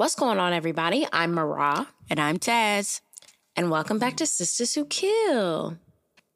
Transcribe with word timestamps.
What's 0.00 0.14
going 0.14 0.38
on, 0.38 0.54
everybody? 0.54 1.06
I'm 1.12 1.34
Mara. 1.34 1.86
And 2.08 2.18
I'm 2.18 2.38
Taz. 2.38 3.02
And 3.54 3.70
welcome 3.70 3.98
back 3.98 4.16
to 4.16 4.24
Sistas 4.24 4.74
Who 4.74 4.86
Kill. 4.86 5.76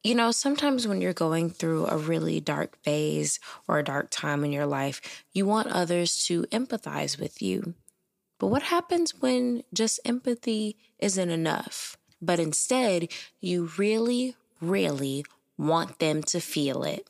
You 0.03 0.13
know, 0.13 0.29
sometimes 0.29 0.87
when 0.87 1.01
you're 1.01 1.13
going 1.13 1.49
through 1.49 1.87
a 1.87 1.97
really 1.97 2.39
dark 2.39 2.77
phase 2.83 3.39
or 3.67 3.79
a 3.79 3.83
dark 3.83 4.09
time 4.11 4.43
in 4.43 4.51
your 4.51 4.67
life, 4.67 5.25
you 5.33 5.47
want 5.47 5.69
others 5.69 6.27
to 6.27 6.43
empathize 6.51 7.19
with 7.19 7.41
you. 7.41 7.73
But 8.37 8.49
what 8.49 8.61
happens 8.61 9.19
when 9.19 9.63
just 9.73 9.99
empathy 10.05 10.77
isn't 10.99 11.31
enough? 11.31 11.97
But 12.21 12.39
instead, 12.39 13.07
you 13.39 13.71
really, 13.79 14.35
really 14.61 15.25
want 15.57 15.97
them 15.97 16.21
to 16.21 16.39
feel 16.39 16.83
it. 16.83 17.09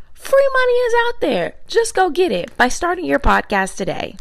Free 0.21 0.49
money 0.53 0.73
is 0.73 0.93
out 1.07 1.21
there. 1.21 1.55
Just 1.67 1.95
go 1.95 2.11
get 2.11 2.31
it 2.31 2.55
by 2.55 2.67
starting 2.67 3.05
your 3.05 3.17
podcast 3.17 3.75
today. 3.75 4.17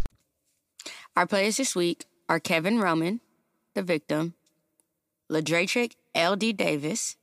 Our 1.15 1.27
players 1.27 1.59
this 1.59 1.77
week 1.77 2.07
are 2.27 2.41
Kevin 2.41 2.81
Roman, 2.81 3.21
the 3.75 3.83
victim, 3.83 4.33
Ladretic 5.29 5.97
L.D. 6.15 6.55
Davis, 6.55 7.17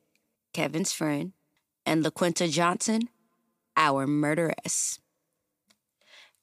Kevin's 0.54 0.94
friend, 0.94 1.34
and 1.88 2.06
LaQuinta 2.06 2.52
Johnson, 2.52 3.10
our 3.76 4.06
murderess. 4.06 5.00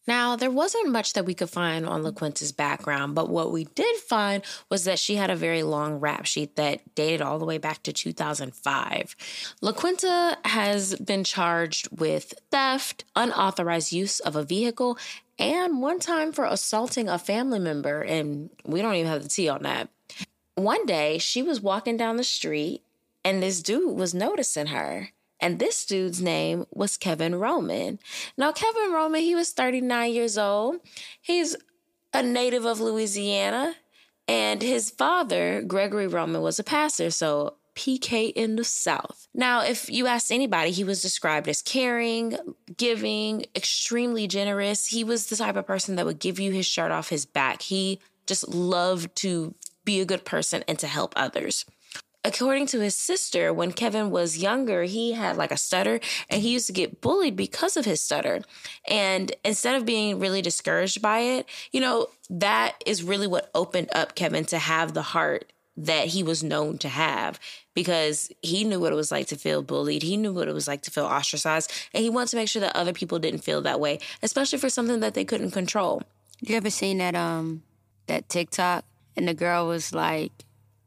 Now, 0.06 0.36
there 0.36 0.50
wasn't 0.50 0.90
much 0.90 1.14
that 1.14 1.24
we 1.24 1.34
could 1.34 1.48
find 1.48 1.86
on 1.86 2.02
LaQuinta's 2.02 2.52
background, 2.52 3.14
but 3.14 3.30
what 3.30 3.50
we 3.50 3.64
did 3.64 3.96
find 3.96 4.42
was 4.68 4.84
that 4.84 4.98
she 4.98 5.14
had 5.16 5.30
a 5.30 5.36
very 5.36 5.62
long 5.62 5.94
rap 5.94 6.26
sheet 6.26 6.56
that 6.56 6.94
dated 6.94 7.22
all 7.22 7.38
the 7.38 7.46
way 7.46 7.58
back 7.58 7.82
to 7.84 7.92
2005. 7.92 9.16
LaQuinta 9.62 10.46
has 10.46 10.94
been 10.96 11.24
charged 11.24 11.88
with 11.98 12.34
theft, 12.50 13.04
unauthorized 13.16 13.92
use 13.92 14.20
of 14.20 14.36
a 14.36 14.44
vehicle, 14.44 14.98
and 15.38 15.80
one 15.80 15.98
time 15.98 16.32
for 16.32 16.44
assaulting 16.44 17.08
a 17.08 17.18
family 17.18 17.58
member, 17.58 18.02
and 18.02 18.50
we 18.64 18.82
don't 18.82 18.94
even 18.94 19.10
have 19.10 19.22
the 19.22 19.28
tea 19.28 19.48
on 19.48 19.62
that. 19.62 19.88
One 20.54 20.86
day, 20.86 21.18
she 21.18 21.42
was 21.42 21.60
walking 21.60 21.96
down 21.96 22.16
the 22.16 22.24
street, 22.24 22.82
and 23.24 23.42
this 23.42 23.62
dude 23.62 23.96
was 23.96 24.14
noticing 24.14 24.66
her. 24.66 25.10
And 25.40 25.58
this 25.58 25.84
dude's 25.84 26.22
name 26.22 26.66
was 26.70 26.96
Kevin 26.96 27.34
Roman. 27.36 27.98
Now, 28.36 28.52
Kevin 28.52 28.92
Roman, 28.92 29.20
he 29.20 29.34
was 29.34 29.50
39 29.50 30.12
years 30.12 30.38
old. 30.38 30.76
He's 31.20 31.56
a 32.12 32.22
native 32.22 32.64
of 32.64 32.80
Louisiana. 32.80 33.74
And 34.26 34.62
his 34.62 34.90
father, 34.90 35.62
Gregory 35.62 36.06
Roman, 36.06 36.40
was 36.40 36.58
a 36.58 36.64
pastor. 36.64 37.10
So, 37.10 37.56
PK 37.74 38.32
in 38.32 38.56
the 38.56 38.64
South. 38.64 39.26
Now, 39.34 39.62
if 39.62 39.90
you 39.90 40.06
ask 40.06 40.30
anybody, 40.30 40.70
he 40.70 40.84
was 40.84 41.02
described 41.02 41.48
as 41.48 41.60
caring, 41.60 42.36
giving, 42.76 43.46
extremely 43.56 44.28
generous. 44.28 44.86
He 44.86 45.02
was 45.02 45.26
the 45.26 45.36
type 45.36 45.56
of 45.56 45.66
person 45.66 45.96
that 45.96 46.06
would 46.06 46.20
give 46.20 46.38
you 46.38 46.52
his 46.52 46.66
shirt 46.66 46.92
off 46.92 47.08
his 47.08 47.26
back. 47.26 47.62
He 47.62 48.00
just 48.26 48.48
loved 48.48 49.14
to 49.16 49.54
be 49.84 50.00
a 50.00 50.04
good 50.04 50.24
person 50.24 50.64
and 50.68 50.78
to 50.78 50.86
help 50.86 51.12
others 51.16 51.64
according 52.24 52.66
to 52.68 52.80
his 52.80 52.96
sister, 52.96 53.52
when 53.52 53.72
Kevin 53.72 54.10
was 54.10 54.38
younger, 54.38 54.84
he 54.84 55.12
had 55.12 55.36
like 55.36 55.52
a 55.52 55.56
stutter 55.56 56.00
and 56.30 56.40
he 56.40 56.52
used 56.52 56.66
to 56.66 56.72
get 56.72 57.00
bullied 57.00 57.36
because 57.36 57.76
of 57.76 57.84
his 57.84 58.00
stutter. 58.00 58.40
And 58.88 59.32
instead 59.44 59.74
of 59.74 59.84
being 59.84 60.18
really 60.18 60.40
discouraged 60.40 61.02
by 61.02 61.18
it, 61.20 61.46
you 61.70 61.80
know, 61.80 62.08
that 62.30 62.82
is 62.86 63.02
really 63.02 63.26
what 63.26 63.50
opened 63.54 63.90
up 63.94 64.14
Kevin 64.14 64.44
to 64.46 64.58
have 64.58 64.94
the 64.94 65.02
heart 65.02 65.52
that 65.76 66.08
he 66.08 66.22
was 66.22 66.42
known 66.42 66.78
to 66.78 66.88
have 66.88 67.38
because 67.74 68.30
he 68.42 68.64
knew 68.64 68.78
what 68.78 68.92
it 68.92 68.96
was 68.96 69.10
like 69.10 69.26
to 69.26 69.36
feel 69.36 69.62
bullied. 69.62 70.02
He 70.02 70.16
knew 70.16 70.32
what 70.32 70.48
it 70.48 70.54
was 70.54 70.68
like 70.68 70.82
to 70.82 70.90
feel 70.90 71.04
ostracized. 71.04 71.72
And 71.92 72.02
he 72.02 72.10
wanted 72.10 72.30
to 72.30 72.36
make 72.36 72.48
sure 72.48 72.60
that 72.60 72.76
other 72.76 72.92
people 72.92 73.18
didn't 73.18 73.40
feel 73.40 73.60
that 73.62 73.80
way, 73.80 73.98
especially 74.22 74.58
for 74.58 74.68
something 74.68 75.00
that 75.00 75.14
they 75.14 75.24
couldn't 75.24 75.50
control. 75.50 76.02
You 76.40 76.56
ever 76.56 76.70
seen 76.70 76.98
that 76.98 77.14
um 77.14 77.62
that 78.06 78.28
TikTok 78.28 78.84
and 79.16 79.26
the 79.26 79.34
girl 79.34 79.66
was 79.66 79.92
like 79.92 80.43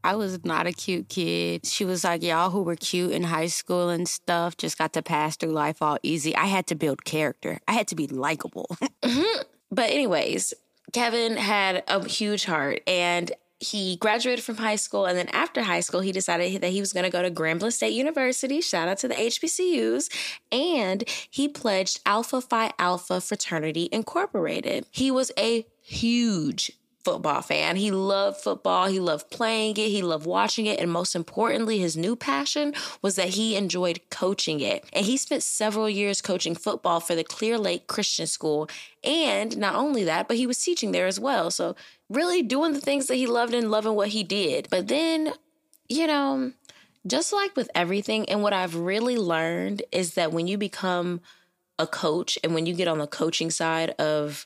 I 0.08 0.16
was 0.16 0.46
not 0.46 0.68
a 0.68 0.72
cute 0.72 1.10
kid. 1.10 1.66
She 1.66 1.84
was 1.84 2.06
like, 2.06 2.24
y'all 2.24 2.50
who 2.50 2.64
were 2.64 2.78
cute 2.78 3.12
in 3.12 3.24
high 3.24 3.48
school 3.48 3.90
and 3.90 4.08
stuff 4.08 4.56
just 4.56 4.78
got 4.78 4.94
to 4.94 5.02
pass 5.02 5.36
through 5.36 5.52
life 5.52 5.82
all 5.82 5.98
easy. 6.02 6.34
I 6.34 6.46
had 6.46 6.66
to 6.68 6.76
build 6.76 7.04
character. 7.04 7.60
I 7.68 7.74
had 7.74 7.90
to 7.90 7.96
be 7.96 8.08
likable. 8.08 8.68
mm-hmm. 9.04 9.42
But 9.70 9.90
anyways, 9.90 10.54
Kevin 10.94 11.36
had 11.36 11.84
a 11.90 12.08
huge 12.08 12.46
heart 12.46 12.84
and 12.88 13.34
he 13.60 13.98
graduated 13.98 14.46
from 14.46 14.56
high 14.56 14.78
school 14.78 15.06
and 15.06 15.18
then 15.18 15.28
after 15.30 15.64
high 15.64 15.82
school 15.82 16.00
he 16.00 16.14
decided 16.14 16.62
that 16.62 16.70
he 16.70 16.80
was 16.80 16.94
going 16.94 17.04
to 17.04 17.10
go 17.10 17.22
to 17.22 17.30
Grambling 17.30 17.74
State 17.74 17.92
University 17.92 18.62
shout 18.62 18.88
out 18.88 19.00
to 19.00 19.08
the 19.08 19.16
HBCUs 19.16 20.10
and 20.52 21.04
he 21.30 21.50
pledged 21.50 22.00
Alpha 22.06 22.40
Phi 22.40 22.72
Alpha 22.78 23.20
Fraternity 23.20 23.90
Incorporated 23.92 24.86
he 24.92 25.10
was 25.10 25.32
a 25.40 25.66
huge 25.82 26.72
football 27.08 27.42
fan. 27.42 27.78
He 27.78 27.90
loved 27.90 28.42
football. 28.42 28.88
He 28.88 29.00
loved 29.00 29.30
playing 29.30 29.78
it. 29.78 29.88
He 29.88 30.02
loved 30.02 30.26
watching 30.26 30.66
it. 30.66 30.78
And 30.78 30.92
most 30.92 31.16
importantly, 31.16 31.80
his 31.80 31.96
new 31.96 32.18
passion 32.18 32.74
was 33.02 33.16
that 33.16 33.30
he 33.30 33.56
enjoyed 33.56 34.02
coaching 34.10 34.60
it. 34.60 34.84
And 34.92 35.06
he 35.06 35.16
spent 35.16 35.42
several 35.42 35.90
years 35.90 36.22
coaching 36.22 36.54
football 36.54 37.00
for 37.00 37.16
the 37.16 37.24
Clear 37.24 37.58
Lake 37.58 37.88
Christian 37.88 38.28
School. 38.28 38.68
And 39.06 39.58
not 39.58 39.76
only 39.76 40.04
that, 40.04 40.28
but 40.28 40.36
he 40.36 40.46
was 40.46 40.62
teaching 40.62 40.92
there 40.92 41.08
as 41.08 41.18
well. 41.18 41.50
So, 41.50 41.78
really 42.10 42.42
doing 42.42 42.74
the 42.74 42.82
things 42.82 43.08
that 43.08 43.16
he 43.16 43.26
loved 43.26 43.54
and 43.54 43.72
loving 43.72 43.96
what 43.96 44.10
he 44.10 44.26
did. 44.26 44.68
But 44.70 44.90
then, 44.90 45.32
you 45.88 46.08
know, 46.08 46.52
just 47.08 47.32
like 47.32 47.56
with 47.56 47.70
everything, 47.74 48.28
and 48.28 48.44
what 48.44 48.52
I've 48.52 48.76
really 48.76 49.16
learned 49.16 49.82
is 49.94 50.16
that 50.16 50.34
when 50.34 50.48
you 50.48 50.58
become 50.58 51.22
a 51.80 51.88
coach 51.88 52.38
and 52.44 52.54
when 52.54 52.66
you 52.66 52.74
get 52.74 52.90
on 52.90 52.98
the 52.98 53.08
coaching 53.08 53.50
side 53.50 53.92
of 53.92 54.46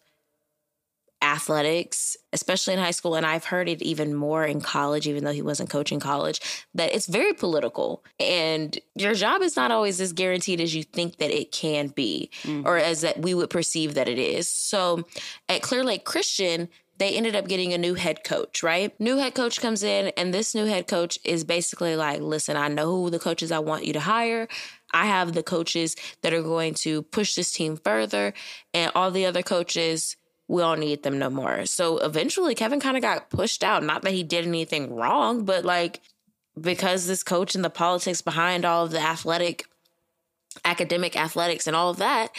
athletics, 1.21 2.17
especially 2.33 2.73
in 2.73 2.79
high 2.79 2.91
school, 2.91 3.15
and 3.15 3.25
I've 3.25 3.45
heard 3.45 3.69
it 3.69 3.81
even 3.81 4.13
more 4.13 4.45
in 4.45 4.61
college, 4.61 5.07
even 5.07 5.23
though 5.23 5.31
he 5.31 5.41
wasn't 5.41 5.69
coaching 5.69 5.99
college, 5.99 6.41
that 6.73 6.93
it's 6.93 7.07
very 7.07 7.33
political. 7.33 8.03
And 8.19 8.77
your 8.95 9.13
job 9.13 9.41
is 9.41 9.55
not 9.55 9.71
always 9.71 10.01
as 10.01 10.13
guaranteed 10.13 10.61
as 10.61 10.73
you 10.73 10.83
think 10.83 11.17
that 11.17 11.31
it 11.31 11.51
can 11.51 11.87
be, 11.87 12.31
mm. 12.43 12.65
or 12.65 12.77
as 12.77 13.01
that 13.01 13.21
we 13.21 13.33
would 13.33 13.49
perceive 13.49 13.93
that 13.93 14.07
it 14.07 14.17
is. 14.17 14.47
So 14.47 15.05
at 15.47 15.61
Clear 15.61 15.83
Lake 15.83 16.05
Christian, 16.05 16.69
they 16.97 17.17
ended 17.17 17.35
up 17.35 17.47
getting 17.47 17.73
a 17.73 17.79
new 17.79 17.95
head 17.95 18.23
coach, 18.23 18.61
right? 18.61 18.97
New 18.99 19.17
head 19.17 19.33
coach 19.33 19.59
comes 19.59 19.81
in, 19.81 20.09
and 20.17 20.31
this 20.31 20.53
new 20.53 20.65
head 20.65 20.87
coach 20.87 21.17
is 21.23 21.43
basically 21.43 21.95
like, 21.95 22.21
listen, 22.21 22.55
I 22.55 22.67
know 22.67 22.91
who 22.91 23.09
the 23.09 23.17
coaches 23.17 23.51
I 23.51 23.57
want 23.57 23.85
you 23.85 23.93
to 23.93 23.99
hire. 23.99 24.47
I 24.93 25.07
have 25.07 25.33
the 25.33 25.41
coaches 25.41 25.95
that 26.21 26.33
are 26.33 26.43
going 26.43 26.75
to 26.75 27.01
push 27.01 27.33
this 27.33 27.51
team 27.51 27.77
further, 27.77 28.33
and 28.73 28.91
all 28.93 29.09
the 29.09 29.25
other 29.25 29.41
coaches 29.41 30.15
we 30.51 30.61
don't 30.61 30.81
need 30.81 31.03
them 31.03 31.17
no 31.17 31.29
more. 31.29 31.65
So 31.65 31.97
eventually 31.99 32.55
Kevin 32.55 32.81
kind 32.81 32.97
of 32.97 33.01
got 33.01 33.29
pushed 33.29 33.63
out. 33.63 33.83
Not 33.83 34.01
that 34.01 34.11
he 34.11 34.21
did 34.21 34.45
anything 34.45 34.93
wrong, 34.93 35.45
but 35.45 35.63
like 35.63 36.01
because 36.59 37.07
this 37.07 37.23
coach 37.23 37.55
and 37.55 37.63
the 37.63 37.69
politics 37.69 38.21
behind 38.21 38.65
all 38.65 38.83
of 38.83 38.91
the 38.91 38.99
athletic, 38.99 39.65
academic 40.65 41.15
athletics 41.15 41.67
and 41.67 41.75
all 41.75 41.89
of 41.89 41.97
that, 41.97 42.35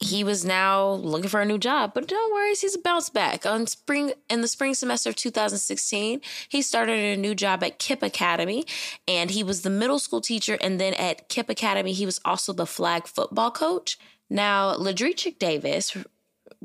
he 0.00 0.24
was 0.24 0.44
now 0.44 0.90
looking 0.94 1.28
for 1.28 1.40
a 1.40 1.46
new 1.46 1.58
job. 1.58 1.92
But 1.94 2.08
don't 2.08 2.34
worry, 2.34 2.56
he's 2.56 2.76
bounced 2.76 3.14
back. 3.14 3.46
On 3.46 3.68
spring 3.68 4.12
in 4.28 4.40
the 4.40 4.48
spring 4.48 4.74
semester 4.74 5.08
of 5.08 5.14
2016, 5.14 6.20
he 6.48 6.60
started 6.60 6.98
a 6.98 7.20
new 7.20 7.36
job 7.36 7.62
at 7.62 7.78
KIPP 7.78 8.02
Academy, 8.02 8.66
and 9.06 9.30
he 9.30 9.44
was 9.44 9.62
the 9.62 9.70
middle 9.70 10.00
school 10.00 10.20
teacher. 10.20 10.58
And 10.60 10.80
then 10.80 10.92
at 10.94 11.28
KIPP 11.28 11.50
Academy, 11.50 11.92
he 11.92 12.04
was 12.04 12.20
also 12.24 12.52
the 12.52 12.66
flag 12.66 13.06
football 13.06 13.52
coach. 13.52 13.96
Now, 14.28 14.74
Ladretic 14.74 15.38
Davis 15.38 15.96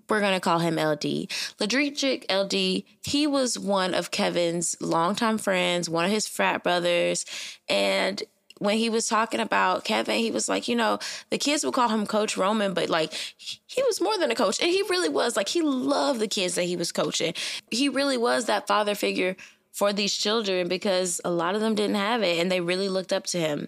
we're 0.09 0.19
going 0.19 0.33
to 0.33 0.39
call 0.39 0.59
him 0.59 0.75
LD. 0.75 1.31
Ladretic 1.59 2.25
LD, 2.31 2.83
he 3.03 3.27
was 3.27 3.57
one 3.57 3.93
of 3.93 4.11
Kevin's 4.11 4.75
longtime 4.81 5.37
friends, 5.37 5.89
one 5.89 6.05
of 6.05 6.11
his 6.11 6.27
frat 6.27 6.63
brothers. 6.63 7.25
And 7.69 8.21
when 8.59 8.77
he 8.77 8.89
was 8.89 9.07
talking 9.07 9.39
about 9.39 9.83
Kevin, 9.83 10.19
he 10.19 10.29
was 10.29 10.47
like, 10.47 10.67
you 10.67 10.75
know, 10.75 10.99
the 11.31 11.37
kids 11.37 11.65
would 11.65 11.73
call 11.73 11.89
him 11.89 12.05
Coach 12.05 12.37
Roman, 12.37 12.73
but 12.73 12.89
like 12.89 13.13
he 13.37 13.81
was 13.83 13.99
more 13.99 14.17
than 14.17 14.29
a 14.29 14.35
coach. 14.35 14.61
And 14.61 14.69
he 14.69 14.83
really 14.83 15.09
was. 15.09 15.35
Like 15.35 15.49
he 15.49 15.61
loved 15.61 16.19
the 16.19 16.27
kids 16.27 16.55
that 16.55 16.63
he 16.63 16.75
was 16.75 16.91
coaching. 16.91 17.33
He 17.71 17.89
really 17.89 18.17
was 18.17 18.45
that 18.45 18.67
father 18.67 18.93
figure 18.93 19.35
for 19.71 19.93
these 19.93 20.15
children 20.15 20.67
because 20.67 21.19
a 21.25 21.31
lot 21.31 21.55
of 21.55 21.61
them 21.61 21.73
didn't 21.73 21.95
have 21.95 22.21
it 22.21 22.39
and 22.39 22.51
they 22.51 22.61
really 22.61 22.89
looked 22.89 23.11
up 23.11 23.25
to 23.27 23.39
him. 23.39 23.67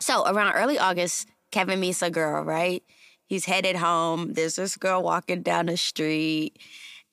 So 0.00 0.26
around 0.26 0.52
early 0.54 0.78
August, 0.78 1.28
Kevin 1.50 1.80
meets 1.80 2.02
a 2.02 2.10
girl, 2.10 2.42
right? 2.42 2.82
He's 3.26 3.44
headed 3.44 3.76
home. 3.76 4.32
There's 4.32 4.56
this 4.56 4.76
girl 4.76 5.02
walking 5.02 5.42
down 5.42 5.66
the 5.66 5.76
street. 5.76 6.58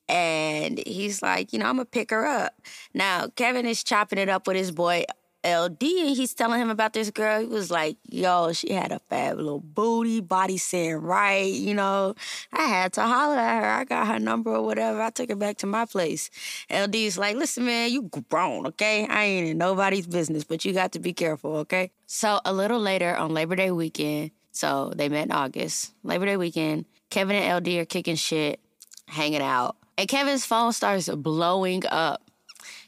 And 0.08 0.82
he's 0.86 1.22
like, 1.22 1.52
you 1.52 1.58
know, 1.58 1.66
I'm 1.66 1.76
gonna 1.76 1.86
pick 1.86 2.10
her 2.10 2.26
up. 2.26 2.54
Now, 2.92 3.28
Kevin 3.36 3.66
is 3.66 3.82
chopping 3.82 4.18
it 4.18 4.28
up 4.28 4.46
with 4.46 4.56
his 4.56 4.70
boy 4.70 5.04
LD 5.44 5.82
and 5.82 6.16
he's 6.16 6.32
telling 6.32 6.60
him 6.60 6.70
about 6.70 6.94
this 6.94 7.10
girl. 7.10 7.40
He 7.40 7.46
was 7.46 7.70
like, 7.70 7.98
yo, 8.08 8.52
she 8.52 8.72
had 8.72 8.92
a 8.92 8.98
fab 9.10 9.36
little 9.36 9.60
booty, 9.60 10.20
body 10.20 10.56
saying 10.56 10.96
right, 10.96 11.52
you 11.52 11.74
know. 11.74 12.14
I 12.52 12.62
had 12.62 12.94
to 12.94 13.02
holler 13.02 13.36
at 13.36 13.62
her. 13.62 13.70
I 13.70 13.84
got 13.84 14.06
her 14.06 14.18
number 14.18 14.54
or 14.54 14.62
whatever. 14.62 15.02
I 15.02 15.10
took 15.10 15.28
her 15.28 15.36
back 15.36 15.58
to 15.58 15.66
my 15.66 15.84
place. 15.84 16.30
LD's 16.70 17.18
like, 17.18 17.36
listen, 17.36 17.66
man, 17.66 17.90
you 17.90 18.10
grown, 18.30 18.66
okay? 18.68 19.06
I 19.06 19.24
ain't 19.24 19.48
in 19.48 19.58
nobody's 19.58 20.06
business, 20.06 20.44
but 20.44 20.64
you 20.64 20.72
got 20.72 20.92
to 20.92 20.98
be 20.98 21.12
careful, 21.12 21.56
okay? 21.56 21.90
So 22.06 22.40
a 22.44 22.52
little 22.52 22.80
later 22.80 23.14
on 23.14 23.34
Labor 23.34 23.56
Day 23.56 23.70
weekend, 23.70 24.30
so 24.54 24.92
they 24.96 25.10
met 25.10 25.26
in 25.26 25.32
August, 25.32 25.92
Labor 26.02 26.24
Day 26.24 26.36
weekend, 26.38 26.86
Kevin 27.10 27.36
and 27.36 27.58
LD 27.58 27.76
are 27.76 27.84
kicking 27.84 28.16
shit, 28.16 28.60
hanging 29.06 29.42
out. 29.42 29.76
And 29.98 30.08
Kevin's 30.08 30.46
phone 30.46 30.72
starts 30.72 31.08
blowing 31.08 31.82
up 31.86 32.24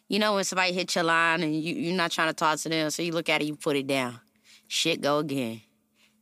you 0.09 0.19
know 0.19 0.35
when 0.35 0.45
somebody 0.45 0.73
hits 0.73 0.95
your 0.95 1.05
line 1.05 1.43
and 1.43 1.55
you, 1.55 1.75
you're 1.75 1.97
not 1.97 2.13
trying 2.13 2.29
to 2.29 2.35
talk 2.35 2.59
to 2.61 2.69
them, 2.69 2.91
so 2.91 3.03
you 3.03 3.13
look 3.13 3.29
at 3.29 3.43
it, 3.43 3.47
you 3.47 3.57
put 3.57 3.77
it 3.77 3.87
down. 3.87 4.21
Shit 4.69 5.01
go 5.01 5.19
again. 5.19 5.63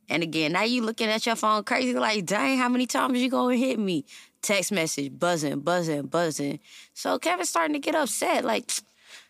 And 0.09 0.23
again, 0.23 0.51
now 0.51 0.63
you 0.63 0.83
looking 0.83 1.07
at 1.07 1.25
your 1.25 1.35
phone 1.35 1.63
crazy, 1.63 1.93
like, 1.93 2.25
dang, 2.25 2.57
how 2.57 2.69
many 2.69 2.85
times 2.85 3.19
you 3.19 3.29
gonna 3.29 3.55
hit 3.55 3.79
me? 3.79 4.05
Text 4.41 4.71
message, 4.71 5.17
buzzing, 5.17 5.59
buzzing, 5.59 6.03
buzzing. 6.03 6.59
So 6.93 7.17
Kevin's 7.17 7.49
starting 7.49 7.73
to 7.73 7.79
get 7.79 7.95
upset. 7.95 8.45
Like, 8.45 8.71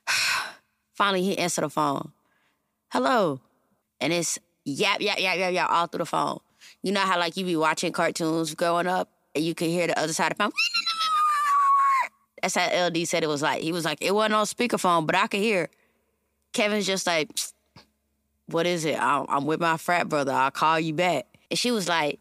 finally 0.94 1.24
he 1.24 1.38
answered 1.38 1.64
the 1.64 1.70
phone. 1.70 2.12
Hello. 2.92 3.40
And 4.02 4.12
it's 4.12 4.38
yap, 4.66 5.00
yap, 5.00 5.20
yap, 5.20 5.38
yap, 5.38 5.54
yap, 5.54 5.70
all 5.70 5.88
through 5.88 6.00
the 6.00 6.06
phone. 6.06 6.40
You 6.82 6.92
know 6.92 7.02
how 7.02 7.18
like 7.20 7.38
you 7.38 7.46
be 7.46 7.56
watching 7.56 7.92
cartoons 7.92 8.54
growing 8.56 8.88
up 8.88 9.10
and 9.34 9.44
you 9.44 9.56
can 9.56 9.70
hear 9.70 9.88
the 9.88 9.98
other 9.98 10.14
side 10.14 10.32
of 10.32 10.38
the 10.38 10.44
phone. 10.44 10.52
That's 12.42 12.56
how 12.56 12.88
LD 12.88 13.08
said 13.08 13.24
it 13.24 13.28
was 13.28 13.42
like. 13.42 13.62
He 13.62 13.72
was 13.72 13.86
like, 13.86 14.00
it 14.02 14.14
wasn't 14.14 14.36
on 14.36 14.46
speakerphone, 14.46 15.06
but 15.06 15.16
I 15.16 15.28
could 15.28 15.40
hear. 15.40 15.70
Kevin's 16.54 16.86
just 16.86 17.08
like, 17.08 17.30
what 18.48 18.68
is 18.68 18.86
it? 18.86 19.00
I'm 19.00 19.46
with 19.46 19.60
my 19.60 19.78
frat 19.78 20.10
brother. 20.10 20.32
I'll 20.32 20.52
call 20.52 20.80
you 20.80 20.94
back. 20.94 21.26
And 21.50 21.58
she 21.58 21.72
was 21.72 21.88
like, 21.88 22.20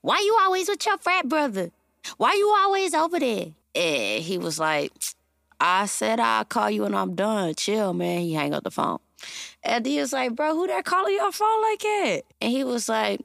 why 0.00 0.18
you 0.18 0.36
always 0.42 0.68
with 0.68 0.84
your 0.84 0.98
frat 0.98 1.28
brother? 1.28 1.70
Why 2.16 2.34
you 2.34 2.48
always 2.58 2.94
over 2.94 3.18
there? 3.18 3.46
And 3.74 4.22
he 4.22 4.38
was 4.38 4.58
like, 4.58 4.92
I 5.60 5.86
said 5.86 6.18
I'll 6.18 6.44
call 6.44 6.70
you 6.70 6.82
when 6.82 6.94
I'm 6.94 7.14
done. 7.14 7.54
Chill, 7.54 7.94
man. 7.94 8.20
He 8.20 8.34
hang 8.34 8.52
up 8.52 8.64
the 8.64 8.70
phone. 8.70 8.98
And 9.62 9.86
he 9.86 9.98
was 10.00 10.12
like, 10.12 10.34
bro, 10.34 10.54
who 10.54 10.66
that 10.66 10.84
calling 10.84 11.14
your 11.14 11.32
phone 11.32 11.62
like 11.62 11.80
that? 11.80 12.22
And 12.40 12.50
he 12.50 12.64
was 12.64 12.88
like, 12.88 13.20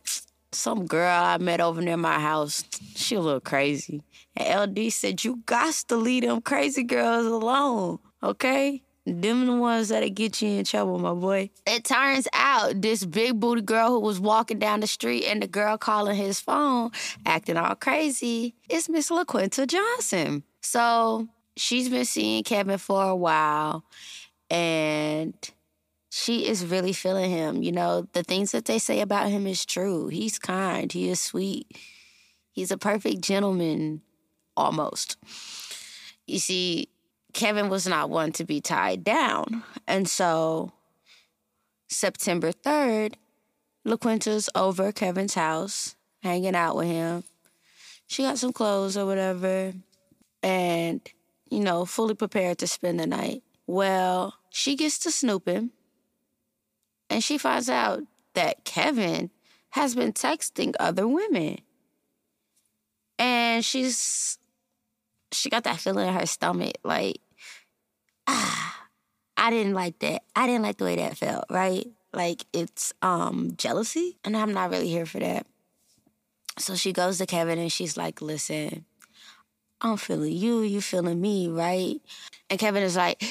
some 0.51 0.85
girl 0.85 1.23
I 1.23 1.37
met 1.37 1.61
over 1.61 1.81
near 1.81 1.97
my 1.97 2.19
house. 2.19 2.63
She 2.95 3.15
a 3.15 3.21
little 3.21 3.39
crazy. 3.39 4.01
And 4.35 4.77
LD 4.77 4.91
said, 4.91 5.23
You 5.23 5.41
got 5.45 5.73
to 5.87 5.95
leave 5.95 6.23
them 6.23 6.41
crazy 6.41 6.83
girls 6.83 7.25
alone, 7.25 7.99
okay? 8.23 8.81
Them 9.05 9.45
the 9.45 9.55
ones 9.55 9.87
that'll 9.87 10.09
get 10.09 10.41
you 10.41 10.49
in 10.49 10.65
trouble, 10.65 10.99
my 10.99 11.13
boy. 11.13 11.49
It 11.65 11.85
turns 11.85 12.27
out 12.33 12.81
this 12.81 13.05
big 13.05 13.39
booty 13.39 13.61
girl 13.61 13.91
who 13.91 13.99
was 14.01 14.19
walking 14.19 14.59
down 14.59 14.81
the 14.81 14.87
street 14.87 15.23
and 15.25 15.41
the 15.41 15.47
girl 15.47 15.77
calling 15.77 16.17
his 16.17 16.41
phone, 16.41 16.91
acting 17.25 17.55
all 17.55 17.75
crazy, 17.75 18.53
is 18.69 18.89
Miss 18.89 19.09
LaQuinta 19.09 19.65
Johnson. 19.65 20.43
So 20.61 21.29
she's 21.55 21.87
been 21.87 22.03
seeing 22.03 22.43
Kevin 22.43 22.77
for 22.77 23.01
a 23.03 23.15
while 23.15 23.85
and 24.49 25.33
she 26.17 26.47
is 26.47 26.65
really 26.65 26.93
feeling 26.93 27.29
him. 27.29 27.61
You 27.61 27.71
know, 27.71 28.07
the 28.13 28.23
things 28.23 28.51
that 28.51 28.65
they 28.65 28.79
say 28.79 29.01
about 29.01 29.29
him 29.29 29.45
is 29.45 29.65
true. 29.65 30.07
He's 30.07 30.39
kind, 30.39 30.91
he 30.91 31.09
is 31.09 31.19
sweet, 31.19 31.77
he's 32.51 32.71
a 32.71 32.77
perfect 32.77 33.21
gentleman 33.21 34.01
almost. 34.55 35.17
You 36.25 36.39
see, 36.39 36.89
Kevin 37.33 37.69
was 37.69 37.85
not 37.85 38.09
one 38.09 38.31
to 38.33 38.43
be 38.43 38.59
tied 38.59 39.03
down. 39.03 39.63
And 39.87 40.09
so 40.09 40.73
September 41.87 42.51
3rd, 42.51 43.13
LaQuinta's 43.85 44.49
over 44.55 44.91
Kevin's 44.91 45.35
house, 45.35 45.95
hanging 46.23 46.55
out 46.55 46.75
with 46.75 46.87
him. 46.87 47.23
She 48.07 48.23
got 48.23 48.39
some 48.39 48.53
clothes 48.53 48.97
or 48.97 49.05
whatever, 49.05 49.73
and, 50.41 51.01
you 51.51 51.59
know, 51.59 51.85
fully 51.85 52.15
prepared 52.15 52.57
to 52.57 52.67
spend 52.67 52.99
the 52.99 53.05
night. 53.05 53.43
Well, 53.67 54.33
she 54.49 54.75
gets 54.75 54.97
to 54.99 55.11
snooping, 55.11 55.71
and 57.09 57.23
she 57.23 57.37
finds 57.37 57.69
out 57.69 58.03
that 58.33 58.63
Kevin 58.63 59.31
has 59.71 59.95
been 59.95 60.13
texting 60.13 60.73
other 60.79 61.07
women. 61.07 61.59
And 63.19 63.65
she's 63.65 64.37
she 65.31 65.49
got 65.49 65.63
that 65.63 65.79
feeling 65.79 66.07
in 66.07 66.13
her 66.13 66.25
stomach, 66.25 66.77
like, 66.83 67.19
ah, 68.27 68.87
I 69.35 69.49
didn't 69.49 69.73
like 69.73 69.99
that. 69.99 70.23
I 70.35 70.47
didn't 70.47 70.63
like 70.63 70.77
the 70.77 70.85
way 70.85 70.95
that 70.97 71.17
felt, 71.17 71.45
right? 71.49 71.87
Like 72.13 72.45
it's 72.53 72.93
um 73.01 73.53
jealousy, 73.57 74.17
and 74.23 74.35
I'm 74.35 74.53
not 74.53 74.69
really 74.69 74.87
here 74.87 75.05
for 75.05 75.19
that. 75.19 75.45
So 76.59 76.75
she 76.75 76.91
goes 76.91 77.19
to 77.19 77.25
Kevin 77.25 77.59
and 77.59 77.71
she's 77.71 77.97
like, 77.97 78.21
listen, 78.21 78.85
I'm 79.81 79.97
feeling 79.97 80.33
you, 80.33 80.61
you 80.61 80.81
feeling 80.81 81.21
me, 81.21 81.47
right? 81.47 82.01
And 82.49 82.59
Kevin 82.59 82.81
is 82.81 82.95
like, 82.95 83.23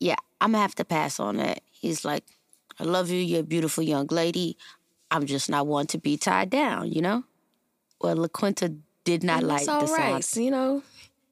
yeah, 0.00 0.16
I'm 0.40 0.52
gonna 0.52 0.62
have 0.62 0.74
to 0.76 0.84
pass 0.84 1.18
on 1.18 1.36
that. 1.38 1.60
He's 1.70 2.04
like, 2.04 2.24
I 2.78 2.84
love 2.84 3.10
you, 3.10 3.18
you're 3.18 3.40
a 3.40 3.44
beautiful 3.44 3.84
young 3.84 4.06
lady. 4.10 4.56
I'm 5.10 5.26
just 5.26 5.48
not 5.48 5.66
one 5.66 5.86
to 5.88 5.98
be 5.98 6.16
tied 6.16 6.50
down, 6.50 6.90
you 6.90 7.02
know? 7.02 7.24
Well, 8.00 8.16
LaQuinta 8.16 8.78
did 9.04 9.22
not 9.22 9.42
like 9.42 9.64
the 9.64 9.72
right, 9.96 10.24
sound. 10.24 10.44
You 10.44 10.50
know, 10.50 10.82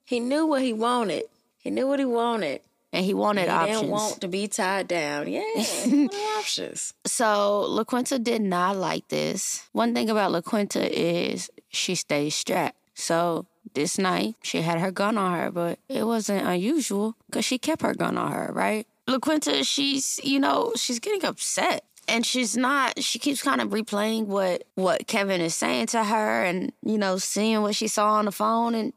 he 0.05 0.21
knew 0.21 0.47
what 0.47 0.63
he 0.63 0.73
wanted. 0.73 1.25
He 1.59 1.71
knew 1.71 1.89
what 1.89 1.99
he 1.99 2.05
wanted. 2.05 2.61
And 2.93 3.05
he 3.05 3.15
wanted 3.15 3.45
he 3.45 3.49
options. 3.49 3.81
didn't 3.81 3.91
want 3.91 4.21
to 4.21 4.29
be 4.29 4.49
tied 4.49 4.89
down. 4.89 5.27
Yeah, 5.27 5.43
options. 6.39 6.93
So 7.07 7.67
LaQuinta 7.71 8.23
did 8.23 8.43
not 8.43 8.77
like 8.77 9.09
this. 9.09 9.67
One 9.73 9.95
thing 9.95 10.11
about 10.11 10.33
LaQuinta 10.33 10.89
is 10.91 11.51
she 11.71 11.95
stays 11.95 12.35
strapped. 12.35 12.77
So 12.95 13.47
this 13.75 13.99
night 13.99 14.37
she 14.43 14.61
had 14.61 14.79
her 14.79 14.91
gun 14.91 15.17
on 15.17 15.39
her, 15.39 15.51
but 15.51 15.79
it 15.89 16.07
wasn't 16.07 16.47
unusual 16.47 17.17
because 17.27 17.47
she 17.47 17.57
kept 17.57 17.81
her 17.81 17.95
gun 17.95 18.19
on 18.19 18.31
her, 18.31 18.53
right? 18.53 18.87
LaQuinta, 19.09 19.67
she's 19.67 20.21
you 20.23 20.39
know 20.39 20.73
she's 20.77 20.99
getting 20.99 21.25
upset 21.25 21.85
and 22.09 22.25
she's 22.27 22.57
not 22.57 23.03
she 23.03 23.19
keeps 23.19 23.43
kind 23.43 23.61
of 23.61 23.71
replaying 23.71 24.27
what 24.27 24.65
what 24.75 25.07
kevin 25.07 25.41
is 25.41 25.55
saying 25.55 25.87
to 25.87 26.03
her 26.03 26.43
and 26.43 26.73
you 26.85 26.99
know 26.99 27.17
seeing 27.17 27.63
what 27.63 27.77
she 27.77 27.87
saw 27.87 28.15
on 28.15 28.25
the 28.25 28.33
phone 28.33 28.75
and 28.75 28.93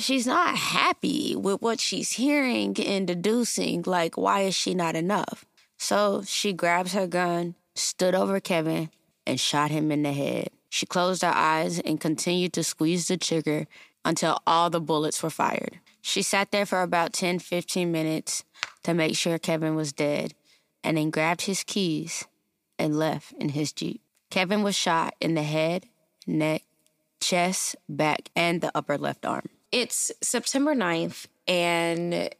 she's 0.00 0.26
not 0.26 0.56
happy 0.56 1.36
with 1.36 1.60
what 1.60 1.80
she's 1.80 2.12
hearing 2.12 2.76
and 2.80 3.06
deducing, 3.06 3.82
like, 3.82 4.16
why 4.16 4.42
is 4.42 4.54
she 4.54 4.74
not 4.74 4.96
enough? 4.96 5.44
So 5.78 6.22
she 6.26 6.52
grabs 6.52 6.92
her 6.92 7.06
gun, 7.06 7.54
stood 7.74 8.14
over 8.14 8.40
Kevin, 8.40 8.90
and 9.26 9.38
shot 9.38 9.70
him 9.70 9.90
in 9.90 10.02
the 10.02 10.12
head. 10.12 10.50
She 10.68 10.86
closed 10.86 11.22
her 11.22 11.32
eyes 11.34 11.80
and 11.80 12.00
continued 12.00 12.52
to 12.54 12.64
squeeze 12.64 13.08
the 13.08 13.16
trigger 13.16 13.66
until 14.04 14.40
all 14.46 14.70
the 14.70 14.80
bullets 14.80 15.22
were 15.22 15.30
fired. 15.30 15.80
She 16.00 16.22
sat 16.22 16.50
there 16.50 16.66
for 16.66 16.82
about 16.82 17.12
10, 17.12 17.40
15 17.40 17.90
minutes 17.90 18.44
to 18.82 18.94
make 18.94 19.16
sure 19.16 19.38
Kevin 19.38 19.74
was 19.74 19.92
dead, 19.92 20.34
and 20.82 20.96
then 20.96 21.10
grabbed 21.10 21.42
his 21.42 21.62
keys 21.62 22.24
and 22.78 22.98
left 22.98 23.32
in 23.34 23.50
his 23.50 23.72
Jeep. 23.72 24.00
Kevin 24.30 24.62
was 24.62 24.76
shot 24.76 25.14
in 25.20 25.34
the 25.34 25.42
head, 25.42 25.86
neck, 26.26 26.62
chest, 27.20 27.76
back, 27.88 28.30
and 28.34 28.60
the 28.60 28.70
upper 28.74 28.96
left 28.96 29.26
arm. 29.26 29.48
It's 29.72 30.10
September 30.22 30.74
9th, 30.74 31.26
and 31.46 32.30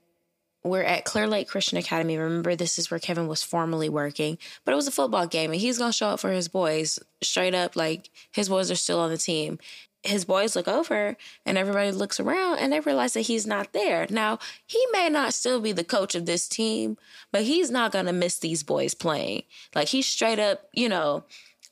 we're 0.62 0.82
at 0.82 1.04
Clear 1.04 1.26
Lake 1.26 1.48
Christian 1.48 1.78
Academy. 1.78 2.16
Remember, 2.16 2.54
this 2.54 2.78
is 2.78 2.90
where 2.90 3.00
Kevin 3.00 3.28
was 3.28 3.42
formerly 3.42 3.88
working, 3.88 4.38
but 4.64 4.72
it 4.72 4.76
was 4.76 4.88
a 4.88 4.92
football 4.92 5.26
game, 5.26 5.52
and 5.52 5.60
he's 5.60 5.78
to 5.78 5.92
show 5.92 6.08
up 6.08 6.20
for 6.20 6.30
his 6.30 6.48
boys 6.48 6.98
straight 7.22 7.54
up. 7.54 7.76
Like, 7.76 8.10
his 8.32 8.48
boys 8.48 8.70
are 8.70 8.76
still 8.76 9.00
on 9.00 9.10
the 9.10 9.18
team. 9.18 9.58
His 10.02 10.24
boys 10.24 10.56
look 10.56 10.66
over, 10.66 11.16
and 11.44 11.58
everybody 11.58 11.90
looks 11.92 12.18
around, 12.18 12.58
and 12.58 12.72
they 12.72 12.80
realize 12.80 13.12
that 13.12 13.22
he's 13.22 13.46
not 13.46 13.72
there. 13.74 14.06
Now, 14.08 14.38
he 14.66 14.82
may 14.92 15.10
not 15.10 15.34
still 15.34 15.60
be 15.60 15.72
the 15.72 15.84
coach 15.84 16.14
of 16.14 16.24
this 16.24 16.48
team, 16.48 16.96
but 17.32 17.42
he's 17.42 17.70
not 17.70 17.92
going 17.92 18.06
to 18.06 18.12
miss 18.12 18.38
these 18.38 18.62
boys 18.62 18.94
playing. 18.94 19.42
Like, 19.74 19.88
he's 19.88 20.06
straight 20.06 20.38
up, 20.38 20.68
you 20.72 20.88
know, 20.88 21.24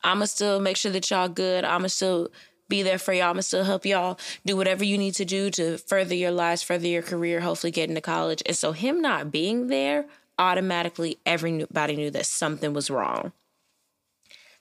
I'm 0.04 0.18
going 0.18 0.26
to 0.26 0.32
still 0.32 0.60
make 0.60 0.76
sure 0.76 0.92
that 0.92 1.10
y'all 1.10 1.28
good. 1.28 1.64
I'm 1.64 1.80
going 1.80 1.84
to 1.84 1.88
still 1.88 2.28
be 2.68 2.82
there 2.82 2.98
for 2.98 3.12
y'all. 3.12 3.28
I'm 3.28 3.34
gonna 3.34 3.42
still 3.42 3.64
help 3.64 3.86
y'all 3.86 4.18
do 4.44 4.56
whatever 4.56 4.84
you 4.84 4.98
need 4.98 5.14
to 5.14 5.24
do 5.24 5.50
to 5.50 5.78
further 5.78 6.14
your 6.14 6.30
lives, 6.30 6.62
further 6.62 6.86
your 6.86 7.02
career, 7.02 7.40
hopefully 7.40 7.70
get 7.70 7.88
into 7.88 8.00
college. 8.00 8.42
And 8.46 8.56
so 8.56 8.72
him 8.72 9.00
not 9.00 9.32
being 9.32 9.68
there, 9.68 10.06
automatically 10.38 11.18
everybody 11.26 11.96
knew 11.96 12.10
that 12.10 12.26
something 12.26 12.72
was 12.72 12.90
wrong. 12.90 13.32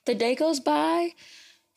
The 0.05 0.15
day 0.15 0.35
goes 0.35 0.61
by, 0.61 1.15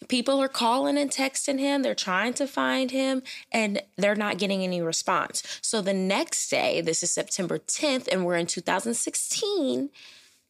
people 0.09 0.41
are 0.41 0.49
calling 0.49 0.99
and 0.99 1.11
texting 1.11 1.59
him, 1.59 1.83
they're 1.83 1.95
trying 1.95 2.35
to 2.35 2.47
find 2.47 2.91
him, 2.91 3.23
and 3.53 3.83
they're 3.97 4.15
not 4.15 4.39
getting 4.39 4.63
any 4.63 4.81
response. 4.81 5.43
So 5.61 5.81
the 5.81 5.95
next 5.95 6.49
day, 6.49 6.81
this 6.81 7.03
is 7.03 7.11
September 7.11 7.59
10th, 7.59 8.09
and 8.11 8.25
we're 8.25 8.37
in 8.37 8.47
2016, 8.47 9.91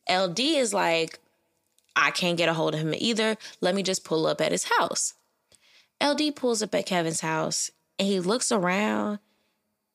LD 0.09 0.41
is 0.41 0.75
like, 0.75 1.19
I 1.95 2.11
can't 2.11 2.37
get 2.37 2.49
a 2.49 2.55
hold 2.55 2.75
of 2.75 2.81
him 2.81 2.95
either. 2.97 3.37
Let 3.61 3.75
me 3.75 3.83
just 3.83 4.05
pull 4.05 4.27
up 4.27 4.41
at 4.41 4.53
his 4.53 4.65
house. 4.65 5.15
LD 6.03 6.35
pulls 6.35 6.63
up 6.63 6.75
at 6.75 6.87
Kevin's 6.87 7.21
house 7.21 7.71
and 7.99 8.09
he 8.09 8.21
looks 8.21 8.51
around 8.51 9.19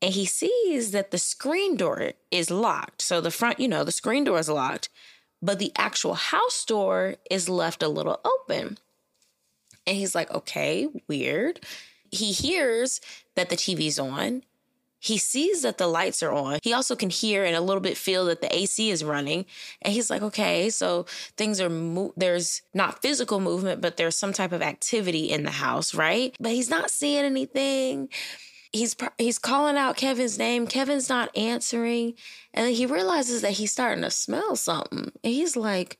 and 0.01 0.13
he 0.13 0.25
sees 0.25 0.91
that 0.91 1.11
the 1.11 1.17
screen 1.17 1.75
door 1.75 2.11
is 2.29 2.51
locked. 2.51 3.01
So 3.01 3.21
the 3.21 3.31
front, 3.31 3.59
you 3.59 3.67
know, 3.67 3.83
the 3.83 3.91
screen 3.91 4.23
door 4.23 4.39
is 4.39 4.49
locked, 4.49 4.89
but 5.41 5.57
the 5.57 5.71
actual 5.77 6.13
house 6.13 6.63
door 6.63 7.15
is 7.31 7.49
left 7.49 7.81
a 7.81 7.87
little 7.87 8.19
open. 8.23 8.77
And 9.87 9.97
he's 9.97 10.15
like, 10.15 10.31
okay, 10.31 10.87
weird. 11.07 11.59
He 12.11 12.31
hears 12.31 13.01
that 13.35 13.49
the 13.49 13.55
TV's 13.55 13.99
on 13.99 14.43
he 15.05 15.19
sees 15.19 15.61
that 15.61 15.77
the 15.77 15.85
lights 15.85 16.23
are 16.23 16.31
on. 16.31 16.57
He 16.63 16.73
also 16.73 16.95
can 16.95 17.11
hear 17.11 17.43
and 17.43 17.55
a 17.55 17.61
little 17.61 17.79
bit 17.79 17.95
feel 17.95 18.25
that 18.25 18.41
the 18.41 18.53
AC 18.53 18.89
is 18.89 19.03
running. 19.03 19.45
And 19.83 19.93
he's 19.93 20.09
like, 20.09 20.23
okay, 20.23 20.71
so 20.71 21.05
things 21.37 21.61
are, 21.61 21.69
mo- 21.69 22.13
there's 22.17 22.63
not 22.73 23.03
physical 23.03 23.39
movement, 23.39 23.81
but 23.81 23.97
there's 23.97 24.15
some 24.15 24.33
type 24.33 24.51
of 24.51 24.63
activity 24.63 25.31
in 25.31 25.43
the 25.43 25.51
house, 25.51 25.93
right? 25.93 26.35
But 26.39 26.53
he's 26.53 26.71
not 26.71 26.89
seeing 26.89 27.23
anything. 27.23 28.09
He's, 28.73 28.95
he's 29.19 29.37
calling 29.37 29.77
out 29.77 29.95
Kevin's 29.95 30.39
name. 30.39 30.65
Kevin's 30.65 31.07
not 31.07 31.29
answering. 31.37 32.15
And 32.55 32.65
then 32.65 32.73
he 32.73 32.87
realizes 32.87 33.43
that 33.43 33.51
he's 33.51 33.71
starting 33.71 34.03
to 34.03 34.09
smell 34.09 34.55
something. 34.55 35.11
And 35.23 35.33
he's 35.33 35.55
like, 35.55 35.99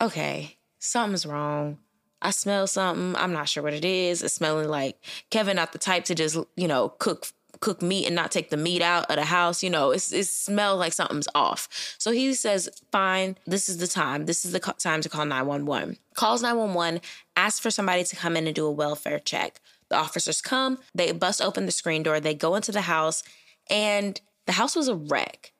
okay, 0.00 0.56
something's 0.80 1.26
wrong. 1.26 1.78
I 2.24 2.30
smell 2.30 2.66
something. 2.66 3.14
I'm 3.20 3.32
not 3.32 3.48
sure 3.48 3.62
what 3.62 3.74
it 3.74 3.84
is. 3.84 4.22
It's 4.22 4.34
smelling 4.34 4.68
like 4.68 4.96
Kevin, 5.30 5.56
not 5.56 5.72
the 5.72 5.78
type 5.78 6.04
to 6.06 6.14
just, 6.14 6.38
you 6.56 6.66
know, 6.66 6.88
cook 6.88 7.26
cook 7.60 7.80
meat 7.80 8.04
and 8.04 8.14
not 8.14 8.30
take 8.30 8.50
the 8.50 8.56
meat 8.56 8.82
out 8.82 9.08
of 9.08 9.16
the 9.16 9.24
house. 9.24 9.62
You 9.62 9.70
know, 9.70 9.90
it's, 9.90 10.12
it 10.12 10.26
smells 10.26 10.78
like 10.78 10.92
something's 10.92 11.28
off. 11.34 11.68
So 11.98 12.10
he 12.10 12.34
says, 12.34 12.68
fine, 12.90 13.38
this 13.46 13.68
is 13.68 13.78
the 13.78 13.86
time. 13.86 14.26
This 14.26 14.44
is 14.44 14.52
the 14.52 14.60
time 14.60 15.00
to 15.02 15.08
call 15.08 15.24
911. 15.24 15.96
Calls 16.14 16.42
911, 16.42 17.00
asks 17.36 17.60
for 17.60 17.70
somebody 17.70 18.04
to 18.04 18.16
come 18.16 18.36
in 18.36 18.46
and 18.46 18.54
do 18.54 18.66
a 18.66 18.70
welfare 18.70 19.18
check. 19.18 19.60
The 19.88 19.96
officers 19.96 20.42
come, 20.42 20.78
they 20.94 21.12
bust 21.12 21.40
open 21.40 21.66
the 21.66 21.72
screen 21.72 22.02
door, 22.02 22.20
they 22.20 22.34
go 22.34 22.54
into 22.54 22.72
the 22.72 22.82
house, 22.82 23.22
and 23.70 24.20
the 24.46 24.52
house 24.52 24.74
was 24.76 24.88
a 24.88 24.94
wreck. 24.94 25.52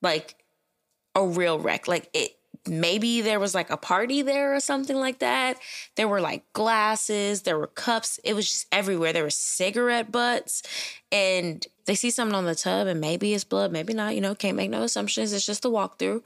Like 0.00 0.36
a 1.14 1.26
real 1.26 1.58
wreck. 1.58 1.88
Like 1.88 2.08
it 2.12 2.36
maybe 2.66 3.20
there 3.20 3.40
was 3.40 3.54
like 3.54 3.70
a 3.70 3.76
party 3.76 4.22
there 4.22 4.54
or 4.54 4.60
something 4.60 4.96
like 4.96 5.18
that. 5.18 5.58
There 5.96 6.08
were 6.08 6.20
like 6.20 6.50
glasses, 6.52 7.42
there 7.42 7.58
were 7.58 7.66
cups. 7.66 8.20
It 8.24 8.34
was 8.34 8.50
just 8.50 8.66
everywhere. 8.72 9.12
There 9.12 9.24
were 9.24 9.30
cigarette 9.30 10.12
butts 10.12 10.62
and 11.10 11.66
they 11.86 11.94
see 11.94 12.10
something 12.10 12.34
on 12.34 12.44
the 12.44 12.54
tub 12.54 12.86
and 12.86 13.00
maybe 13.00 13.34
it's 13.34 13.44
blood, 13.44 13.72
maybe 13.72 13.94
not, 13.94 14.14
you 14.14 14.20
know, 14.20 14.34
can't 14.34 14.56
make 14.56 14.70
no 14.70 14.82
assumptions. 14.82 15.32
It's 15.32 15.46
just 15.46 15.64
a 15.64 15.68
walkthrough. 15.68 16.22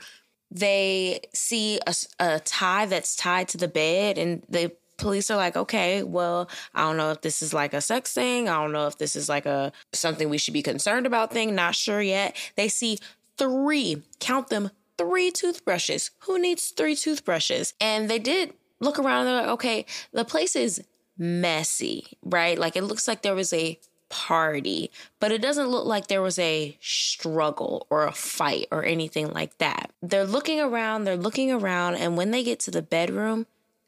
They 0.50 1.21
see 1.33 1.81
a, 1.87 1.95
a 2.21 2.40
tie 2.40 2.87
that's 2.87 3.16
tied 3.16 3.49
to 3.49 3.59
the 3.59 3.69
bed 3.69 4.19
and 4.19 4.43
the 4.49 4.73
police 4.99 5.31
are 5.31 5.37
like, 5.37 5.57
okay, 5.57 6.02
well, 6.02 6.49
I 6.75 6.83
don't 6.83 6.97
know 6.97 7.11
if 7.11 7.21
this 7.21 7.43
is 7.43 7.52
like 7.52 7.75
a 7.75 7.81
sex 7.81 8.12
thing. 8.12 8.49
I 8.49 8.57
don't 8.57 8.73
know 8.73 8.87
if 8.87 8.99
this 8.99 9.16
is 9.16 9.28
like 9.28 9.47
a 9.47 9.73
something 9.93 10.28
we 10.28 10.38
should 10.38 10.55
be 10.55 10.62
concerned 10.62 11.07
about 11.07 11.33
thing. 11.33 11.55
Not 11.55 11.75
sure 11.75 12.02
yet. 12.02 12.37
They 12.57 12.69
see 12.69 12.99
three, 13.37 14.02
count 14.21 14.49
them, 14.49 14.71
three 14.99 15.31
toothbrushes. 15.31 16.11
Who 16.21 16.38
needs 16.38 16.71
three 16.71 16.97
toothbrushes? 16.97 17.75
And 17.81 18.09
they 18.09 18.19
did 18.19 18.55
look 18.81 18.99
around 18.99 19.26
and 19.26 19.29
they're 19.29 19.43
like, 19.43 19.50
okay, 19.50 19.87
the 20.12 20.25
place 20.25 20.57
is 20.57 20.83
messy, 21.19 22.07
right? 22.23 22.59
Like 22.59 22.76
it 22.76 22.85
looks 22.85 23.09
like 23.09 23.23
there 23.23 23.35
was 23.35 23.53
a 23.53 23.79
party, 24.09 24.91
but 25.19 25.33
it 25.33 25.43
doesn't 25.43 25.69
look 25.69 25.87
like 25.87 26.07
there 26.07 26.23
was 26.23 26.38
a 26.38 26.76
struggle 26.81 27.87
or 27.91 28.07
a 28.07 28.12
fight 28.12 28.69
or 28.71 28.85
anything 28.85 29.31
like 29.33 29.59
that. 29.59 29.93
They're 30.03 30.25
looking 30.25 30.61
around, 30.61 31.05
they're 31.05 31.17
looking 31.17 31.50
around, 31.50 31.97
and 31.97 32.17
when 32.17 32.31
they 32.31 32.45
get 32.45 32.61
to 32.61 32.71
the 32.71 32.83
bedroom, 32.83 33.47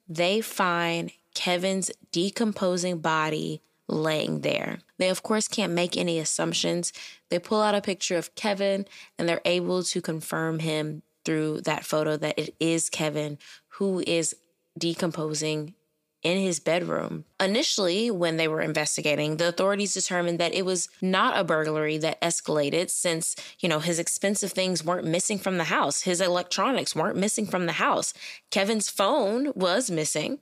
they 0.08 0.40
find 0.40 1.12
Kevin's 1.34 1.90
decomposing 2.10 2.98
body 2.98 3.62
laying 3.88 4.40
there. 4.40 4.78
They, 4.98 5.08
of 5.08 5.22
course, 5.22 5.48
can't 5.48 5.72
make 5.72 5.96
any 5.96 6.18
assumptions. 6.18 6.92
They 7.30 7.38
pull 7.38 7.62
out 7.62 7.74
a 7.74 7.80
picture 7.80 8.16
of 8.16 8.34
Kevin 8.34 8.86
and 9.18 9.28
they're 9.28 9.40
able 9.44 9.82
to 9.84 10.00
confirm 10.02 10.60
him 10.60 11.02
through 11.24 11.62
that 11.62 11.84
photo 11.84 12.16
that 12.16 12.38
it 12.38 12.54
is 12.60 12.88
Kevin 12.88 13.38
who 13.68 14.02
is 14.06 14.34
decomposing 14.78 15.74
in 16.22 16.38
his 16.38 16.58
bedroom. 16.58 17.24
Initially, 17.38 18.10
when 18.10 18.36
they 18.36 18.48
were 18.48 18.60
investigating, 18.60 19.36
the 19.36 19.48
authorities 19.48 19.94
determined 19.94 20.40
that 20.40 20.54
it 20.54 20.64
was 20.64 20.88
not 21.00 21.38
a 21.38 21.44
burglary 21.44 21.96
that 21.98 22.20
escalated 22.20 22.90
since, 22.90 23.36
you 23.60 23.68
know, 23.68 23.78
his 23.78 23.98
expensive 23.98 24.52
things 24.52 24.84
weren't 24.84 25.06
missing 25.06 25.38
from 25.38 25.58
the 25.58 25.64
house. 25.64 26.02
His 26.02 26.20
electronics 26.20 26.96
weren't 26.96 27.16
missing 27.16 27.46
from 27.46 27.66
the 27.66 27.72
house. 27.72 28.12
Kevin's 28.50 28.90
phone 28.90 29.52
was 29.54 29.90
missing. 29.90 30.40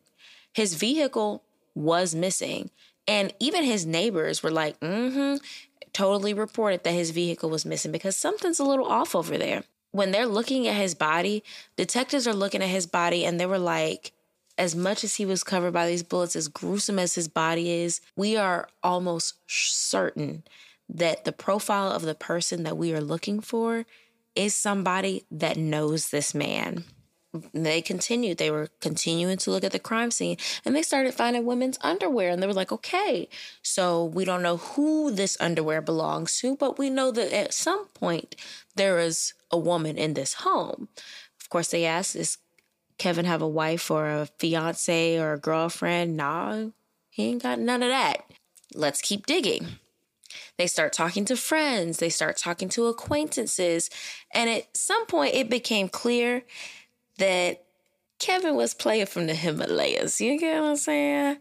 His 0.52 0.74
vehicle 0.74 1.44
was 1.74 2.14
missing. 2.14 2.70
And 3.08 3.32
even 3.40 3.64
his 3.64 3.86
neighbors 3.86 4.42
were 4.42 4.50
like, 4.50 4.78
mm 4.80 5.12
hmm, 5.12 5.36
totally 5.92 6.34
reported 6.34 6.84
that 6.84 6.92
his 6.92 7.10
vehicle 7.10 7.48
was 7.48 7.64
missing 7.64 7.92
because 7.92 8.16
something's 8.16 8.58
a 8.58 8.64
little 8.64 8.86
off 8.86 9.14
over 9.14 9.38
there. 9.38 9.64
When 9.92 10.10
they're 10.10 10.26
looking 10.26 10.66
at 10.66 10.74
his 10.74 10.94
body, 10.94 11.42
detectives 11.76 12.26
are 12.26 12.34
looking 12.34 12.62
at 12.62 12.68
his 12.68 12.86
body 12.86 13.24
and 13.24 13.40
they 13.40 13.46
were 13.46 13.58
like, 13.58 14.12
as 14.58 14.74
much 14.74 15.04
as 15.04 15.16
he 15.16 15.24
was 15.26 15.44
covered 15.44 15.72
by 15.72 15.86
these 15.86 16.02
bullets, 16.02 16.36
as 16.36 16.48
gruesome 16.48 16.98
as 16.98 17.14
his 17.14 17.28
body 17.28 17.70
is, 17.70 18.00
we 18.16 18.36
are 18.36 18.68
almost 18.82 19.34
certain 19.46 20.42
that 20.88 21.24
the 21.24 21.32
profile 21.32 21.90
of 21.90 22.02
the 22.02 22.14
person 22.14 22.62
that 22.62 22.76
we 22.76 22.94
are 22.94 23.00
looking 23.00 23.40
for 23.40 23.86
is 24.34 24.54
somebody 24.54 25.24
that 25.30 25.56
knows 25.56 26.10
this 26.10 26.34
man 26.34 26.84
they 27.52 27.82
continued. 27.82 28.38
They 28.38 28.50
were 28.50 28.68
continuing 28.80 29.38
to 29.38 29.50
look 29.50 29.64
at 29.64 29.72
the 29.72 29.78
crime 29.78 30.10
scene 30.10 30.36
and 30.64 30.74
they 30.74 30.82
started 30.82 31.14
finding 31.14 31.44
women's 31.44 31.78
underwear. 31.80 32.30
And 32.30 32.42
they 32.42 32.46
were 32.46 32.52
like, 32.52 32.72
okay, 32.72 33.28
so 33.62 34.04
we 34.04 34.24
don't 34.24 34.42
know 34.42 34.56
who 34.56 35.10
this 35.10 35.36
underwear 35.40 35.80
belongs 35.80 36.38
to, 36.40 36.56
but 36.56 36.78
we 36.78 36.90
know 36.90 37.10
that 37.10 37.32
at 37.32 37.54
some 37.54 37.86
point 37.88 38.36
there 38.74 38.98
is 38.98 39.34
a 39.50 39.58
woman 39.58 39.96
in 39.96 40.14
this 40.14 40.34
home. 40.34 40.88
Of 41.40 41.48
course, 41.48 41.68
they 41.68 41.84
asked, 41.84 42.16
is 42.16 42.38
Kevin 42.98 43.24
have 43.24 43.42
a 43.42 43.48
wife 43.48 43.90
or 43.90 44.08
a 44.08 44.26
fiance 44.38 45.18
or 45.18 45.34
a 45.34 45.38
girlfriend? 45.38 46.16
Nah, 46.16 46.66
he 47.10 47.30
ain't 47.30 47.42
got 47.42 47.58
none 47.58 47.82
of 47.82 47.88
that. 47.90 48.24
Let's 48.74 49.00
keep 49.00 49.26
digging. 49.26 49.78
They 50.58 50.66
start 50.66 50.92
talking 50.92 51.24
to 51.26 51.36
friends, 51.36 51.98
they 51.98 52.08
start 52.08 52.36
talking 52.36 52.68
to 52.70 52.86
acquaintances. 52.86 53.90
And 54.32 54.48
at 54.48 54.76
some 54.76 55.06
point, 55.06 55.34
it 55.34 55.50
became 55.50 55.88
clear 55.88 56.44
that 57.18 57.64
Kevin 58.18 58.56
was 58.56 58.74
playing 58.74 59.06
from 59.06 59.26
the 59.26 59.34
Himalayas. 59.34 60.20
You 60.20 60.38
get 60.38 60.60
what 60.60 60.70
I'm 60.70 60.76
saying? 60.76 61.38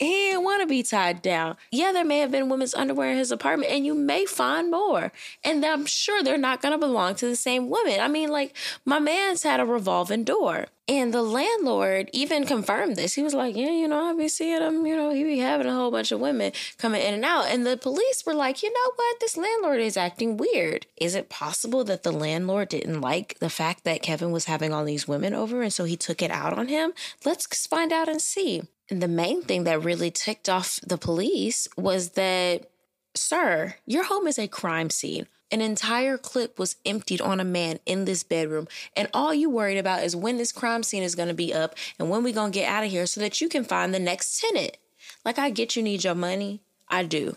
He 0.00 0.06
didn't 0.06 0.42
want 0.42 0.62
to 0.62 0.66
be 0.66 0.82
tied 0.82 1.22
down. 1.22 1.56
Yeah, 1.70 1.92
there 1.92 2.04
may 2.04 2.18
have 2.18 2.32
been 2.32 2.48
women's 2.48 2.74
underwear 2.74 3.12
in 3.12 3.18
his 3.18 3.30
apartment, 3.30 3.70
and 3.70 3.86
you 3.86 3.94
may 3.94 4.26
find 4.26 4.70
more. 4.70 5.12
And 5.44 5.64
I'm 5.64 5.86
sure 5.86 6.22
they're 6.22 6.36
not 6.36 6.60
going 6.60 6.72
to 6.72 6.78
belong 6.78 7.14
to 7.16 7.26
the 7.26 7.36
same 7.36 7.70
woman. 7.70 8.00
I 8.00 8.08
mean, 8.08 8.28
like, 8.30 8.54
my 8.84 8.98
man's 8.98 9.44
had 9.44 9.60
a 9.60 9.64
revolving 9.64 10.24
door. 10.24 10.66
And 10.88 11.12
the 11.12 11.22
landlord 11.22 12.10
even 12.12 12.46
confirmed 12.46 12.94
this. 12.94 13.14
He 13.14 13.22
was 13.22 13.34
like, 13.34 13.56
Yeah, 13.56 13.70
you 13.70 13.88
know, 13.88 14.04
I 14.04 14.14
be 14.14 14.28
seeing 14.28 14.62
him, 14.62 14.86
you 14.86 14.96
know, 14.96 15.10
he 15.10 15.24
be 15.24 15.38
having 15.38 15.66
a 15.66 15.74
whole 15.74 15.90
bunch 15.90 16.12
of 16.12 16.20
women 16.20 16.52
coming 16.78 17.02
in 17.02 17.14
and 17.14 17.24
out. 17.24 17.46
And 17.46 17.66
the 17.66 17.76
police 17.76 18.24
were 18.24 18.34
like, 18.34 18.62
You 18.62 18.72
know 18.72 18.92
what? 18.94 19.18
This 19.18 19.36
landlord 19.36 19.80
is 19.80 19.96
acting 19.96 20.36
weird. 20.36 20.86
Is 20.96 21.16
it 21.16 21.28
possible 21.28 21.82
that 21.84 22.04
the 22.04 22.12
landlord 22.12 22.68
didn't 22.68 23.00
like 23.00 23.36
the 23.40 23.50
fact 23.50 23.82
that 23.82 24.02
Kevin 24.02 24.30
was 24.30 24.44
having 24.44 24.72
all 24.72 24.84
these 24.84 25.08
women 25.08 25.34
over 25.34 25.60
and 25.60 25.72
so 25.72 25.84
he 25.84 25.96
took 25.96 26.22
it 26.22 26.30
out 26.30 26.56
on 26.56 26.68
him? 26.68 26.92
Let's 27.24 27.66
find 27.66 27.92
out 27.92 28.08
and 28.08 28.22
see. 28.22 28.62
And 28.88 29.02
the 29.02 29.08
main 29.08 29.42
thing 29.42 29.64
that 29.64 29.82
really 29.82 30.10
ticked 30.10 30.48
off 30.48 30.78
the 30.86 30.98
police 30.98 31.68
was 31.76 32.10
that, 32.10 32.70
sir, 33.14 33.74
your 33.84 34.04
home 34.04 34.26
is 34.26 34.38
a 34.38 34.46
crime 34.46 34.90
scene. 34.90 35.26
An 35.50 35.60
entire 35.60 36.18
clip 36.18 36.58
was 36.58 36.76
emptied 36.84 37.20
on 37.20 37.38
a 37.38 37.44
man 37.44 37.78
in 37.86 38.04
this 38.04 38.24
bedroom, 38.24 38.66
and 38.96 39.08
all 39.14 39.32
you 39.32 39.48
worried 39.48 39.78
about 39.78 40.02
is 40.02 40.16
when 40.16 40.38
this 40.38 40.50
crime 40.50 40.82
scene 40.82 41.04
is 41.04 41.14
going 41.14 41.28
to 41.28 41.34
be 41.34 41.54
up 41.54 41.76
and 42.00 42.10
when 42.10 42.24
we 42.24 42.32
going 42.32 42.50
to 42.50 42.58
get 42.58 42.68
out 42.68 42.82
of 42.82 42.90
here 42.90 43.06
so 43.06 43.20
that 43.20 43.40
you 43.40 43.48
can 43.48 43.62
find 43.62 43.94
the 43.94 44.00
next 44.00 44.40
tenant. 44.40 44.76
Like, 45.24 45.38
I 45.38 45.50
get 45.50 45.76
you 45.76 45.84
need 45.84 46.02
your 46.02 46.16
money. 46.16 46.62
I 46.88 47.04
do. 47.04 47.36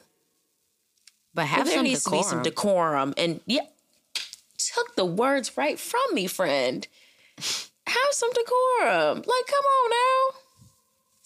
But 1.35 1.45
have 1.45 1.65
but 1.65 1.71
there 1.71 1.83
needs 1.83 2.03
decorum. 2.03 2.23
to 2.23 2.27
be 2.27 2.29
some 2.29 2.43
decorum. 2.43 3.13
And 3.15 3.41
yeah, 3.45 3.65
took 4.57 4.95
the 4.95 5.05
words 5.05 5.55
right 5.57 5.79
from 5.79 6.01
me, 6.13 6.27
friend. 6.27 6.87
Have 7.37 8.11
some 8.11 8.31
decorum. 8.33 9.17
Like, 9.17 9.25
come 9.47 9.65
on 9.65 9.89
now. 9.89 10.39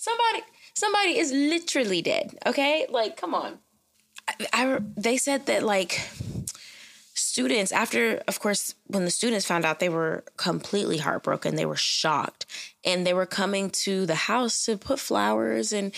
Somebody 0.04 0.44
Somebody 0.76 1.18
is 1.20 1.32
literally 1.32 2.02
dead. 2.02 2.38
Okay, 2.46 2.88
like 2.90 3.16
come 3.16 3.34
on. 3.34 3.60
I, 4.28 4.34
I 4.54 4.80
they 4.98 5.18
said 5.18 5.46
that 5.46 5.64
like 5.64 6.02
students 7.16 7.72
after 7.72 8.22
of 8.28 8.40
course 8.40 8.74
when 8.88 9.06
the 9.06 9.12
students 9.12 9.46
found 9.46 9.66
out 9.66 9.80
they 9.80 9.90
were 9.90 10.24
completely 10.36 10.98
heartbroken 10.98 11.56
they 11.56 11.66
were 11.66 11.76
shocked 11.76 12.46
and 12.84 13.06
they 13.06 13.14
were 13.14 13.26
coming 13.26 13.70
to 13.70 14.06
the 14.06 14.16
house 14.16 14.66
to 14.66 14.78
put 14.78 15.00
flowers 15.00 15.72
and 15.72 15.94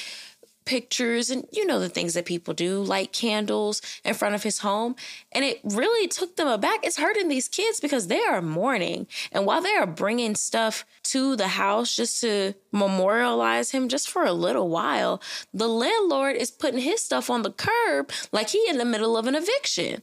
pictures 0.65 1.29
and 1.29 1.47
you 1.51 1.65
know 1.65 1.79
the 1.79 1.89
things 1.89 2.13
that 2.13 2.25
people 2.25 2.53
do 2.53 2.81
light 2.81 3.11
candles 3.11 3.81
in 4.03 4.13
front 4.13 4.35
of 4.35 4.43
his 4.43 4.59
home. 4.59 4.95
And 5.31 5.45
it 5.45 5.61
really 5.63 6.07
took 6.07 6.35
them 6.35 6.47
aback. 6.47 6.79
It's 6.83 6.97
hurting 6.97 7.27
these 7.27 7.47
kids 7.47 7.79
because 7.79 8.07
they 8.07 8.21
are 8.23 8.41
mourning. 8.41 9.07
And 9.31 9.45
while 9.45 9.61
they 9.61 9.75
are 9.75 9.87
bringing 9.87 10.35
stuff 10.35 10.85
to 11.03 11.35
the 11.35 11.49
house 11.49 11.95
just 11.95 12.21
to 12.21 12.53
memorialize 12.71 13.71
him 13.71 13.87
just 13.87 14.09
for 14.09 14.23
a 14.23 14.33
little 14.33 14.69
while 14.69 15.21
the 15.53 15.67
landlord 15.67 16.35
is 16.35 16.51
putting 16.51 16.79
his 16.79 17.01
stuff 17.01 17.29
on 17.29 17.41
the 17.41 17.51
curb 17.51 18.11
like 18.31 18.49
he 18.49 18.65
in 18.67 18.77
the 18.77 18.85
middle 18.85 19.17
of 19.17 19.27
an 19.27 19.35
eviction. 19.35 20.01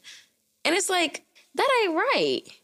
And 0.64 0.74
it's 0.74 0.88
like 0.88 1.24
that 1.54 1.68
ain't 1.84 1.94
right 1.94 2.61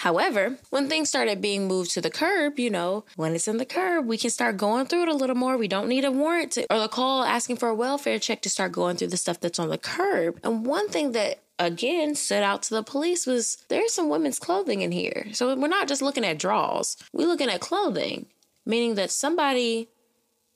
However, 0.00 0.56
when 0.70 0.88
things 0.88 1.10
started 1.10 1.42
being 1.42 1.68
moved 1.68 1.90
to 1.90 2.00
the 2.00 2.08
curb, 2.08 2.58
you 2.58 2.70
know, 2.70 3.04
when 3.16 3.34
it's 3.34 3.46
in 3.46 3.58
the 3.58 3.66
curb, 3.66 4.06
we 4.06 4.16
can 4.16 4.30
start 4.30 4.56
going 4.56 4.86
through 4.86 5.02
it 5.02 5.08
a 5.10 5.14
little 5.14 5.36
more. 5.36 5.58
We 5.58 5.68
don't 5.68 5.90
need 5.90 6.06
a 6.06 6.10
warrant 6.10 6.52
to, 6.52 6.62
or 6.72 6.84
a 6.84 6.88
call 6.88 7.22
asking 7.22 7.58
for 7.58 7.68
a 7.68 7.74
welfare 7.74 8.18
check 8.18 8.40
to 8.42 8.48
start 8.48 8.72
going 8.72 8.96
through 8.96 9.08
the 9.08 9.18
stuff 9.18 9.40
that's 9.40 9.58
on 9.58 9.68
the 9.68 9.76
curb. 9.76 10.40
And 10.42 10.64
one 10.64 10.88
thing 10.88 11.12
that 11.12 11.42
again 11.58 12.14
stood 12.14 12.42
out 12.42 12.62
to 12.62 12.74
the 12.74 12.82
police 12.82 13.26
was 13.26 13.58
there's 13.68 13.92
some 13.92 14.08
women's 14.08 14.38
clothing 14.38 14.80
in 14.80 14.90
here. 14.90 15.26
So 15.32 15.54
we're 15.54 15.68
not 15.68 15.86
just 15.86 16.00
looking 16.00 16.24
at 16.24 16.38
draws. 16.38 16.96
We're 17.12 17.28
looking 17.28 17.50
at 17.50 17.60
clothing, 17.60 18.24
meaning 18.64 18.94
that 18.94 19.10
somebody 19.10 19.90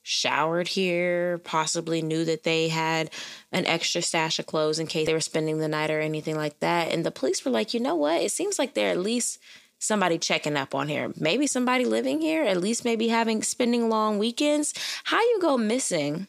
showered 0.04 0.68
here, 0.68 1.38
possibly 1.38 2.02
knew 2.02 2.24
that 2.26 2.44
they 2.44 2.68
had 2.68 3.10
an 3.50 3.66
extra 3.66 4.02
stash 4.02 4.38
of 4.38 4.46
clothes 4.46 4.78
in 4.78 4.86
case 4.86 5.06
they 5.06 5.14
were 5.14 5.20
spending 5.20 5.58
the 5.58 5.66
night 5.66 5.90
or 5.90 5.98
anything 5.98 6.36
like 6.36 6.60
that. 6.60 6.92
And 6.92 7.04
the 7.04 7.10
police 7.10 7.44
were 7.44 7.50
like, 7.50 7.74
you 7.74 7.80
know 7.80 7.96
what? 7.96 8.22
It 8.22 8.30
seems 8.30 8.58
like 8.58 8.74
they're 8.74 8.90
at 8.90 8.98
least 8.98 9.40
somebody 9.78 10.18
checking 10.18 10.56
up 10.56 10.74
on 10.74 10.88
here. 10.88 11.12
Maybe 11.18 11.46
somebody 11.46 11.86
living 11.86 12.20
here, 12.20 12.44
at 12.44 12.60
least 12.60 12.84
maybe 12.84 13.08
having 13.08 13.42
spending 13.42 13.88
long 13.88 14.18
weekends. 14.18 14.74
How 15.04 15.20
you 15.20 15.38
go 15.40 15.56
missing 15.56 16.26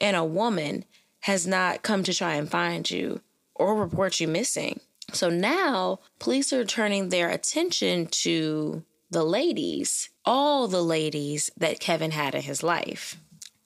and 0.00 0.16
a 0.16 0.24
woman 0.24 0.86
has 1.20 1.46
not 1.46 1.82
come 1.82 2.02
to 2.04 2.14
try 2.14 2.34
and 2.34 2.50
find 2.50 2.90
you 2.90 3.20
or 3.54 3.76
report 3.76 4.20
you 4.20 4.28
missing. 4.28 4.80
So 5.12 5.28
now 5.28 6.00
police 6.18 6.52
are 6.52 6.64
turning 6.64 7.10
their 7.10 7.28
attention 7.28 8.06
to 8.06 8.84
the 9.10 9.24
ladies, 9.24 10.10
all 10.24 10.68
the 10.68 10.82
ladies 10.82 11.50
that 11.56 11.80
Kevin 11.80 12.10
had 12.10 12.34
in 12.34 12.42
his 12.42 12.62
life. 12.62 13.16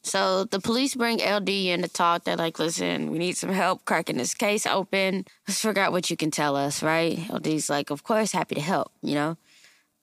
So 0.05 0.45
the 0.45 0.61
police 0.61 0.97
bring 0.97 1.19
LD 1.19 1.49
in 1.49 1.83
to 1.83 1.89
talk. 1.89 2.25
They're 2.25 2.37
like, 2.37 2.59
listen, 2.59 3.11
we 3.11 3.19
need 3.19 3.37
some 3.37 3.51
help 3.51 3.85
cracking 3.85 4.17
this 4.17 4.35
case 4.35 4.67
open. 4.67 5.25
Let's 5.47 5.61
figure 5.61 5.83
out 5.83 5.93
what 5.93 6.11
you 6.11 6.17
can 6.17 6.31
tell 6.31 6.57
us, 6.57 6.83
right? 6.83 7.19
LD's 7.31 7.71
like, 7.71 7.91
of 7.91 8.03
course, 8.03 8.33
happy 8.33 8.57
to 8.57 8.61
help, 8.61 8.93
you 9.01 9.15
know? 9.15 9.37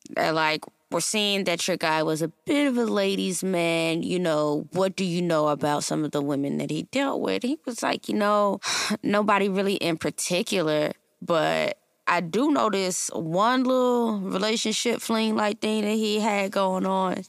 They're 0.09 0.31
like, 0.31 0.63
we're 0.91 1.01
seeing 1.01 1.43
that 1.43 1.67
your 1.67 1.77
guy 1.77 2.01
was 2.03 2.21
a 2.21 2.29
bit 2.45 2.67
of 2.67 2.77
a 2.77 2.85
ladies' 2.85 3.43
man. 3.43 4.01
You 4.01 4.19
know, 4.19 4.67
what 4.71 4.95
do 4.95 5.03
you 5.03 5.21
know 5.21 5.49
about 5.49 5.83
some 5.83 6.03
of 6.03 6.11
the 6.11 6.21
women 6.21 6.57
that 6.57 6.71
he 6.71 6.83
dealt 6.83 7.21
with? 7.21 7.43
He 7.43 7.59
was 7.65 7.83
like, 7.83 8.09
you 8.09 8.15
know, 8.15 8.59
nobody 9.03 9.49
really 9.49 9.75
in 9.75 9.97
particular, 9.97 10.93
but 11.21 11.78
I 12.09 12.21
do 12.21 12.51
notice 12.51 13.11
one 13.13 13.63
little 13.63 14.19
relationship 14.19 14.99
fling 14.99 15.35
like 15.35 15.59
thing 15.59 15.83
that 15.83 15.91
he 15.91 16.19
had 16.19 16.51
going 16.51 16.85
on. 16.85 17.23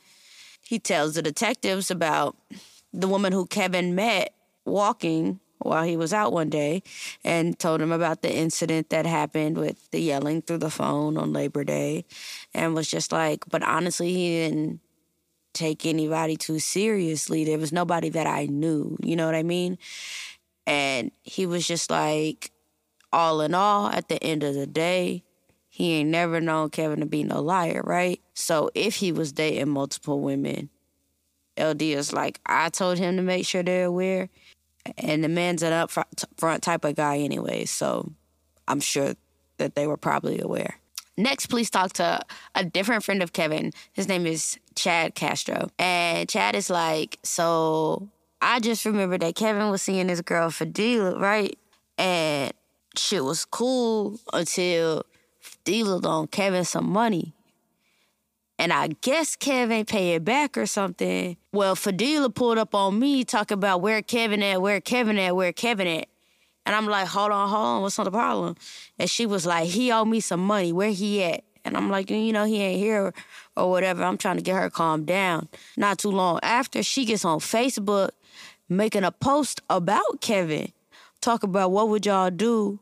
He 0.62 0.78
tells 0.78 1.14
the 1.14 1.22
detectives 1.22 1.90
about 1.90 2.34
the 2.90 3.06
woman 3.06 3.32
who 3.32 3.44
Kevin 3.44 3.94
met 3.94 4.34
walking 4.64 5.38
while 5.58 5.84
he 5.84 5.98
was 5.98 6.14
out 6.14 6.32
one 6.32 6.48
day 6.48 6.82
and 7.22 7.58
told 7.58 7.82
him 7.82 7.92
about 7.92 8.22
the 8.22 8.34
incident 8.34 8.88
that 8.88 9.04
happened 9.04 9.58
with 9.58 9.90
the 9.90 10.00
yelling 10.00 10.40
through 10.40 10.58
the 10.58 10.70
phone 10.70 11.18
on 11.18 11.34
Labor 11.34 11.62
Day 11.62 12.06
and 12.54 12.74
was 12.74 12.88
just 12.88 13.12
like, 13.12 13.44
but 13.50 13.62
honestly, 13.62 14.14
he 14.14 14.30
didn't 14.30 14.80
take 15.52 15.84
anybody 15.84 16.36
too 16.36 16.58
seriously. 16.58 17.44
There 17.44 17.58
was 17.58 17.70
nobody 17.70 18.08
that 18.08 18.26
I 18.26 18.46
knew, 18.46 18.96
you 19.02 19.14
know 19.14 19.26
what 19.26 19.34
I 19.34 19.42
mean? 19.42 19.76
And 20.66 21.10
he 21.22 21.44
was 21.44 21.66
just 21.66 21.90
like, 21.90 22.50
all 23.12 23.40
in 23.40 23.54
all, 23.54 23.88
at 23.88 24.08
the 24.08 24.22
end 24.22 24.42
of 24.42 24.54
the 24.54 24.66
day, 24.66 25.22
he 25.68 25.92
ain't 25.94 26.10
never 26.10 26.40
known 26.40 26.70
Kevin 26.70 27.00
to 27.00 27.06
be 27.06 27.22
no 27.22 27.40
liar, 27.40 27.82
right? 27.84 28.20
So 28.34 28.70
if 28.74 28.96
he 28.96 29.12
was 29.12 29.32
dating 29.32 29.70
multiple 29.70 30.20
women, 30.20 30.68
LD 31.58 31.82
is 31.82 32.12
like, 32.12 32.40
I 32.46 32.68
told 32.70 32.98
him 32.98 33.16
to 33.16 33.22
make 33.22 33.46
sure 33.46 33.62
they're 33.62 33.84
aware. 33.84 34.28
And 34.98 35.22
the 35.22 35.28
man's 35.28 35.62
an 35.62 35.72
upfront 35.72 36.60
type 36.60 36.84
of 36.84 36.96
guy 36.96 37.18
anyway, 37.18 37.66
so 37.66 38.12
I'm 38.66 38.80
sure 38.80 39.14
that 39.58 39.74
they 39.74 39.86
were 39.86 39.96
probably 39.96 40.40
aware. 40.40 40.76
Next, 41.16 41.46
please 41.46 41.68
talk 41.68 41.92
to 41.94 42.20
a 42.54 42.64
different 42.64 43.04
friend 43.04 43.22
of 43.22 43.32
Kevin. 43.32 43.72
His 43.92 44.08
name 44.08 44.26
is 44.26 44.58
Chad 44.74 45.14
Castro. 45.14 45.68
And 45.78 46.28
Chad 46.28 46.56
is 46.56 46.70
like, 46.70 47.18
So 47.22 48.08
I 48.40 48.58
just 48.58 48.86
remember 48.86 49.18
that 49.18 49.34
Kevin 49.34 49.70
was 49.70 49.82
seeing 49.82 50.06
this 50.06 50.22
girl 50.22 50.50
for 50.50 50.64
Fadila, 50.64 51.20
right? 51.20 51.58
And 51.98 52.49
shit 53.10 53.24
was 53.24 53.44
cool 53.44 54.20
until 54.32 55.04
Fadila 55.42 56.00
loaned 56.00 56.30
Kevin 56.30 56.64
some 56.64 56.88
money. 56.88 57.34
And 58.56 58.72
I 58.72 58.88
guess 59.00 59.34
Kevin 59.34 59.84
paid 59.84 60.14
it 60.14 60.24
back 60.24 60.56
or 60.56 60.64
something. 60.66 61.36
Well, 61.52 61.74
Fadila 61.74 62.32
pulled 62.32 62.58
up 62.58 62.72
on 62.72 63.00
me 63.00 63.24
talking 63.24 63.56
about 63.56 63.80
where 63.80 64.00
Kevin 64.00 64.44
at, 64.44 64.62
where 64.62 64.80
Kevin 64.80 65.18
at, 65.18 65.34
where 65.34 65.52
Kevin 65.52 65.88
at. 65.88 66.06
And 66.64 66.76
I'm 66.76 66.86
like, 66.86 67.08
hold 67.08 67.32
on, 67.32 67.48
hold 67.48 67.64
on, 67.64 67.82
what's 67.82 67.98
not 67.98 68.04
the 68.04 68.12
problem? 68.12 68.54
And 68.96 69.10
she 69.10 69.26
was 69.26 69.44
like, 69.44 69.68
he 69.68 69.90
owed 69.90 70.06
me 70.06 70.20
some 70.20 70.46
money, 70.46 70.72
where 70.72 70.90
he 70.90 71.24
at? 71.24 71.42
And 71.64 71.76
I'm 71.76 71.90
like, 71.90 72.10
you 72.10 72.32
know, 72.32 72.44
he 72.44 72.62
ain't 72.62 72.78
here 72.78 73.12
or 73.56 73.70
whatever. 73.70 74.04
I'm 74.04 74.18
trying 74.18 74.36
to 74.36 74.42
get 74.42 74.54
her 74.54 74.70
calmed 74.70 75.06
down. 75.06 75.48
Not 75.76 75.98
too 75.98 76.10
long 76.10 76.38
after, 76.44 76.84
she 76.84 77.06
gets 77.06 77.24
on 77.24 77.40
Facebook 77.40 78.10
making 78.68 79.02
a 79.02 79.10
post 79.10 79.62
about 79.68 80.20
Kevin 80.20 80.72
talk 81.20 81.42
about 81.42 81.72
what 81.72 81.88
would 81.88 82.06
y'all 82.06 82.30
do 82.30 82.78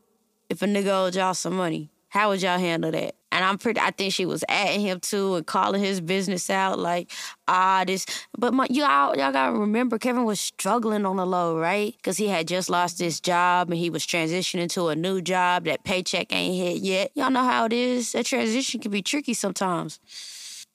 if 0.49 0.61
a 0.61 0.65
nigga 0.65 0.87
owed 0.87 1.15
y'all 1.15 1.33
some 1.33 1.55
money. 1.55 1.91
How 2.09 2.29
would 2.29 2.41
y'all 2.41 2.57
handle 2.57 2.91
that? 2.91 3.15
And 3.31 3.45
I'm 3.45 3.59
pretty. 3.59 3.79
I 3.79 3.91
think 3.91 4.11
she 4.11 4.25
was 4.25 4.43
at 4.49 4.69
him 4.69 4.99
too 4.99 5.35
and 5.35 5.45
calling 5.45 5.81
his 5.81 6.01
business 6.01 6.49
out 6.49 6.79
like, 6.79 7.11
ah, 7.47 7.83
this. 7.85 8.07
But 8.35 8.55
my, 8.55 8.65
y'all, 8.71 9.15
y'all 9.15 9.31
gotta 9.31 9.53
remember, 9.55 9.99
Kevin 9.99 10.23
was 10.25 10.39
struggling 10.39 11.05
on 11.05 11.17
the 11.17 11.25
low, 11.27 11.55
right? 11.55 11.93
Because 11.95 12.17
he 12.17 12.27
had 12.27 12.47
just 12.47 12.67
lost 12.67 12.97
his 12.97 13.19
job 13.19 13.69
and 13.69 13.79
he 13.79 13.91
was 13.91 14.05
transitioning 14.07 14.69
to 14.69 14.87
a 14.87 14.95
new 14.95 15.21
job. 15.21 15.65
That 15.65 15.83
paycheck 15.83 16.33
ain't 16.33 16.55
hit 16.55 16.81
yet. 16.81 17.11
Y'all 17.13 17.29
know 17.29 17.43
how 17.43 17.65
it 17.65 17.73
is. 17.73 18.13
That 18.13 18.25
transition 18.25 18.79
can 18.79 18.89
be 18.91 19.03
tricky 19.03 19.35
sometimes. 19.35 19.99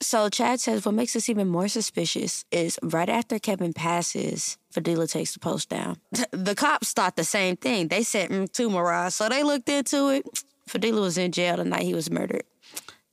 So 0.04 0.28
Chad 0.28 0.60
says 0.60 0.84
what 0.84 0.94
makes 0.94 1.16
us 1.16 1.30
even 1.30 1.48
more 1.48 1.66
suspicious 1.66 2.44
is 2.52 2.78
right 2.82 3.08
after 3.08 3.38
Kevin 3.38 3.72
passes, 3.72 4.58
Fadila 4.72 5.10
takes 5.10 5.32
the 5.32 5.40
post 5.40 5.70
down. 5.70 5.96
The 6.30 6.54
cops 6.54 6.92
thought 6.92 7.16
the 7.16 7.24
same 7.24 7.56
thing. 7.56 7.88
They 7.88 8.02
sent 8.02 8.30
him 8.30 8.46
to 8.48 8.68
Mirage, 8.68 9.14
so 9.14 9.30
they 9.30 9.42
looked 9.42 9.68
into 9.70 10.10
it. 10.10 10.26
Fadila 10.68 11.00
was 11.00 11.16
in 11.16 11.32
jail 11.32 11.56
the 11.56 11.64
night 11.64 11.84
he 11.84 11.94
was 11.94 12.10
murdered. 12.10 12.44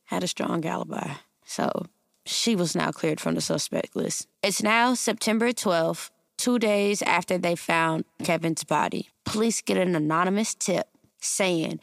Had 0.03 0.23
a 0.23 0.27
strong 0.27 0.65
alibi. 0.65 1.13
So 1.45 1.85
she 2.25 2.57
was 2.57 2.75
now 2.75 2.91
cleared 2.91 3.21
from 3.21 3.35
the 3.35 3.41
suspect 3.41 3.95
list. 3.95 4.27
It's 4.43 4.61
now 4.61 4.93
September 4.93 5.53
12th, 5.53 6.09
two 6.37 6.59
days 6.59 7.01
after 7.03 7.37
they 7.37 7.55
found 7.55 8.03
Kevin's 8.21 8.65
body. 8.65 9.07
Police 9.23 9.61
get 9.61 9.77
an 9.77 9.95
anonymous 9.95 10.53
tip 10.55 10.89
saying 11.21 11.79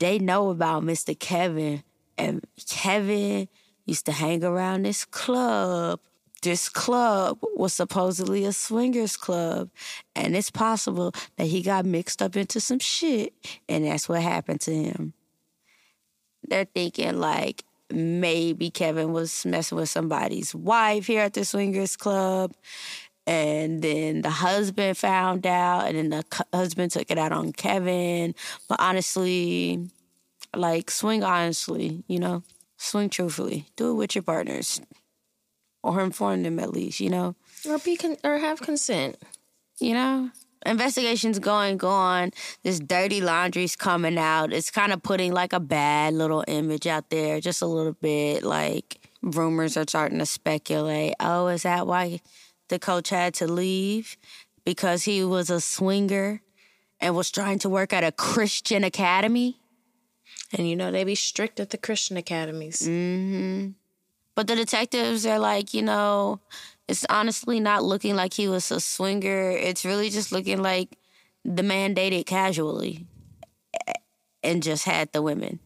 they 0.00 0.18
know 0.18 0.50
about 0.50 0.82
Mr. 0.82 1.16
Kevin, 1.16 1.84
and 2.16 2.44
Kevin 2.68 3.48
used 3.88 4.06
to 4.06 4.12
hang 4.12 4.44
around 4.44 4.84
this 4.84 5.04
club. 5.04 6.00
This 6.42 6.68
club 6.68 7.38
was 7.56 7.72
supposedly 7.72 8.44
a 8.44 8.52
swingers 8.52 9.16
club, 9.16 9.70
and 10.14 10.36
it's 10.36 10.52
possible 10.52 11.12
that 11.36 11.46
he 11.46 11.62
got 11.62 11.84
mixed 11.84 12.22
up 12.22 12.36
into 12.36 12.60
some 12.60 12.78
shit, 12.78 13.34
and 13.68 13.84
that's 13.84 14.08
what 14.08 14.22
happened 14.22 14.60
to 14.60 14.72
him. 14.72 15.14
They're 16.46 16.66
thinking 16.66 17.18
like 17.18 17.64
maybe 17.90 18.70
Kevin 18.70 19.12
was 19.12 19.44
messing 19.44 19.76
with 19.76 19.88
somebody's 19.88 20.54
wife 20.54 21.06
here 21.06 21.22
at 21.22 21.34
the 21.34 21.44
swingers 21.44 21.96
club, 21.96 22.54
and 23.26 23.82
then 23.82 24.22
the 24.22 24.30
husband 24.30 24.96
found 24.96 25.44
out, 25.44 25.88
and 25.88 25.96
then 25.96 26.10
the 26.10 26.44
husband 26.56 26.92
took 26.92 27.10
it 27.10 27.18
out 27.18 27.32
on 27.32 27.52
Kevin. 27.52 28.34
But 28.68 28.78
honestly, 28.80 29.90
like 30.54 30.90
swing 30.90 31.24
honestly, 31.24 32.04
you 32.06 32.20
know. 32.20 32.44
Swing 32.78 33.10
truthfully. 33.10 33.66
Do 33.76 33.90
it 33.90 33.94
with 33.94 34.14
your 34.14 34.22
partners, 34.22 34.80
or 35.82 36.00
inform 36.00 36.44
them 36.44 36.58
at 36.58 36.72
least. 36.72 37.00
You 37.00 37.10
know, 37.10 37.34
or 37.68 37.78
be 37.78 37.96
con- 37.96 38.16
or 38.24 38.38
have 38.38 38.60
consent. 38.60 39.16
You 39.78 39.94
know, 39.94 40.30
investigations 40.64 41.38
going 41.38 41.76
go 41.76 41.90
on. 41.90 42.30
This 42.62 42.80
dirty 42.80 43.20
laundry's 43.20 43.76
coming 43.76 44.16
out. 44.16 44.52
It's 44.52 44.70
kind 44.70 44.92
of 44.92 45.02
putting 45.02 45.32
like 45.32 45.52
a 45.52 45.60
bad 45.60 46.14
little 46.14 46.44
image 46.48 46.86
out 46.86 47.10
there, 47.10 47.40
just 47.40 47.60
a 47.62 47.66
little 47.66 47.92
bit. 47.92 48.42
Like 48.42 49.10
rumors 49.22 49.76
are 49.76 49.84
starting 49.86 50.18
to 50.18 50.26
speculate. 50.26 51.14
Oh, 51.20 51.48
is 51.48 51.64
that 51.64 51.86
why 51.86 52.20
the 52.68 52.78
coach 52.78 53.10
had 53.10 53.34
to 53.34 53.46
leave 53.46 54.16
because 54.64 55.04
he 55.04 55.24
was 55.24 55.50
a 55.50 55.60
swinger 55.60 56.42
and 57.00 57.14
was 57.14 57.30
trying 57.30 57.58
to 57.60 57.68
work 57.68 57.92
at 57.92 58.04
a 58.04 58.12
Christian 58.12 58.84
academy. 58.84 59.60
And 60.52 60.68
you 60.68 60.76
know, 60.76 60.90
they 60.90 61.04
be 61.04 61.14
strict 61.14 61.60
at 61.60 61.70
the 61.70 61.78
Christian 61.78 62.16
academies. 62.16 62.82
Mm-hmm. 62.82 63.70
But 64.34 64.46
the 64.46 64.56
detectives 64.56 65.26
are 65.26 65.38
like, 65.38 65.74
you 65.74 65.82
know, 65.82 66.40
it's 66.86 67.04
honestly 67.10 67.60
not 67.60 67.84
looking 67.84 68.16
like 68.16 68.34
he 68.34 68.48
was 68.48 68.70
a 68.70 68.80
swinger. 68.80 69.50
It's 69.50 69.84
really 69.84 70.10
just 70.10 70.32
looking 70.32 70.62
like 70.62 70.96
the 71.44 71.62
man 71.62 71.92
dated 71.94 72.26
casually 72.26 73.06
and 74.42 74.62
just 74.62 74.84
had 74.84 75.12
the 75.12 75.22
women. 75.22 75.58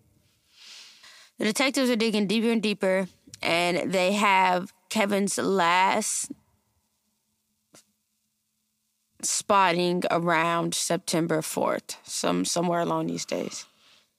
The 1.38 1.44
detectives 1.44 1.90
are 1.90 1.96
digging 1.96 2.26
deeper 2.26 2.50
and 2.50 2.62
deeper, 2.62 3.08
and 3.40 3.92
they 3.92 4.12
have 4.12 4.72
Kevin's 4.90 5.38
last 5.38 6.30
spotting 9.22 10.02
around 10.10 10.74
September 10.74 11.40
4th, 11.40 11.96
some 12.04 12.44
somewhere 12.44 12.80
along 12.80 13.06
these 13.06 13.24
days. 13.24 13.66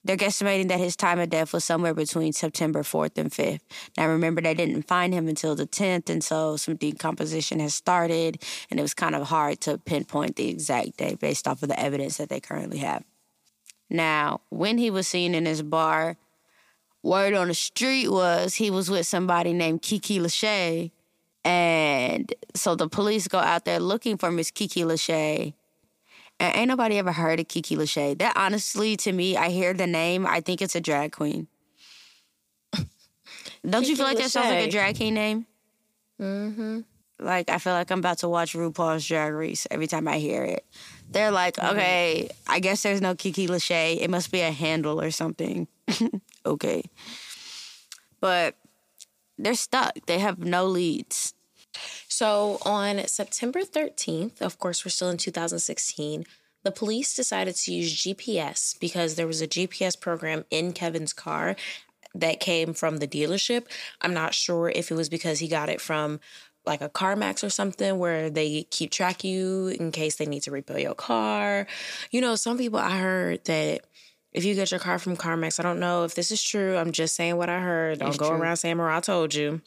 They're 0.06 0.18
guesstimating 0.18 0.68
that 0.68 0.80
his 0.80 0.98
time 0.98 1.20
of 1.20 1.30
death 1.30 1.54
was 1.54 1.64
somewhere 1.64 1.94
between 1.94 2.34
September 2.34 2.84
4th 2.84 3.18
and 3.18 3.32
5th. 3.32 3.62
Now, 3.98 4.10
remember, 4.10 4.42
they 4.42 4.54
didn't 4.54 4.88
find 4.88 5.14
him 5.14 5.30
until 5.30 5.56
the 5.56 5.66
10th, 5.66 6.10
and 6.10 6.22
so 6.22 6.58
some 6.58 6.76
decomposition 6.76 7.62
has 7.62 7.74
started, 7.74 8.44
and 8.70 8.80
it 8.80 8.84
was 8.84 8.94
kind 8.94 9.16
of 9.16 9.28
hard 9.28 9.62
to 9.62 9.78
pinpoint 9.78 10.36
the 10.36 10.50
exact 10.50 10.98
day 10.98 11.16
based 11.16 11.48
off 11.48 11.64
of 11.64 11.70
the 11.70 11.80
evidence 11.80 12.18
that 12.18 12.28
they 12.28 12.42
currently 12.42 12.80
have. 12.80 13.04
Now, 13.90 14.42
when 14.50 14.78
he 14.78 14.90
was 14.90 15.08
seen 15.08 15.36
in 15.36 15.46
his 15.46 15.62
bar, 15.62 16.18
word 17.02 17.34
on 17.34 17.48
the 17.48 17.54
street 17.54 18.10
was 18.10 18.56
he 18.56 18.72
was 18.72 18.90
with 18.90 19.06
somebody 19.06 19.54
named 19.54 19.82
Kiki 19.82 20.20
Lachey. 20.20 20.92
And 21.46 22.34
so 22.56 22.76
the 22.76 22.88
police 22.88 23.28
go 23.28 23.38
out 23.38 23.66
there 23.66 23.80
looking 23.80 24.18
for 24.18 24.32
Miss 24.32 24.50
Kiki 24.50 24.82
Lachey 24.82 25.54
and 26.40 26.56
ain't 26.56 26.68
nobody 26.68 26.98
ever 26.98 27.12
heard 27.12 27.40
of 27.40 27.48
Kiki 27.48 27.76
Lachey. 27.76 28.18
That 28.18 28.34
honestly, 28.36 28.98
to 28.98 29.12
me, 29.12 29.38
I 29.38 29.50
hear 29.50 29.74
the 29.74 29.88
name, 29.88 30.26
I 30.26 30.42
think 30.42 30.62
it's 30.62 30.76
a 30.76 30.82
drag 30.82 31.12
queen. 31.12 31.48
Don't 32.74 33.82
Kiki 33.82 33.92
you 33.92 33.96
feel 33.96 34.06
like 34.06 34.18
Lachey. 34.18 34.22
that 34.22 34.32
sounds 34.32 34.50
like 34.50 34.68
a 34.68 34.72
drag 34.72 34.98
queen 34.98 35.14
name? 35.14 35.46
Mm-hmm. 36.22 36.82
Like 37.20 37.50
I 37.50 37.58
feel 37.58 37.74
like 37.74 37.92
I'm 37.92 38.00
about 38.00 38.20
to 38.20 38.30
watch 38.30 38.54
RuPaul's 38.54 39.08
Drag 39.08 39.34
Race 39.34 39.68
every 39.72 39.88
time 39.88 40.08
I 40.08 40.18
hear 40.18 40.44
it. 40.44 40.66
They're 41.10 41.32
like, 41.32 41.56
mm-hmm. 41.56 41.76
okay, 41.76 42.30
I 42.48 42.60
guess 42.60 42.84
there's 42.84 43.02
no 43.02 43.16
Kiki 43.16 43.48
Lachey. 43.48 44.02
It 44.02 44.10
must 44.10 44.32
be 44.32 44.42
a 44.42 44.52
handle 44.52 45.00
or 45.00 45.12
something. 45.12 45.68
okay. 46.46 46.84
But 48.20 48.56
they're 49.38 49.54
stuck. 49.54 49.94
They 50.06 50.20
have 50.20 50.40
no 50.40 50.66
leads. 50.66 51.34
So 52.14 52.60
on 52.62 53.08
September 53.08 53.62
13th, 53.62 54.40
of 54.40 54.60
course, 54.60 54.86
we're 54.86 54.92
still 54.92 55.10
in 55.10 55.18
2016, 55.18 56.26
the 56.62 56.72
police 56.72 57.16
decided 57.16 57.56
to 57.56 57.74
use 57.74 57.92
GPS 57.92 58.80
because 58.80 59.16
there 59.16 59.26
was 59.26 59.42
a 59.42 59.48
GPS 59.48 60.00
program 60.00 60.46
in 60.52 60.74
Kevin's 60.74 61.12
car 61.12 61.56
that 62.14 62.40
came 62.40 62.76
from 62.76 62.98
the 62.98 63.08
dealership. 63.08 63.66
I'm 64.00 64.14
not 64.14 64.36
sure 64.36 64.70
if 64.70 64.92
it 64.92 64.94
was 64.94 65.10
because 65.10 65.40
he 65.40 65.48
got 65.48 65.70
it 65.70 65.82
from 65.82 66.20
like 66.68 66.82
a 66.82 66.90
CarMax 66.90 67.44
or 67.44 67.50
something 67.50 67.98
where 67.98 68.30
they 68.30 68.68
keep 68.70 68.92
track 68.92 69.24
you 69.24 69.70
in 69.70 69.92
case 69.92 70.18
they 70.18 70.28
need 70.28 70.44
to 70.44 70.52
repair 70.52 70.78
your 70.78 70.94
car. 70.94 71.66
You 72.12 72.22
know, 72.22 72.36
some 72.36 72.60
people 72.60 72.78
I 72.78 72.96
heard 73.00 73.44
that 73.46 73.82
if 74.32 74.46
you 74.46 74.54
get 74.54 74.70
your 74.70 74.80
car 74.80 75.00
from 75.00 75.18
CarMax, 75.18 75.60
I 75.60 75.64
don't 75.64 75.80
know 75.80 76.04
if 76.04 76.14
this 76.14 76.30
is 76.30 76.44
true. 76.44 76.78
I'm 76.78 76.92
just 76.92 77.16
saying 77.16 77.38
what 77.38 77.50
I 77.50 77.60
heard. 77.60 77.98
Don't 77.98 78.10
it's 78.10 78.18
go 78.18 78.30
true. 78.30 78.38
around 78.38 78.58
saying, 78.58 78.80
I 78.80 79.00
told 79.00 79.34
you. 79.34 79.62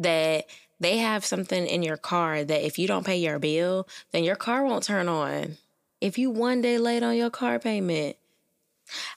That 0.00 0.46
they 0.80 0.98
have 0.98 1.24
something 1.24 1.66
in 1.66 1.82
your 1.82 1.96
car 1.96 2.44
that 2.44 2.66
if 2.66 2.78
you 2.78 2.86
don't 2.86 3.06
pay 3.06 3.16
your 3.16 3.38
bill, 3.38 3.88
then 4.12 4.24
your 4.24 4.36
car 4.36 4.64
won't 4.64 4.84
turn 4.84 5.08
on. 5.08 5.56
If 6.00 6.18
you 6.18 6.30
one 6.30 6.60
day 6.60 6.78
late 6.78 7.02
on 7.02 7.16
your 7.16 7.30
car 7.30 7.58
payment, 7.58 8.16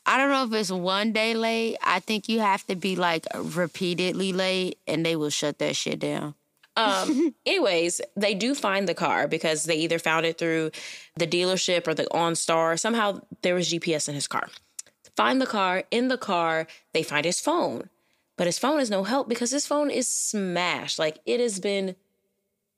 I 0.05 0.17
don't 0.17 0.29
know 0.29 0.45
if 0.45 0.61
it's 0.61 0.71
one 0.71 1.11
day 1.11 1.33
late. 1.33 1.77
I 1.83 1.99
think 1.99 2.29
you 2.29 2.39
have 2.39 2.65
to 2.67 2.75
be 2.75 2.95
like 2.95 3.25
repeatedly 3.35 4.31
late 4.33 4.79
and 4.87 5.05
they 5.05 5.15
will 5.15 5.29
shut 5.29 5.59
that 5.59 5.75
shit 5.75 5.99
down. 5.99 6.35
Um, 6.77 7.33
anyways, 7.45 7.99
they 8.15 8.33
do 8.33 8.55
find 8.55 8.87
the 8.87 8.93
car 8.93 9.27
because 9.27 9.65
they 9.65 9.75
either 9.77 9.99
found 9.99 10.25
it 10.25 10.37
through 10.37 10.71
the 11.15 11.27
dealership 11.27 11.87
or 11.87 11.93
the 11.93 12.05
OnStar. 12.05 12.79
Somehow 12.79 13.21
there 13.41 13.55
was 13.55 13.69
GPS 13.69 14.07
in 14.07 14.15
his 14.15 14.27
car. 14.27 14.47
Find 15.15 15.41
the 15.41 15.47
car. 15.47 15.83
In 15.89 16.07
the 16.07 16.17
car, 16.17 16.67
they 16.93 17.03
find 17.03 17.25
his 17.25 17.41
phone. 17.41 17.89
But 18.37 18.47
his 18.47 18.59
phone 18.59 18.79
is 18.79 18.89
no 18.89 19.03
help 19.03 19.27
because 19.27 19.51
his 19.51 19.67
phone 19.67 19.89
is 19.89 20.07
smashed. 20.07 20.99
Like 20.99 21.19
it 21.25 21.39
has 21.39 21.59
been, 21.59 21.95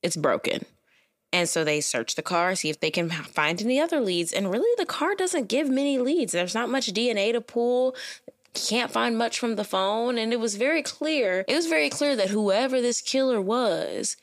it's 0.01 0.15
broken. 0.15 0.65
And 1.31 1.47
so 1.47 1.63
they 1.63 1.81
search 1.81 2.15
the 2.15 2.23
car, 2.23 2.55
see 2.55 2.69
if 2.69 2.79
they 2.79 2.89
can 2.89 3.09
find 3.09 3.61
any 3.61 3.79
other 3.79 3.99
leads. 3.99 4.33
And 4.33 4.51
really, 4.51 4.73
the 4.77 4.85
car 4.85 5.13
doesn't 5.15 5.47
give 5.47 5.69
many 5.69 5.99
leads. 5.99 6.31
There's 6.31 6.55
not 6.55 6.69
much 6.69 6.87
DNA 6.87 7.33
to 7.33 7.41
pull. 7.41 7.95
Can't 8.55 8.89
find 8.89 9.15
much 9.17 9.37
from 9.37 9.55
the 9.55 9.63
phone. 9.63 10.17
And 10.17 10.33
it 10.33 10.39
was 10.39 10.55
very 10.55 10.81
clear, 10.81 11.45
it 11.47 11.55
was 11.55 11.67
very 11.67 11.89
clear 11.89 12.15
that 12.15 12.29
whoever 12.29 12.81
this 12.81 13.01
killer 13.01 13.39
was, 13.39 14.17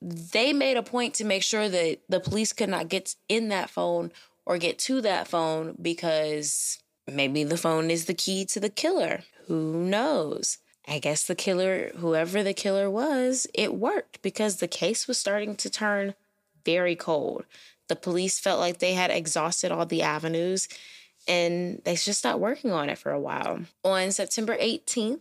they 0.00 0.52
made 0.52 0.76
a 0.76 0.82
point 0.82 1.14
to 1.14 1.24
make 1.24 1.42
sure 1.42 1.68
that 1.68 1.98
the 2.08 2.20
police 2.20 2.52
could 2.52 2.68
not 2.68 2.88
get 2.88 3.16
in 3.28 3.48
that 3.48 3.70
phone 3.70 4.12
or 4.46 4.58
get 4.58 4.78
to 4.78 5.00
that 5.00 5.26
phone 5.26 5.76
because 5.80 6.78
maybe 7.10 7.42
the 7.42 7.56
phone 7.56 7.90
is 7.90 8.04
the 8.04 8.14
key 8.14 8.44
to 8.44 8.60
the 8.60 8.68
killer. 8.68 9.22
Who 9.46 9.84
knows? 9.84 10.58
I 10.86 10.98
guess 10.98 11.24
the 11.24 11.34
killer, 11.34 11.90
whoever 11.96 12.42
the 12.42 12.54
killer 12.54 12.90
was, 12.90 13.46
it 13.54 13.74
worked 13.74 14.20
because 14.22 14.56
the 14.56 14.68
case 14.68 15.08
was 15.08 15.18
starting 15.18 15.56
to 15.56 15.70
turn 15.70 16.14
very 16.64 16.96
cold. 16.96 17.44
The 17.88 17.96
police 17.96 18.38
felt 18.38 18.60
like 18.60 18.78
they 18.78 18.94
had 18.94 19.10
exhausted 19.10 19.72
all 19.72 19.86
the 19.86 20.02
avenues 20.02 20.68
and 21.26 21.80
they 21.84 21.94
just 21.96 22.18
stopped 22.18 22.40
working 22.40 22.70
on 22.70 22.88
it 22.90 22.98
for 22.98 23.12
a 23.12 23.20
while. 23.20 23.60
On 23.82 24.10
September 24.10 24.56
18th, 24.56 25.20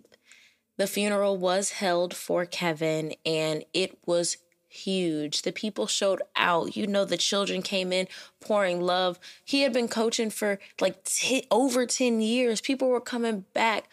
the 0.77 0.87
funeral 0.87 1.37
was 1.37 1.71
held 1.71 2.13
for 2.15 2.45
Kevin 2.45 3.13
and 3.25 3.63
it 3.73 3.97
was 4.05 4.37
huge. 4.67 5.43
The 5.43 5.51
people 5.51 5.87
showed 5.87 6.21
out. 6.35 6.75
You 6.75 6.87
know, 6.87 7.05
the 7.05 7.17
children 7.17 7.61
came 7.61 7.93
in 7.93 8.07
pouring 8.41 8.81
love. 8.81 9.19
He 9.45 9.61
had 9.61 9.71
been 9.71 9.87
coaching 9.87 10.29
for 10.29 10.59
like 10.81 11.03
t- 11.03 11.47
over 11.51 11.85
10 11.85 12.21
years. 12.21 12.59
People 12.59 12.89
were 12.89 12.99
coming 12.99 13.45
back 13.53 13.87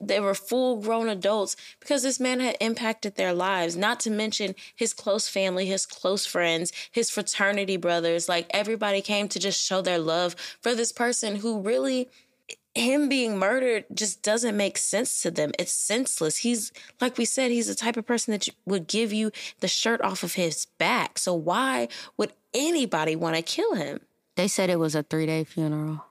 they 0.00 0.20
were 0.20 0.34
full 0.34 0.76
grown 0.76 1.08
adults 1.08 1.56
because 1.80 2.02
this 2.02 2.20
man 2.20 2.40
had 2.40 2.56
impacted 2.60 3.16
their 3.16 3.32
lives, 3.32 3.76
not 3.76 4.00
to 4.00 4.10
mention 4.10 4.54
his 4.74 4.92
close 4.92 5.28
family, 5.28 5.66
his 5.66 5.86
close 5.86 6.24
friends, 6.24 6.72
his 6.90 7.10
fraternity 7.10 7.76
brothers. 7.76 8.28
Like 8.28 8.46
everybody 8.50 9.00
came 9.00 9.28
to 9.28 9.38
just 9.38 9.60
show 9.60 9.80
their 9.80 9.98
love 9.98 10.36
for 10.60 10.74
this 10.74 10.92
person 10.92 11.36
who 11.36 11.60
really 11.60 12.08
him 12.74 13.08
being 13.08 13.38
murdered 13.38 13.84
just 13.92 14.22
doesn't 14.22 14.56
make 14.56 14.78
sense 14.78 15.22
to 15.22 15.30
them. 15.30 15.50
It's 15.58 15.72
senseless. 15.72 16.38
He's 16.38 16.72
like 17.00 17.18
we 17.18 17.24
said, 17.24 17.50
he's 17.50 17.66
the 17.66 17.74
type 17.74 17.96
of 17.96 18.06
person 18.06 18.32
that 18.32 18.48
would 18.66 18.86
give 18.86 19.12
you 19.12 19.32
the 19.60 19.68
shirt 19.68 20.00
off 20.02 20.22
of 20.22 20.34
his 20.34 20.66
back. 20.78 21.18
So 21.18 21.34
why 21.34 21.88
would 22.16 22.32
anybody 22.54 23.16
want 23.16 23.36
to 23.36 23.42
kill 23.42 23.74
him? 23.74 24.00
They 24.36 24.48
said 24.48 24.70
it 24.70 24.78
was 24.78 24.94
a 24.94 25.02
three 25.02 25.26
day 25.26 25.44
funeral. 25.44 26.04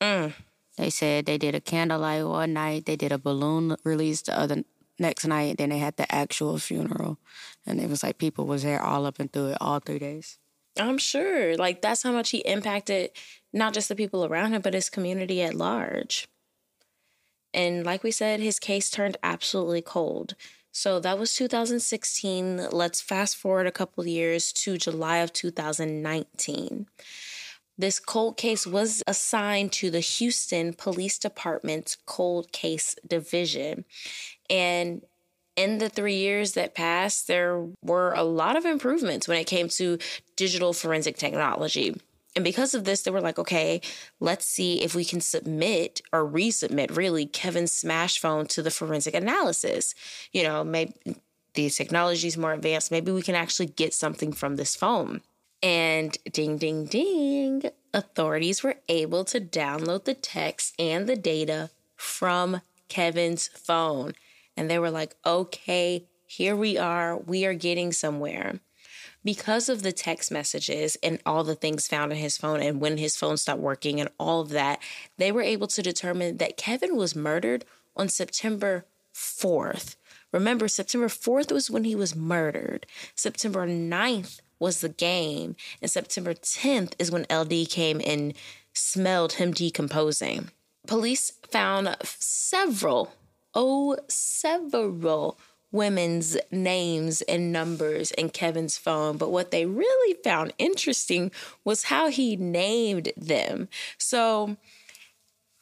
Mm. 0.00 0.32
They 0.76 0.90
said 0.90 1.26
they 1.26 1.38
did 1.38 1.54
a 1.54 1.60
candlelight 1.60 2.26
one 2.26 2.52
night, 2.52 2.86
they 2.86 2.96
did 2.96 3.12
a 3.12 3.18
balloon 3.18 3.76
release 3.84 4.22
the 4.22 4.38
other 4.38 4.64
next 4.98 5.24
night, 5.26 5.58
then 5.58 5.70
they 5.70 5.78
had 5.78 5.96
the 5.96 6.12
actual 6.12 6.58
funeral. 6.58 7.18
And 7.66 7.80
it 7.80 7.88
was 7.88 8.02
like 8.02 8.18
people 8.18 8.46
was 8.46 8.62
there 8.62 8.82
all 8.82 9.06
up 9.06 9.18
and 9.18 9.32
through 9.32 9.48
it 9.48 9.58
all 9.60 9.80
three 9.80 9.98
days. 9.98 10.38
I'm 10.78 10.98
sure. 10.98 11.56
Like 11.56 11.82
that's 11.82 12.02
how 12.02 12.12
much 12.12 12.30
he 12.30 12.38
impacted 12.38 13.10
not 13.52 13.74
just 13.74 13.88
the 13.88 13.94
people 13.94 14.24
around 14.24 14.52
him, 14.52 14.62
but 14.62 14.74
his 14.74 14.90
community 14.90 15.42
at 15.42 15.54
large. 15.54 16.26
And 17.52 17.84
like 17.86 18.02
we 18.02 18.10
said, 18.10 18.40
his 18.40 18.58
case 18.58 18.90
turned 18.90 19.16
absolutely 19.22 19.82
cold. 19.82 20.34
So 20.72 20.98
that 20.98 21.20
was 21.20 21.36
2016. 21.36 22.70
Let's 22.72 23.00
fast 23.00 23.36
forward 23.36 23.68
a 23.68 23.72
couple 23.72 24.04
years 24.08 24.52
to 24.54 24.76
July 24.76 25.18
of 25.18 25.32
2019. 25.32 26.88
This 27.76 27.98
cold 27.98 28.36
case 28.36 28.66
was 28.66 29.02
assigned 29.06 29.72
to 29.72 29.90
the 29.90 30.00
Houston 30.00 30.74
Police 30.74 31.18
Department's 31.18 31.96
Cold 32.06 32.52
Case 32.52 32.94
Division. 33.06 33.84
And 34.48 35.02
in 35.56 35.78
the 35.78 35.88
three 35.88 36.16
years 36.16 36.52
that 36.52 36.74
passed, 36.74 37.26
there 37.26 37.66
were 37.82 38.12
a 38.12 38.22
lot 38.22 38.56
of 38.56 38.64
improvements 38.64 39.26
when 39.26 39.38
it 39.38 39.46
came 39.46 39.68
to 39.70 39.98
digital 40.36 40.72
forensic 40.72 41.16
technology. 41.16 41.96
And 42.36 42.44
because 42.44 42.74
of 42.74 42.84
this, 42.84 43.02
they 43.02 43.10
were 43.10 43.20
like, 43.20 43.38
okay, 43.38 43.80
let's 44.18 44.46
see 44.46 44.82
if 44.82 44.94
we 44.94 45.04
can 45.04 45.20
submit 45.20 46.00
or 46.12 46.28
resubmit 46.28 46.96
really 46.96 47.26
Kevin's 47.26 47.72
smash 47.72 48.18
phone 48.18 48.46
to 48.48 48.62
the 48.62 48.72
forensic 48.72 49.14
analysis. 49.14 49.94
You 50.32 50.42
know, 50.42 50.64
maybe 50.64 50.94
the 51.54 51.70
technology 51.70 52.26
is 52.26 52.36
more 52.36 52.52
advanced. 52.52 52.90
Maybe 52.90 53.12
we 53.12 53.22
can 53.22 53.36
actually 53.36 53.66
get 53.66 53.94
something 53.94 54.32
from 54.32 54.56
this 54.56 54.74
phone. 54.74 55.22
And 55.64 56.18
ding, 56.30 56.58
ding, 56.58 56.84
ding, 56.84 57.62
authorities 57.94 58.62
were 58.62 58.76
able 58.86 59.24
to 59.24 59.40
download 59.40 60.04
the 60.04 60.12
text 60.12 60.74
and 60.78 61.06
the 61.06 61.16
data 61.16 61.70
from 61.96 62.60
Kevin's 62.90 63.48
phone. 63.48 64.12
And 64.58 64.68
they 64.68 64.78
were 64.78 64.90
like, 64.90 65.16
okay, 65.24 66.04
here 66.26 66.54
we 66.54 66.76
are, 66.76 67.16
we 67.16 67.46
are 67.46 67.54
getting 67.54 67.92
somewhere. 67.92 68.60
Because 69.24 69.70
of 69.70 69.82
the 69.82 69.90
text 69.90 70.30
messages 70.30 70.98
and 71.02 71.18
all 71.24 71.44
the 71.44 71.54
things 71.54 71.88
found 71.88 72.12
in 72.12 72.18
his 72.18 72.36
phone, 72.36 72.60
and 72.60 72.78
when 72.78 72.98
his 72.98 73.16
phone 73.16 73.38
stopped 73.38 73.62
working 73.62 74.02
and 74.02 74.10
all 74.20 74.42
of 74.42 74.50
that, 74.50 74.80
they 75.16 75.32
were 75.32 75.40
able 75.40 75.68
to 75.68 75.80
determine 75.80 76.36
that 76.36 76.58
Kevin 76.58 76.94
was 76.94 77.16
murdered 77.16 77.64
on 77.96 78.10
September 78.10 78.84
4th. 79.14 79.96
Remember, 80.30 80.68
September 80.68 81.08
4th 81.08 81.50
was 81.50 81.70
when 81.70 81.84
he 81.84 81.94
was 81.94 82.14
murdered. 82.14 82.84
September 83.14 83.66
9th 83.66 84.40
was 84.58 84.80
the 84.80 84.88
game. 84.88 85.56
And 85.80 85.90
September 85.90 86.34
10th 86.34 86.92
is 86.98 87.10
when 87.10 87.26
LD 87.30 87.68
came 87.68 88.00
and 88.04 88.34
smelled 88.72 89.34
him 89.34 89.52
decomposing. 89.52 90.50
Police 90.86 91.32
found 91.50 91.96
several, 92.02 93.12
oh, 93.54 93.96
several 94.08 95.38
women's 95.72 96.36
names 96.52 97.20
and 97.22 97.52
numbers 97.52 98.12
in 98.12 98.30
Kevin's 98.30 98.78
phone. 98.78 99.16
But 99.16 99.32
what 99.32 99.50
they 99.50 99.66
really 99.66 100.16
found 100.22 100.52
interesting 100.58 101.32
was 101.64 101.84
how 101.84 102.08
he 102.08 102.36
named 102.36 103.12
them. 103.16 103.68
So, 103.98 104.56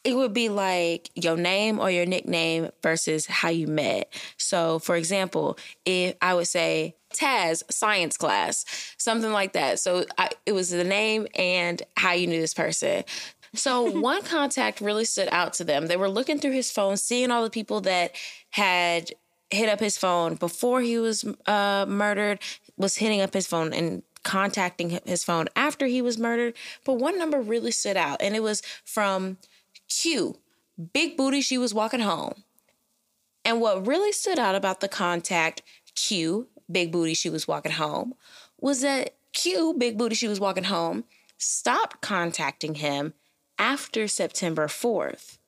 it 0.05 0.17
would 0.17 0.33
be 0.33 0.49
like 0.49 1.11
your 1.15 1.37
name 1.37 1.79
or 1.79 1.91
your 1.91 2.07
nickname 2.07 2.71
versus 2.83 3.27
how 3.27 3.49
you 3.51 3.69
met. 3.69 4.13
So, 4.37 4.79
for 4.79 4.97
example, 4.97 5.59
if 5.85 6.17
I 6.21 6.35
would 6.35 6.49
say 6.49 6.97
Taz 7.13 7.63
science 7.71 8.17
class, 8.17 8.65
something 8.99 9.33
like 9.33 9.53
that. 9.53 9.79
So, 9.79 10.05
I, 10.19 10.31
it 10.47 10.53
was 10.53 10.71
the 10.71 10.85
name 10.85 11.27
and 11.35 11.83
how 11.97 12.13
you 12.13 12.27
knew 12.27 12.41
this 12.41 12.55
person. 12.55 13.05
So, 13.55 13.91
one 14.01 14.23
contact 14.23 14.81
really 14.81 15.05
stood 15.05 15.29
out 15.31 15.55
to 15.55 15.65
them. 15.65 15.87
They 15.87 15.97
were 15.97 16.09
looking 16.09 16.39
through 16.39 16.53
his 16.53 16.71
phone, 16.71 16.97
seeing 16.97 17.31
all 17.31 17.45
the 17.45 17.51
people 17.51 17.81
that 17.83 18.13
had 18.51 19.13
hit 19.51 19.69
up 19.69 19.81
his 19.81 19.99
phone 19.99 20.35
before 20.37 20.81
he 20.81 20.99
was 20.99 21.25
uh, 21.47 21.85
murdered, 21.89 22.41
was 22.77 22.97
hitting 22.97 23.21
up 23.21 23.35
his 23.35 23.47
phone 23.47 23.73
and 23.73 24.03
contacting 24.23 25.01
his 25.05 25.25
phone 25.25 25.47
after 25.57 25.87
he 25.87 26.01
was 26.01 26.19
murdered. 26.19 26.55
But 26.85 26.95
one 26.95 27.19
number 27.19 27.41
really 27.41 27.71
stood 27.71 27.97
out, 27.97 28.23
and 28.23 28.35
it 28.35 28.43
was 28.43 28.63
from 28.85 29.39
Q, 29.89 30.39
big 30.93 31.17
booty, 31.17 31.41
she 31.41 31.59
was 31.59 31.75
walking 31.75 32.01
home. 32.01 32.45
And 33.45 33.61
what 33.61 33.87
really 33.87 34.13
stood 34.13 34.39
out 34.39 34.55
about 34.55 34.81
the 34.81 34.89
contact, 34.89 35.63
Q, 35.95 36.49
big 36.73 36.93
booty, 36.93 37.15
she 37.15 37.31
was 37.31 37.49
walking 37.49 37.73
home, 37.73 38.15
was 38.61 38.81
that 38.83 39.15
Q, 39.33 39.75
big 39.77 39.99
booty, 39.99 40.15
she 40.15 40.29
was 40.29 40.41
walking 40.41 40.65
home, 40.65 41.05
stopped 41.39 42.01
contacting 42.01 42.77
him 42.77 43.15
after 43.59 44.09
September 44.09 44.67
4th. 44.67 45.39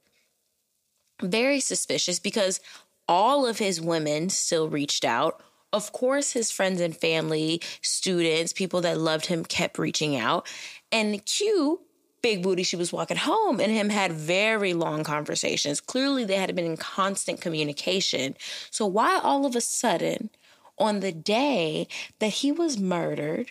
Very 1.23 1.61
suspicious 1.61 2.19
because 2.19 2.61
all 3.09 3.47
of 3.47 3.59
his 3.59 3.81
women 3.81 4.31
still 4.31 4.69
reached 4.69 5.05
out. 5.05 5.43
Of 5.73 5.93
course, 5.93 6.33
his 6.33 6.51
friends 6.51 6.81
and 6.81 6.97
family, 6.97 7.61
students, 7.83 8.53
people 8.53 8.81
that 8.83 8.99
loved 8.99 9.27
him 9.27 9.45
kept 9.45 9.79
reaching 9.79 10.17
out. 10.17 10.47
And 10.91 11.25
Q 11.25 11.81
big 12.25 12.43
booty 12.43 12.63
she 12.63 12.75
was 12.75 12.91
walking 12.91 13.19
home 13.19 13.61
and 13.61 13.71
him 13.71 13.91
had 13.91 14.11
very 14.11 14.73
long 14.73 15.05
conversations 15.05 15.79
clearly 15.79 16.25
they 16.25 16.37
had 16.37 16.57
been 16.57 16.65
in 16.65 16.75
constant 16.75 17.39
communication 17.39 18.35
so 18.71 18.87
why 18.87 19.21
all 19.23 19.45
of 19.45 19.55
a 19.55 19.61
sudden 19.61 20.31
on 20.79 21.01
the 21.01 21.13
day 21.13 21.87
that 22.19 22.29
he 22.29 22.53
was 22.53 22.79
murdered 22.79 23.51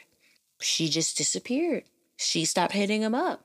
she 0.60 0.90
just 0.90 1.18
disappeared 1.18 1.84
she 2.18 2.46
stopped 2.46 2.74
hitting 2.74 3.02
him 3.02 3.16
up 3.16 3.44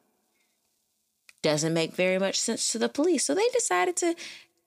doesn't 1.42 1.74
make 1.74 1.94
very 1.94 2.18
much 2.18 2.38
sense 2.38 2.72
to 2.72 2.78
the 2.78 2.88
police 2.88 3.24
so 3.24 3.34
they 3.34 3.48
decided 3.52 3.96
to 3.96 4.14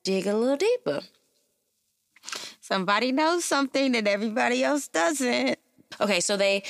dig 0.02 0.26
a 0.26 0.36
little 0.36 0.56
deeper 0.56 1.00
somebody 2.60 3.12
knows 3.12 3.44
something 3.44 3.92
that 3.92 4.06
everybody 4.06 4.64
else 4.64 4.88
doesn't 4.88 5.58
okay 6.00 6.20
so 6.20 6.36
they 6.36 6.62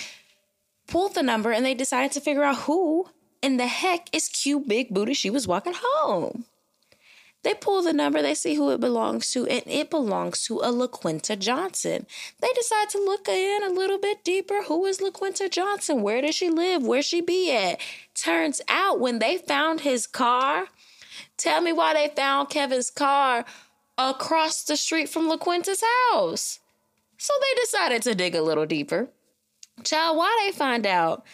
pulled 0.89 1.15
the 1.15 1.23
number 1.23 1.53
and 1.53 1.65
they 1.65 1.75
decided 1.75 2.13
to 2.13 2.21
figure 2.21 2.43
out 2.43 2.57
who 2.57 3.09
in 3.43 3.57
the 3.57 3.67
heck 3.67 4.09
is 4.13 4.29
Q 4.29 4.61
Big 4.61 4.95
Booty? 4.95 5.15
She 5.15 5.29
was 5.29 5.49
walking 5.49 5.75
home. 5.77 6.45
They 7.43 7.55
pull 7.55 7.83
the 7.83 7.93
number, 7.93 8.23
they 8.23 8.35
see 8.35 8.55
who 8.55 8.71
it 8.71 8.79
belongs 8.79 9.33
to, 9.33 9.47
and 9.47 9.63
it 9.67 9.91
belongs 9.91 10.45
to 10.45 10.59
a 10.59 10.69
LaQuinta 10.69 11.39
Johnson. 11.39 12.07
They 12.41 12.49
decide 12.55 12.89
to 12.91 12.99
look 12.99 13.29
in 13.29 13.65
a 13.65 13.73
little 13.73 13.99
bit 13.99 14.23
deeper. 14.23 14.63
Who 14.63 14.87
is 14.87 14.99
LaQuinta 14.99 15.51
Johnson? 15.51 16.03
Where 16.03 16.23
does 16.23 16.37
she 16.37 16.51
live? 16.51 16.85
Where 16.85 17.03
she 17.03 17.21
be 17.21 17.53
at? 17.53 17.81
Turns 18.15 18.61
out 18.69 19.01
when 19.01 19.19
they 19.19 19.39
found 19.39 19.81
his 19.81 20.07
car, 20.07 20.67
tell 21.37 21.61
me 21.61 21.73
why 21.73 21.95
they 21.95 22.15
found 22.15 22.49
Kevin's 22.49 22.91
car 22.91 23.45
across 23.99 24.63
the 24.63 24.77
street 24.77 25.09
from 25.09 25.29
LaQuinta's 25.29 25.83
house. 26.13 26.61
So 27.19 27.33
they 27.41 27.61
decided 27.61 28.03
to 28.03 28.15
dig 28.15 28.37
a 28.37 28.43
little 28.43 28.67
deeper. 28.67 29.09
Child, 29.83 30.17
why 30.17 30.45
they 30.45 30.57
find 30.57 30.87
out 30.87 31.25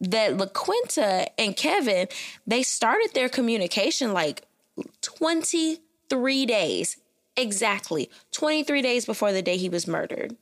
that 0.00 0.36
LaQuinta 0.36 1.28
and 1.36 1.56
Kevin, 1.56 2.06
they 2.46 2.62
started 2.62 3.10
their 3.14 3.28
communication 3.28 4.12
like 4.12 4.42
23 5.02 6.46
days, 6.46 6.96
exactly 7.36 8.10
23 8.32 8.82
days 8.82 9.06
before 9.06 9.32
the 9.32 9.42
day 9.42 9.56
he 9.56 9.68
was 9.68 9.86
murdered. 9.86 10.36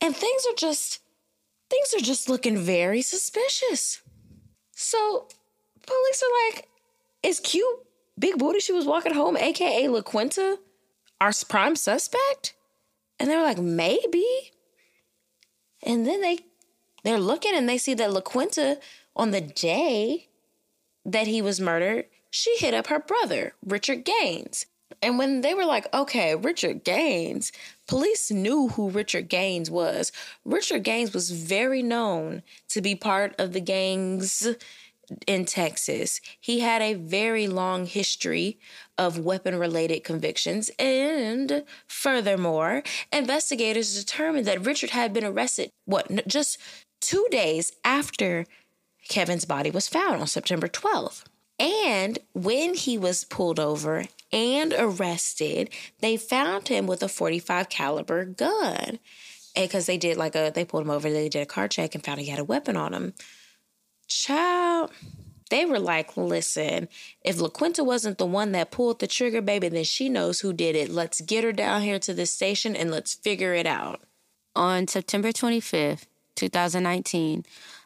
And 0.00 0.16
things 0.16 0.46
are 0.48 0.56
just, 0.56 1.00
things 1.68 1.94
are 1.94 2.04
just 2.04 2.28
looking 2.28 2.58
very 2.58 3.02
suspicious. 3.02 4.00
So 4.72 5.28
police 5.86 6.22
are 6.22 6.48
like, 6.48 6.68
is 7.22 7.40
Q, 7.40 7.80
Big 8.18 8.38
Booty 8.38 8.60
she 8.60 8.72
was 8.72 8.86
walking 8.86 9.14
home, 9.14 9.36
aka 9.36 9.86
LaQuinta, 9.86 10.56
our 11.20 11.32
prime 11.48 11.76
suspect? 11.76 12.54
And 13.18 13.28
they 13.30 13.36
were 13.36 13.42
like, 13.42 13.58
maybe. 13.58 14.24
And 15.82 16.06
then 16.06 16.22
they 16.22 16.38
they're 17.02 17.18
looking 17.18 17.54
and 17.54 17.68
they 17.68 17.78
see 17.78 17.94
that 17.94 18.10
LaQuinta, 18.10 18.78
on 19.16 19.30
the 19.30 19.40
day 19.40 20.28
that 21.04 21.26
he 21.26 21.42
was 21.42 21.60
murdered, 21.60 22.06
she 22.30 22.56
hit 22.56 22.74
up 22.74 22.86
her 22.86 23.00
brother, 23.00 23.54
Richard 23.64 24.04
Gaines. 24.04 24.66
And 25.02 25.18
when 25.18 25.40
they 25.40 25.54
were 25.54 25.64
like, 25.64 25.92
okay, 25.94 26.34
Richard 26.34 26.84
Gaines, 26.84 27.52
police 27.86 28.30
knew 28.30 28.68
who 28.68 28.90
Richard 28.90 29.28
Gaines 29.28 29.70
was. 29.70 30.12
Richard 30.44 30.82
Gaines 30.84 31.14
was 31.14 31.30
very 31.30 31.82
known 31.82 32.42
to 32.68 32.80
be 32.80 32.94
part 32.94 33.34
of 33.38 33.52
the 33.52 33.60
gangs 33.60 34.46
in 35.26 35.44
Texas. 35.44 36.20
He 36.38 36.60
had 36.60 36.82
a 36.82 36.94
very 36.94 37.46
long 37.46 37.86
history 37.86 38.58
of 38.98 39.18
weapon 39.18 39.58
related 39.58 40.04
convictions. 40.04 40.70
And 40.78 41.64
furthermore, 41.86 42.82
investigators 43.12 43.98
determined 43.98 44.46
that 44.46 44.64
Richard 44.66 44.90
had 44.90 45.12
been 45.12 45.24
arrested, 45.24 45.70
what, 45.84 46.26
just 46.26 46.58
two 47.00 47.26
days 47.30 47.72
after 47.84 48.44
Kevin's 49.08 49.44
body 49.44 49.70
was 49.70 49.88
found 49.88 50.20
on 50.20 50.26
September 50.26 50.68
12th. 50.68 51.24
And 51.60 52.18
when 52.32 52.72
he 52.72 52.96
was 52.96 53.24
pulled 53.24 53.60
over 53.60 54.06
and 54.32 54.74
arrested, 54.76 55.68
they 56.00 56.16
found 56.16 56.68
him 56.68 56.86
with 56.86 57.02
a 57.02 57.08
45 57.08 57.68
caliber 57.68 58.24
gun. 58.24 58.98
And 59.54 59.68
because 59.68 59.84
they 59.84 59.98
did 59.98 60.16
like 60.16 60.34
a, 60.34 60.50
they 60.54 60.64
pulled 60.64 60.84
him 60.84 60.90
over, 60.90 61.10
they 61.10 61.28
did 61.28 61.42
a 61.42 61.46
car 61.46 61.68
check 61.68 61.94
and 61.94 62.02
found 62.02 62.20
he 62.20 62.28
had 62.28 62.38
a 62.38 62.44
weapon 62.44 62.78
on 62.78 62.94
him. 62.94 63.12
Child, 64.08 64.90
they 65.50 65.66
were 65.66 65.78
like, 65.78 66.16
listen, 66.16 66.88
if 67.22 67.36
LaQuinta 67.36 67.84
wasn't 67.84 68.16
the 68.16 68.26
one 68.26 68.52
that 68.52 68.70
pulled 68.70 69.00
the 69.00 69.06
trigger, 69.06 69.42
baby, 69.42 69.68
then 69.68 69.84
she 69.84 70.08
knows 70.08 70.40
who 70.40 70.54
did 70.54 70.74
it. 70.74 70.88
Let's 70.88 71.20
get 71.20 71.44
her 71.44 71.52
down 71.52 71.82
here 71.82 71.98
to 71.98 72.14
the 72.14 72.24
station 72.24 72.74
and 72.74 72.90
let's 72.90 73.14
figure 73.14 73.52
it 73.52 73.66
out. 73.66 74.00
On 74.56 74.88
September 74.88 75.30
25th, 75.30 76.06
2019, 76.36 77.44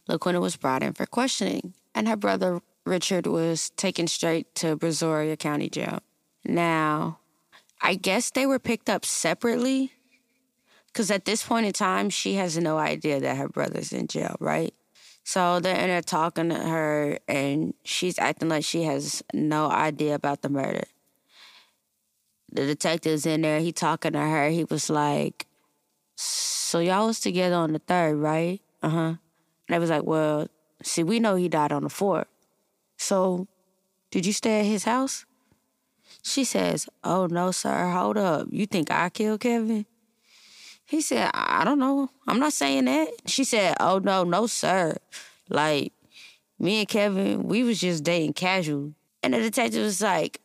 LaQuinta 0.08 0.40
was 0.40 0.56
brought 0.56 0.82
in 0.82 0.92
for 0.92 1.06
questioning, 1.06 1.74
and 1.94 2.06
her 2.06 2.16
brother 2.16 2.60
Richard 2.84 3.26
was 3.26 3.70
taken 3.70 4.06
straight 4.06 4.54
to 4.56 4.76
Brazoria 4.76 5.38
County 5.38 5.68
Jail. 5.68 6.00
Now, 6.44 7.18
I 7.80 7.94
guess 7.94 8.30
they 8.30 8.46
were 8.46 8.58
picked 8.58 8.90
up 8.90 9.04
separately 9.04 9.92
because 10.94 11.10
at 11.10 11.24
this 11.24 11.42
point 11.42 11.66
in 11.66 11.72
time, 11.72 12.08
she 12.08 12.34
has 12.34 12.56
no 12.56 12.78
idea 12.78 13.18
that 13.20 13.36
her 13.36 13.48
brother's 13.48 13.92
in 13.92 14.06
jail, 14.06 14.36
right? 14.38 14.72
So 15.24 15.58
they're 15.58 15.76
in 15.76 15.88
there 15.88 16.02
talking 16.02 16.50
to 16.50 16.54
her, 16.54 17.18
and 17.26 17.74
she's 17.82 18.18
acting 18.18 18.48
like 18.48 18.64
she 18.64 18.82
has 18.82 19.22
no 19.32 19.70
idea 19.70 20.14
about 20.14 20.42
the 20.42 20.50
murder. 20.50 20.84
The 22.52 22.66
detective's 22.66 23.26
in 23.26 23.40
there, 23.40 23.58
he 23.58 23.72
talking 23.72 24.12
to 24.12 24.20
her. 24.20 24.50
He 24.50 24.64
was 24.64 24.88
like, 24.88 25.46
so 26.14 26.78
y'all 26.78 27.08
was 27.08 27.18
together 27.18 27.56
on 27.56 27.72
the 27.72 27.80
third, 27.80 28.16
right? 28.16 28.60
Uh 28.82 28.88
huh. 28.88 28.98
And 28.98 29.18
they 29.68 29.78
was 29.78 29.90
like, 29.90 30.04
well, 30.04 30.46
see, 30.82 31.02
we 31.02 31.18
know 31.18 31.34
he 31.34 31.48
died 31.48 31.72
on 31.72 31.82
the 31.82 31.90
fourth. 31.90 32.28
So, 33.04 33.48
did 34.10 34.24
you 34.24 34.32
stay 34.32 34.60
at 34.60 34.64
his 34.64 34.84
house? 34.84 35.26
She 36.22 36.42
says, 36.42 36.88
oh 37.04 37.26
no, 37.26 37.50
sir, 37.50 37.90
hold 37.90 38.16
up. 38.16 38.46
You 38.50 38.64
think 38.64 38.90
I 38.90 39.10
killed 39.10 39.40
Kevin? 39.40 39.84
He 40.86 41.02
said, 41.02 41.30
I 41.34 41.64
don't 41.64 41.78
know. 41.78 42.08
I'm 42.26 42.38
not 42.38 42.54
saying 42.54 42.86
that. 42.86 43.08
She 43.26 43.44
said, 43.44 43.76
oh 43.78 43.98
no, 43.98 44.24
no, 44.24 44.46
sir. 44.46 44.96
Like, 45.50 45.92
me 46.58 46.78
and 46.78 46.88
Kevin, 46.88 47.42
we 47.42 47.62
was 47.62 47.78
just 47.78 48.04
dating 48.04 48.32
casual. 48.32 48.94
And 49.22 49.34
the 49.34 49.38
detective 49.40 49.82
was 49.82 50.00
like, 50.00 50.40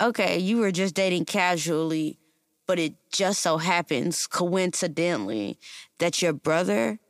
okay, 0.00 0.38
you 0.38 0.56
were 0.58 0.72
just 0.72 0.94
dating 0.94 1.26
casually 1.26 2.18
But 2.66 2.78
it 2.78 2.94
just 3.12 3.42
so 3.42 3.58
happens, 3.58 4.26
coincidentally, 4.26 5.58
that 5.98 6.22
your 6.22 6.32
brother 6.32 7.00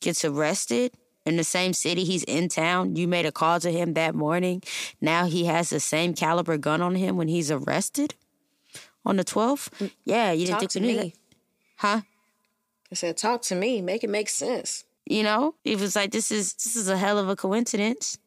gets 0.00 0.22
arrested 0.22 0.92
in 1.24 1.36
the 1.36 1.44
same 1.44 1.72
city 1.72 2.04
he's 2.04 2.24
in 2.24 2.48
town. 2.48 2.96
You 2.96 3.08
made 3.08 3.26
a 3.26 3.32
call 3.32 3.60
to 3.60 3.70
him 3.70 3.94
that 3.94 4.14
morning. 4.14 4.62
Now 5.00 5.26
he 5.26 5.44
has 5.44 5.70
the 5.70 5.80
same 5.80 6.14
caliber 6.14 6.58
gun 6.58 6.82
on 6.82 6.94
him 6.94 7.16
when 7.16 7.28
he's 7.28 7.50
arrested 7.50 8.14
on 9.04 9.16
the 9.16 9.24
12th. 9.24 9.70
Mm. 9.78 9.90
Yeah, 10.04 10.32
you 10.32 10.46
didn't 10.46 10.52
talk 10.52 10.60
think 10.60 10.70
to 10.72 10.80
me. 10.80 10.96
That? 10.96 11.12
Huh? 11.76 12.00
I 12.90 12.94
said, 12.94 13.16
talk 13.16 13.42
to 13.42 13.54
me. 13.54 13.80
Make 13.80 14.04
it 14.04 14.10
make 14.10 14.28
sense. 14.28 14.84
You 15.06 15.22
know, 15.22 15.56
it 15.64 15.80
was 15.80 15.96
like 15.96 16.12
this 16.12 16.30
is 16.30 16.54
this 16.54 16.76
is 16.76 16.88
a 16.88 16.96
hell 16.96 17.18
of 17.18 17.28
a 17.28 17.34
coincidence. 17.34 18.18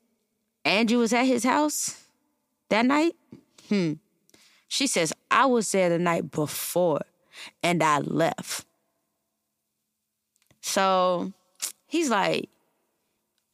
Andrew 0.66 1.00
was 1.00 1.14
at 1.14 1.24
his 1.24 1.44
house 1.44 2.04
that 2.70 2.86
night. 2.86 3.16
Hmm. 3.70 3.94
She 4.68 4.88
says, 4.88 5.14
I 5.32 5.46
was 5.46 5.72
there 5.72 5.90
the 5.90 6.00
night 6.00 6.32
before 6.32 7.02
and 7.64 7.82
I 7.82 8.00
left. 8.00 8.66
So 10.62 11.32
he's 11.86 12.10
like, 12.10 12.50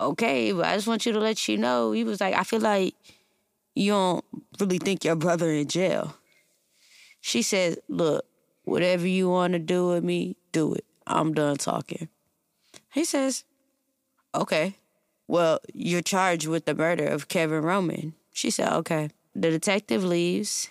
okay, 0.01 0.51
but 0.51 0.65
I 0.65 0.75
just 0.75 0.87
want 0.87 1.05
you 1.05 1.13
to 1.13 1.19
let 1.19 1.47
you 1.47 1.57
know. 1.57 1.91
He 1.91 2.03
was 2.03 2.19
like, 2.19 2.35
I 2.35 2.43
feel 2.43 2.61
like 2.61 2.95
you 3.75 3.91
don't 3.91 4.25
really 4.59 4.77
think 4.77 5.03
your 5.03 5.15
brother 5.15 5.49
in 5.49 5.67
jail. 5.67 6.15
She 7.21 7.41
said, 7.41 7.77
look, 7.87 8.25
whatever 8.63 9.07
you 9.07 9.29
want 9.29 9.53
to 9.53 9.59
do 9.59 9.89
with 9.89 10.03
me, 10.03 10.35
do 10.51 10.73
it. 10.73 10.85
I'm 11.05 11.33
done 11.33 11.57
talking. 11.57 12.09
He 12.93 13.05
says, 13.05 13.43
okay. 14.33 14.75
Well, 15.27 15.59
you're 15.73 16.01
charged 16.01 16.47
with 16.47 16.65
the 16.65 16.75
murder 16.75 17.05
of 17.05 17.27
Kevin 17.27 17.61
Roman. 17.63 18.13
She 18.33 18.49
said, 18.49 18.73
okay. 18.73 19.09
The 19.33 19.49
detective 19.49 20.03
leaves 20.03 20.69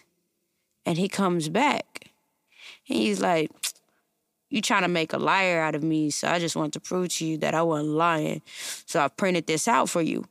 and 0.85 0.99
he 0.99 1.09
comes 1.09 1.49
back. 1.49 2.11
He's 2.83 3.21
like, 3.21 3.51
you 4.51 4.61
trying 4.61 4.83
to 4.83 4.89
make 4.89 5.13
a 5.13 5.19
liar 5.19 5.61
out 5.61 5.75
of 5.75 5.83
me, 5.83 6.11
so 6.11 6.29
I 6.29 6.39
just 6.39 6.57
want 6.57 6.73
to 6.75 6.81
prove 6.81 7.09
to 7.11 7.27
you 7.27 7.39
that 7.39 7.55
I 7.55 7.63
wasn't 7.63 7.91
lying. 7.91 8.43
So 8.85 9.01
I 9.01 9.09
printed 9.09 9.47
this 9.47 9.67
out 9.69 9.89
for 9.89 10.03
you. 10.03 10.25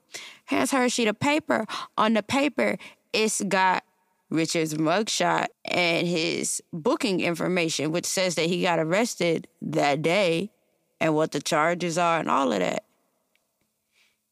Hands 0.46 0.70
her 0.72 0.84
a 0.84 0.90
sheet 0.90 1.08
of 1.08 1.20
paper. 1.20 1.66
On 1.98 2.14
the 2.14 2.22
paper, 2.22 2.78
it's 3.14 3.42
got 3.42 3.84
Richard's 4.30 4.76
mugshot 4.76 5.48
and 5.66 6.06
his 6.08 6.62
booking 6.72 7.22
information, 7.22 7.92
which 7.92 8.06
says 8.06 8.36
that 8.36 8.46
he 8.48 8.62
got 8.62 8.78
arrested 8.78 9.48
that 9.62 10.02
day 10.02 10.52
and 11.00 11.16
what 11.16 11.32
the 11.32 11.42
charges 11.42 11.98
are 11.98 12.20
and 12.20 12.30
all 12.30 12.52
of 12.52 12.60
that. 12.60 12.84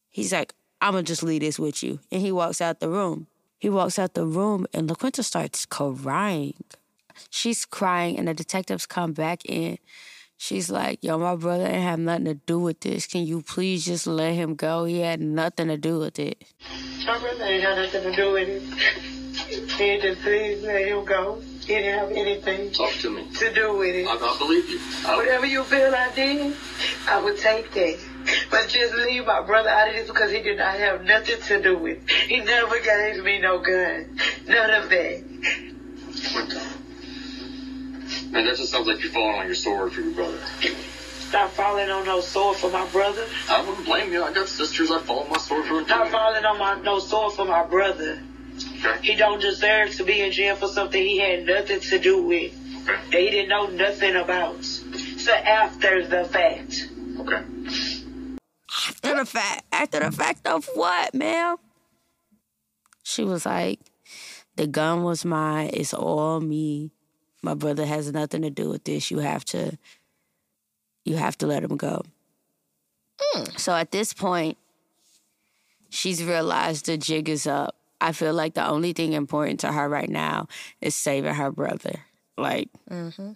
He's 0.09 0.33
like, 0.33 0.53
I'm 0.81 0.93
gonna 0.93 1.03
just 1.03 1.23
leave 1.23 1.41
this 1.41 1.57
with 1.57 1.81
you. 1.81 1.99
And 2.11 2.21
he 2.21 2.31
walks 2.31 2.61
out 2.61 2.79
the 2.79 2.89
room. 2.89 3.27
He 3.57 3.69
walks 3.69 3.97
out 3.97 4.13
the 4.13 4.25
room 4.25 4.67
and 4.73 4.89
LaQuinta 4.89 5.23
starts 5.23 5.65
crying. 5.65 6.55
She's 7.29 7.65
crying, 7.65 8.17
and 8.17 8.27
the 8.27 8.33
detectives 8.33 8.85
come 8.85 9.13
back 9.13 9.45
in. 9.45 9.77
She's 10.39 10.69
like, 10.69 11.03
Yo, 11.03 11.17
my 11.17 11.35
brother 11.35 11.65
ain't 11.65 11.81
have 11.83 11.99
nothing 11.99 12.25
to 12.25 12.33
do 12.35 12.59
with 12.59 12.81
this. 12.81 13.07
Can 13.07 13.23
you 13.25 13.41
please 13.41 13.85
just 13.85 14.05
let 14.05 14.33
him 14.33 14.53
go? 14.55 14.85
He 14.85 14.99
had 14.99 15.19
nothing 15.19 15.67
to 15.69 15.77
do 15.77 15.99
with 15.99 16.19
it. 16.19 16.43
My 17.05 17.17
brother 17.17 17.43
ain't 17.43 17.63
got 17.63 17.75
nothing 17.77 18.03
to 18.03 18.15
do 18.15 18.33
with 18.33 18.47
it. 18.47 18.61
He 19.77 19.99
just 19.99 20.21
please 20.21 20.63
let 20.63 20.87
him 20.87 21.05
go. 21.05 21.41
He 21.61 21.73
didn't 21.73 21.99
have 21.99 22.11
anything 22.11 22.71
Talk 22.71 22.93
to 23.01 23.09
me. 23.09 23.27
to 23.35 23.53
do 23.53 23.75
with 23.77 23.95
it. 23.95 24.07
I, 24.07 24.13
I 24.13 24.37
believe 24.37 24.69
you. 24.69 24.79
I, 25.05 25.15
Whatever 25.17 25.45
you 25.47 25.63
feel 25.63 25.93
I 25.93 26.11
did, 26.15 26.55
I 27.07 27.19
would 27.21 27.37
take 27.37 27.71
that. 27.73 27.99
But 28.51 28.67
just 28.69 28.93
leave 28.95 29.25
my 29.25 29.41
brother 29.41 29.69
out 29.69 29.89
of 29.89 29.95
this 29.95 30.07
because 30.07 30.31
he 30.31 30.41
did 30.41 30.57
not 30.59 30.75
have 30.75 31.03
nothing 31.03 31.41
to 31.41 31.61
do 31.61 31.77
with 31.77 31.97
it. 32.03 32.11
He 32.29 32.39
never 32.41 32.79
gave 32.79 33.23
me 33.23 33.39
no 33.39 33.59
gun. 33.59 34.17
None 34.47 34.69
of 34.83 34.89
that. 34.89 35.23
Man, 38.31 38.45
that 38.45 38.57
just 38.57 38.71
sounds 38.71 38.87
like 38.87 39.01
you're 39.01 39.11
falling 39.11 39.39
on 39.39 39.45
your 39.45 39.55
sword 39.55 39.93
for 39.93 40.01
your 40.01 40.13
brother. 40.13 40.37
Stop 41.19 41.51
falling 41.51 41.89
on 41.89 42.05
no 42.05 42.21
sword 42.21 42.57
for 42.57 42.69
my 42.69 42.87
brother. 42.87 43.25
I 43.49 43.61
wouldn't 43.61 43.85
blame 43.85 44.13
you. 44.13 44.23
I 44.23 44.31
got 44.31 44.47
sisters. 44.47 44.91
I 44.91 44.99
fall 44.99 45.23
on 45.23 45.29
my 45.29 45.37
sword 45.37 45.65
for 45.65 45.83
Stop 45.83 46.07
falling 46.09 46.45
on 46.45 46.57
my 46.57 46.81
no 46.81 46.99
sword 46.99 47.33
for 47.33 47.45
my 47.45 47.65
brother. 47.65 48.21
Okay. 48.79 48.99
He 49.01 49.15
don't 49.15 49.41
deserve 49.41 49.93
to 49.95 50.03
be 50.03 50.21
in 50.21 50.31
jail 50.31 50.55
for 50.55 50.67
something 50.67 51.01
he 51.01 51.19
had 51.19 51.45
nothing 51.45 51.79
to 51.81 51.99
do 51.99 52.21
with. 52.23 52.53
Okay. 52.83 53.01
That 53.11 53.19
he 53.19 53.29
didn't 53.29 53.49
know 53.49 53.67
nothing 53.67 54.15
about. 54.15 54.63
So 54.63 55.33
after 55.33 56.07
the 56.07 56.25
fact. 56.25 56.89
Okay. 57.19 57.43
After 58.87 59.15
the 59.17 59.25
fact, 59.25 59.65
after 59.71 59.99
the 59.99 60.11
fact 60.11 60.47
of 60.47 60.69
what, 60.75 61.13
ma'am? 61.13 61.57
She 63.03 63.23
was 63.23 63.45
like, 63.45 63.79
the 64.55 64.67
gun 64.67 65.03
was 65.03 65.25
mine. 65.25 65.71
It's 65.73 65.93
all 65.93 66.39
me. 66.39 66.91
My 67.47 67.53
brother 67.53 67.85
has 67.85 68.11
nothing 68.11 68.41
to 68.41 68.49
do 68.49 68.67
with 68.67 68.83
this. 68.83 69.09
You 69.09 69.19
have 69.19 69.45
to, 69.45 69.77
you 71.05 71.15
have 71.15 71.37
to 71.37 71.47
let 71.47 71.63
him 71.63 71.77
go. 71.77 72.01
Hmm. 73.21 73.43
So 73.55 73.73
at 73.73 73.91
this 73.91 74.11
point, 74.11 74.57
she's 75.89 76.21
realized 76.25 76.87
the 76.87 76.97
jig 76.97 77.29
is 77.29 77.47
up. 77.47 77.73
I 78.01 78.11
feel 78.11 78.33
like 78.33 78.53
the 78.53 78.67
only 78.67 78.91
thing 78.91 79.13
important 79.13 79.61
to 79.61 79.71
her 79.71 79.87
right 79.87 80.09
now 80.09 80.49
is 80.81 80.93
saving 80.93 81.35
her 81.35 81.49
brother. 81.49 82.01
Like, 82.37 82.67
mm-hmm. 82.91 83.31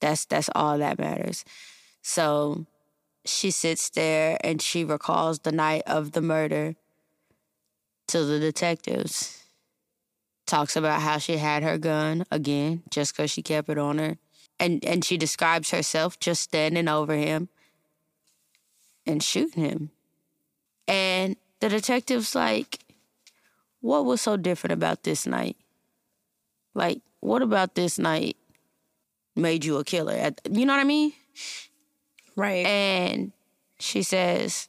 that's 0.00 0.24
that's 0.24 0.48
all 0.54 0.78
that 0.78 0.98
matters. 0.98 1.44
So 2.00 2.64
she 3.26 3.50
sits 3.50 3.90
there 3.90 4.38
and 4.42 4.62
she 4.62 4.82
recalls 4.82 5.40
the 5.40 5.52
night 5.52 5.82
of 5.86 6.12
the 6.12 6.22
murder 6.22 6.74
to 8.08 8.24
the 8.24 8.40
detectives. 8.40 9.39
Talks 10.50 10.74
about 10.74 11.00
how 11.00 11.18
she 11.18 11.36
had 11.36 11.62
her 11.62 11.78
gun 11.78 12.24
again 12.28 12.82
just 12.90 13.16
because 13.16 13.30
she 13.30 13.40
kept 13.40 13.68
it 13.68 13.78
on 13.78 13.98
her. 13.98 14.18
And, 14.58 14.84
and 14.84 15.04
she 15.04 15.16
describes 15.16 15.70
herself 15.70 16.18
just 16.18 16.42
standing 16.42 16.88
over 16.88 17.14
him 17.14 17.48
and 19.06 19.22
shooting 19.22 19.62
him. 19.62 19.90
And 20.88 21.36
the 21.60 21.68
detective's 21.68 22.34
like, 22.34 22.80
What 23.80 24.04
was 24.04 24.22
so 24.22 24.36
different 24.36 24.72
about 24.72 25.04
this 25.04 25.24
night? 25.24 25.56
Like, 26.74 27.00
what 27.20 27.42
about 27.42 27.76
this 27.76 27.96
night 27.96 28.36
made 29.36 29.64
you 29.64 29.76
a 29.76 29.84
killer? 29.84 30.32
You 30.50 30.66
know 30.66 30.72
what 30.72 30.80
I 30.80 30.84
mean? 30.84 31.12
Right. 32.34 32.66
And 32.66 33.30
she 33.78 34.02
says, 34.02 34.68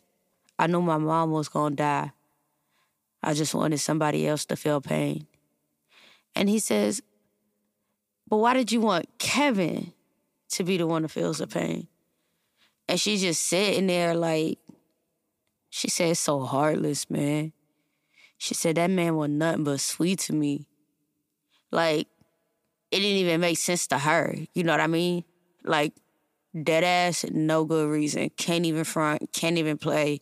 I 0.60 0.67
knew 0.67 0.84
my 0.84 1.00
mom 1.00 1.32
was 1.32 1.50
going 1.50 1.74
to 1.74 1.78
die. 1.78 2.12
I 3.24 3.34
just 3.34 3.56
wanted 3.56 3.80
somebody 3.80 4.28
else 4.28 4.46
to 4.46 4.56
feel 4.56 4.80
pain. 4.80 5.26
And 6.36 6.50
he 6.50 6.60
says, 6.60 7.02
But 8.28 8.38
why 8.38 8.54
did 8.54 8.72
you 8.72 8.82
want 8.82 9.08
Kevin 9.20 9.94
to 10.50 10.63
be 10.63 10.78
the 10.78 10.88
one 10.88 11.04
that 11.04 11.10
feels 11.10 11.39
the 11.39 11.48
pain? 11.48 11.88
And 12.88 13.00
she's 13.00 13.22
just 13.22 13.44
sitting 13.44 13.88
there 13.88 14.13
like, 14.13 14.60
she 15.70 15.89
said, 15.89 16.17
so 16.17 16.41
heartless, 16.41 17.10
man. 17.10 17.54
She 18.38 18.54
said, 18.54 18.76
that 18.76 18.89
man 18.89 19.15
was 19.15 19.30
nothing 19.30 19.63
but 19.63 19.80
sweet 19.80 20.20
to 20.20 20.34
me. 20.34 20.67
Like, 21.72 22.08
it 22.91 22.98
didn't 23.00 23.17
even 23.17 23.39
make 23.39 23.58
sense 23.58 23.88
to 23.88 23.98
her. 23.98 24.36
You 24.54 24.63
know 24.63 24.74
what 24.74 24.82
I 24.82 24.88
mean? 24.88 25.24
Like, 25.63 25.94
dead 26.62 26.84
ass, 26.84 27.24
no 27.32 27.63
good 27.63 27.89
reason. 27.89 28.30
Can't 28.32 28.65
even 28.65 28.84
front, 28.84 29.32
can't 29.32 29.58
even 29.58 29.78
play. 29.78 30.20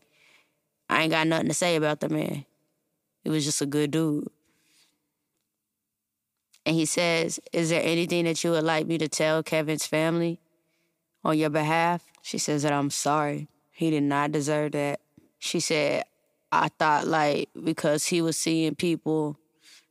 I 0.90 1.04
ain't 1.04 1.12
got 1.12 1.28
nothing 1.28 1.48
to 1.48 1.54
say 1.54 1.76
about 1.76 2.00
the 2.02 2.10
man. 2.10 2.46
He 3.24 3.30
was 3.30 3.46
just 3.46 3.62
a 3.62 3.66
good 3.66 3.92
dude. 3.92 4.28
And 6.66 6.76
he 6.76 6.86
says, 6.86 7.40
Is 7.52 7.70
there 7.70 7.82
anything 7.84 8.26
that 8.26 8.44
you 8.44 8.52
would 8.52 8.64
like 8.64 8.88
me 8.88 8.98
to 8.98 9.08
tell 9.08 9.44
Kevin's 9.44 9.86
family 9.88 10.40
on 11.24 11.38
your 11.38 11.50
behalf? 11.50 12.04
She 12.22 12.38
says 12.38 12.64
that 12.64 12.74
I'm 12.74 12.90
sorry. 12.90 13.48
He 13.72 13.90
did 13.90 14.04
not 14.04 14.32
deserve 14.32 14.74
that. 14.74 15.00
She 15.40 15.60
said, 15.60 16.04
I 16.52 16.70
thought 16.70 17.08
like 17.08 17.50
because 17.64 18.08
he 18.08 18.22
was 18.22 18.38
seeing 18.38 18.76
people 18.76 19.38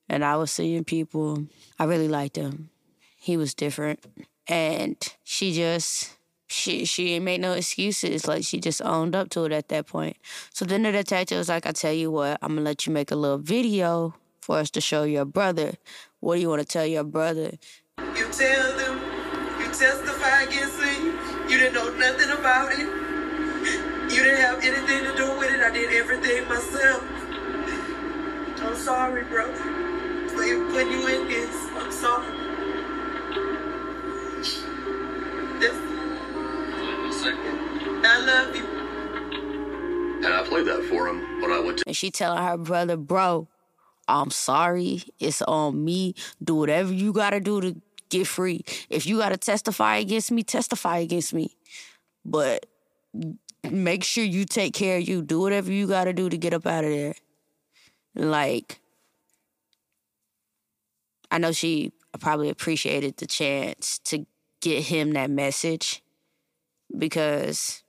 and 0.09 0.25
I 0.25 0.37
was 0.37 0.51
seeing 0.51 0.85
people, 0.85 1.47
I 1.79 1.85
really 1.85 2.09
liked 2.09 2.37
him. 2.37 2.71
He 3.17 3.37
was 3.37 3.55
different. 3.55 4.05
And 4.47 4.97
she 5.25 5.53
just 5.53 6.17
she 6.47 6.85
she 6.85 7.15
ain't 7.15 7.25
made 7.25 7.41
no 7.41 7.53
excuses. 7.53 8.27
Like 8.27 8.45
she 8.45 8.59
just 8.59 8.83
owned 8.83 9.15
up 9.15 9.31
to 9.31 9.45
it 9.45 9.53
at 9.53 9.69
that 9.69 9.87
point. 9.87 10.17
So 10.53 10.65
then 10.65 10.83
the 10.83 10.93
detective 10.93 11.39
was 11.39 11.49
like, 11.49 11.67
I 11.67 11.73
tell 11.73 11.93
you 11.93 12.11
what, 12.11 12.39
I'm 12.43 12.51
gonna 12.51 12.63
let 12.63 12.87
you 12.87 12.93
make 12.93 13.11
a 13.11 13.17
little 13.17 13.39
video 13.39 14.15
for 14.49 14.57
us 14.57 14.71
to 14.71 14.81
show 14.81 15.03
your 15.05 15.27
brother. 15.27 15.75
What 16.21 16.37
do 16.37 16.41
you 16.41 16.49
want 16.49 16.63
to 16.63 16.67
tell 16.67 16.87
your 16.87 17.05
brother? 17.05 17.59
You 18.17 18.27
tell 18.33 18.77
them, 18.79 18.97
you 19.61 19.67
testify 19.67 20.45
against 20.45 20.81
me. 20.81 21.13
You 21.53 21.59
didn't 21.59 21.75
know 21.75 21.95
nothing 21.99 22.31
about 22.31 22.73
it. 22.73 22.79
You 22.79 24.25
didn't 24.25 24.41
have 24.41 24.65
anything 24.65 25.05
to 25.05 25.15
do 25.15 25.39
with 25.39 25.53
it. 25.53 25.61
I 25.61 25.71
did 25.71 25.93
everything 25.93 26.49
myself. 26.49 27.05
I'm 28.61 28.75
sorry, 28.75 29.25
bro, 29.25 29.53
For 30.29 30.43
putting 30.73 30.93
you 30.93 31.07
in 31.09 31.29
this. 31.29 31.55
I'm 31.77 31.93
sorry. 31.93 32.27
This, 35.61 35.77
I 38.03 38.25
love 38.25 38.57
you. 38.57 38.65
And 40.25 40.35
I 40.35 40.43
played 40.45 40.67
that 40.67 40.85
for 40.89 41.07
him, 41.07 41.41
but 41.43 41.51
I 41.51 41.61
went 41.61 41.79
to 41.79 41.85
And 41.87 41.95
she 41.97 42.11
telling 42.11 42.43
her 42.43 42.57
brother, 42.57 42.97
bro, 42.97 43.49
I'm 44.09 44.31
sorry. 44.31 45.03
It's 45.21 45.43
on 45.43 45.85
me. 45.85 46.15
Do 46.43 46.55
whatever 46.57 46.93
you 46.93 47.13
gotta 47.13 47.41
do 47.41 47.61
to 47.61 47.81
get 48.09 48.27
free. 48.27 48.65
If 48.91 49.07
you 49.07 49.19
got 49.19 49.31
to 49.31 49.37
testify 49.37 49.97
against 49.97 50.33
me, 50.33 50.43
testify 50.43 50.99
against 50.99 51.35
me. 51.35 51.57
But 52.25 52.67
make 53.71 54.05
sure 54.05 54.25
you 54.25 54.45
take 54.45 54.75
care 54.75 54.99
of 54.99 55.09
you. 55.09 55.23
Do 55.23 55.41
whatever 55.41 55.71
you 55.73 55.87
got 55.87 56.05
to 56.05 56.13
do 56.13 56.29
to 56.29 56.37
get 56.37 56.55
up 56.55 56.67
out 56.67 56.85
of 56.85 56.91
there. 56.91 57.15
Like, 58.15 58.81
I 61.31 61.39
know 61.39 61.53
she 61.53 61.93
probably 62.19 62.49
appreciated 62.49 63.17
the 63.19 63.27
chance 63.27 63.99
to 64.01 64.27
get 64.61 64.85
him 64.85 65.13
that 65.13 65.31
message 65.31 66.03
because 66.97 67.83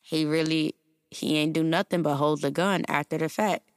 he 0.00 0.24
really 0.24 0.74
he 1.10 1.36
ain't 1.36 1.52
do 1.52 1.62
nothing 1.62 2.02
but 2.02 2.16
hold 2.16 2.40
the 2.40 2.50
gun 2.50 2.84
after 2.88 3.18
the 3.18 3.28
fact. 3.28 3.69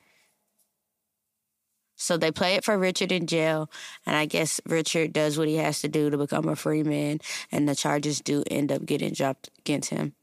So 2.03 2.17
they 2.17 2.31
play 2.31 2.55
it 2.55 2.65
for 2.65 2.77
Richard 2.77 3.13
in 3.13 3.27
jail, 3.27 3.71
and 4.05 4.13
I 4.13 4.25
guess 4.25 4.59
Richard 4.65 5.13
does 5.13 5.37
what 5.37 5.47
he 5.47 5.55
has 5.55 5.79
to 5.81 5.87
do 5.87 6.09
to 6.09 6.17
become 6.17 6.49
a 6.49 6.55
free 6.57 6.83
man, 6.83 7.21
and 7.49 7.67
the 7.67 7.75
charges 7.75 8.19
do 8.19 8.43
end 8.51 8.73
up 8.73 8.85
getting 8.85 9.13
dropped 9.13 9.49
against 9.59 9.89
him. 9.89 10.13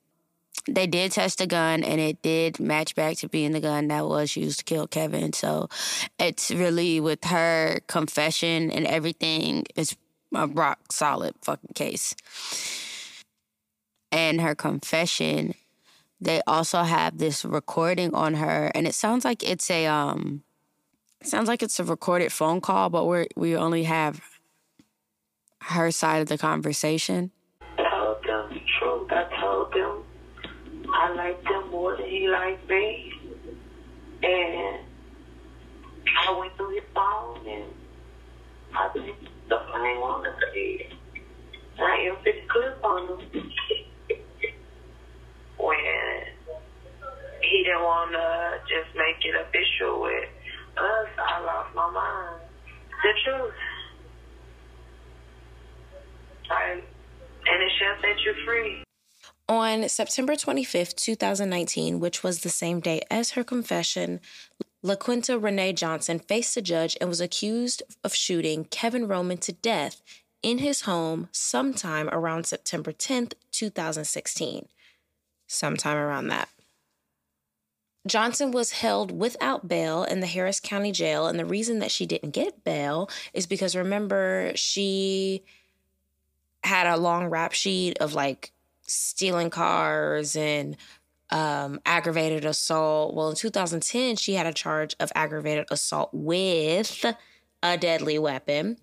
They 0.69 0.87
did 0.87 1.13
test 1.13 1.39
the 1.39 1.47
gun, 1.47 1.83
and 1.83 1.99
it 1.99 2.21
did 2.21 2.61
match 2.61 2.95
back 2.95 3.17
to 3.19 3.31
being 3.31 3.53
the 3.53 3.61
gun 3.61 3.89
that 3.89 4.07
was 4.07 4.37
used 4.37 4.59
to 4.59 4.65
kill 4.67 4.87
Kevin. 4.87 5.33
So 5.33 5.71
it's 6.19 6.51
really 6.51 7.01
with 7.01 7.25
her 7.25 7.81
confession 7.87 8.71
and 8.71 8.87
everything, 8.87 9.65
it's 9.75 9.97
a 10.35 10.47
rock 10.49 10.93
solid 10.93 11.35
fucking 11.41 11.73
case. 11.75 12.15
And 14.13 14.43
her 14.43 14.55
confession, 14.55 15.55
they 16.21 16.43
also 16.47 16.83
have 16.83 17.17
this 17.17 17.43
recording 17.43 18.15
on 18.15 18.35
her, 18.35 18.71
and 18.75 18.87
it 18.87 18.95
sounds 18.95 19.25
like 19.25 19.43
it's 19.43 19.71
a 19.71 19.87
um 19.87 20.43
sounds 21.23 21.49
like 21.49 21.63
it's 21.63 21.79
a 21.79 21.85
recorded 21.85 22.33
phone 22.33 22.61
call, 22.61 22.91
but 22.91 23.05
we 23.07 23.27
we 23.37 23.57
only 23.57 23.85
have 23.85 24.21
her 25.63 25.91
side 25.91 26.23
of 26.23 26.29
the 26.29 26.39
conversation. 26.39 27.31
Told 27.77 28.25
them 28.25 28.49
the 28.51 28.61
truth. 28.79 29.11
I 29.11 29.41
told 29.41 29.73
them 29.73 30.03
I 30.95 31.13
liked 31.15 31.45
them 31.45 31.71
more 31.71 31.97
than 31.97 32.07
he 32.07 32.29
liked 32.29 32.69
me. 32.69 33.13
And 34.23 34.81
I 36.27 36.39
went 36.39 36.57
through 36.57 36.75
his 36.75 36.85
phone 36.95 37.47
and 37.47 37.65
I 38.75 38.89
stuff 39.47 39.63
I 39.75 39.87
didn't 39.87 40.01
want 40.01 40.25
to 40.25 40.33
say. 40.53 40.89
I 41.79 42.09
emptied 42.09 42.35
the 42.35 42.49
clip 42.49 42.85
on 42.85 43.09
him 43.09 43.19
when 45.59 45.81
he 47.43 47.63
didn't 47.65 47.83
want 47.83 48.13
to 48.13 48.61
just 48.69 48.95
make 48.97 49.25
it 49.25 49.35
official 49.35 50.03
with 50.03 50.29
I 50.81 51.41
lost 51.45 51.75
my 51.75 51.91
mind. 51.91 52.41
The 53.03 53.13
truth. 53.25 53.55
And 56.51 57.63
it 57.63 57.73
shall 57.79 57.97
set 58.01 58.21
you 58.25 58.35
free. 58.45 58.83
On 59.49 59.89
September 59.89 60.35
25th, 60.35 60.95
2019, 60.95 62.01
which 62.01 62.23
was 62.23 62.41
the 62.41 62.49
same 62.49 62.81
day 62.81 63.03
as 63.11 63.33
her 63.33 63.43
confession, 63.45 64.21
LaQuinta 64.85 65.43
Renee 65.43 65.73
Johnson 65.73 66.19
faced 66.19 66.57
a 66.57 66.63
judge 66.63 66.97
and 67.01 67.09
was 67.09 67.21
accused 67.21 67.83
of 68.05 68.15
shooting 68.15 68.65
Kevin 68.65 69.09
Roman 69.09 69.39
to 69.39 69.53
death 69.53 70.03
in 70.43 70.59
his 70.59 70.83
home 70.83 71.29
sometime 71.33 72.09
around 72.11 72.47
September 72.47 72.93
10th, 72.93 73.35
2016. 73.51 74.69
Sometime 75.47 75.97
around 75.97 76.29
that. 76.29 76.49
Johnson 78.07 78.51
was 78.51 78.73
held 78.73 79.13
without 79.13 79.69
bail 79.69 80.05
in 80.05 80.21
the 80.21 80.27
Harris 80.27 80.61
County 80.61 80.93
Jail. 80.93 81.27
And 81.27 81.39
the 81.39 81.45
reason 81.45 81.81
that 81.81 81.91
she 81.91 82.07
didn't 82.07 82.31
get 82.31 82.65
bail 82.65 83.11
is 83.35 83.47
because 83.47 83.77
remember, 83.77 84.53
she 84.55 85.43
had 86.63 86.87
a 86.87 86.97
long 86.97 87.27
rap 87.27 87.53
sheet 87.53 87.99
of 87.99 88.15
like 88.15 88.53
stealing 88.87 89.51
cars 89.51 90.35
and 90.35 90.77
um, 91.31 91.81
aggravated 91.87 92.45
assault. 92.45 93.15
Well, 93.15 93.31
in 93.31 93.37
2010, 93.37 94.17
she 94.17 94.35
had 94.35 94.47
a 94.47 94.53
charge 94.53 94.97
of 94.99 95.13
aggravated 95.15 95.67
assault 95.71 96.11
with 96.13 97.05
a 97.63 97.77
deadly 97.77 98.19
weapon. 98.19 98.79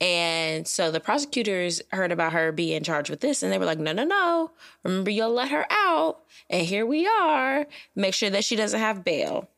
And 0.00 0.66
so 0.68 0.90
the 0.90 1.00
prosecutors 1.00 1.82
heard 1.90 2.12
about 2.12 2.32
her 2.32 2.52
being 2.52 2.84
charged 2.84 3.10
with 3.10 3.20
this 3.20 3.42
and 3.42 3.52
they 3.52 3.58
were 3.58 3.64
like, 3.64 3.80
no, 3.80 3.92
no, 3.92 4.04
no. 4.04 4.52
Remember, 4.84 5.10
you'll 5.10 5.32
let 5.32 5.50
her 5.50 5.66
out. 5.70 6.20
And 6.48 6.66
here 6.66 6.86
we 6.86 7.06
are. 7.06 7.66
Make 7.96 8.14
sure 8.14 8.30
that 8.30 8.44
she 8.44 8.54
doesn't 8.54 8.78
have 8.78 9.04
bail. 9.04 9.48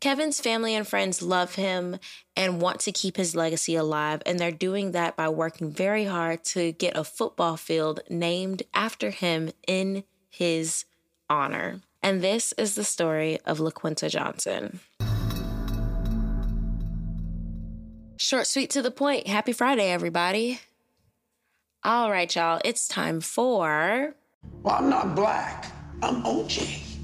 Kevin's 0.00 0.40
family 0.40 0.76
and 0.76 0.86
friends 0.86 1.22
love 1.22 1.56
him 1.56 1.98
and 2.36 2.60
want 2.60 2.78
to 2.80 2.92
keep 2.92 3.16
his 3.16 3.34
legacy 3.34 3.74
alive, 3.74 4.22
and 4.24 4.38
they're 4.38 4.52
doing 4.52 4.92
that 4.92 5.16
by 5.16 5.28
working 5.28 5.72
very 5.72 6.04
hard 6.04 6.44
to 6.44 6.70
get 6.72 6.96
a 6.96 7.02
football 7.02 7.56
field 7.56 8.00
named 8.08 8.62
after 8.72 9.10
him 9.10 9.50
in 9.66 10.04
his 10.30 10.84
honor. 11.28 11.80
And 12.00 12.22
this 12.22 12.52
is 12.52 12.76
the 12.76 12.84
story 12.84 13.40
of 13.44 13.58
LaQuinta 13.58 14.08
Johnson. 14.08 14.78
Short, 18.18 18.46
sweet, 18.46 18.70
to 18.70 18.82
the 18.82 18.92
point. 18.92 19.26
Happy 19.26 19.52
Friday, 19.52 19.90
everybody. 19.90 20.60
All 21.82 22.10
right, 22.10 22.32
y'all, 22.34 22.60
it's 22.64 22.86
time 22.86 23.20
for. 23.20 24.14
Well, 24.62 24.74
I'm 24.76 24.88
not 24.88 25.16
black, 25.16 25.72
I'm 26.02 26.22
OJ. 26.22 26.97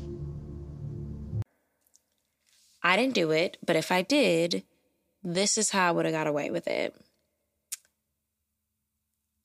I 2.85 2.97
didn't 2.97 3.15
do 3.15 3.31
it, 3.31 3.57
but 3.65 3.77
if 3.77 3.91
I 3.91 4.03
did, 4.03 4.63
this 5.23 5.57
is 5.57 5.71
how 5.71 5.89
I 5.89 5.91
would 5.91 6.05
have 6.05 6.15
got 6.15 6.27
away 6.27 6.51
with 6.51 6.69
it. 6.69 6.95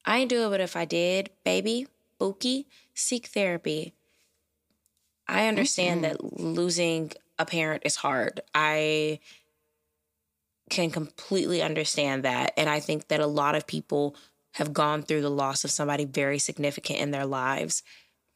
I 0.05 0.19
didn't 0.19 0.29
do 0.31 0.45
it, 0.45 0.49
but 0.49 0.61
if 0.61 0.75
I 0.75 0.83
did, 0.83 1.29
baby, 1.45 1.87
Bookie, 2.19 2.67
seek 2.93 3.27
therapy. 3.27 3.93
I 5.27 5.47
understand 5.47 6.03
mm-hmm. 6.03 6.11
that 6.11 6.41
losing 6.41 7.13
a 7.37 7.45
parent 7.45 7.83
is 7.85 7.95
hard. 7.95 8.41
I 8.53 9.19
can 10.69 10.91
completely 10.91 11.61
understand 11.61 12.23
that. 12.23 12.53
And 12.57 12.69
I 12.69 12.81
think 12.81 13.07
that 13.07 13.21
a 13.21 13.27
lot 13.27 13.55
of 13.55 13.65
people 13.65 14.15
have 14.53 14.73
gone 14.73 15.03
through 15.03 15.21
the 15.21 15.29
loss 15.29 15.63
of 15.63 15.71
somebody 15.71 16.03
very 16.03 16.39
significant 16.39 16.99
in 16.99 17.11
their 17.11 17.25
lives. 17.25 17.83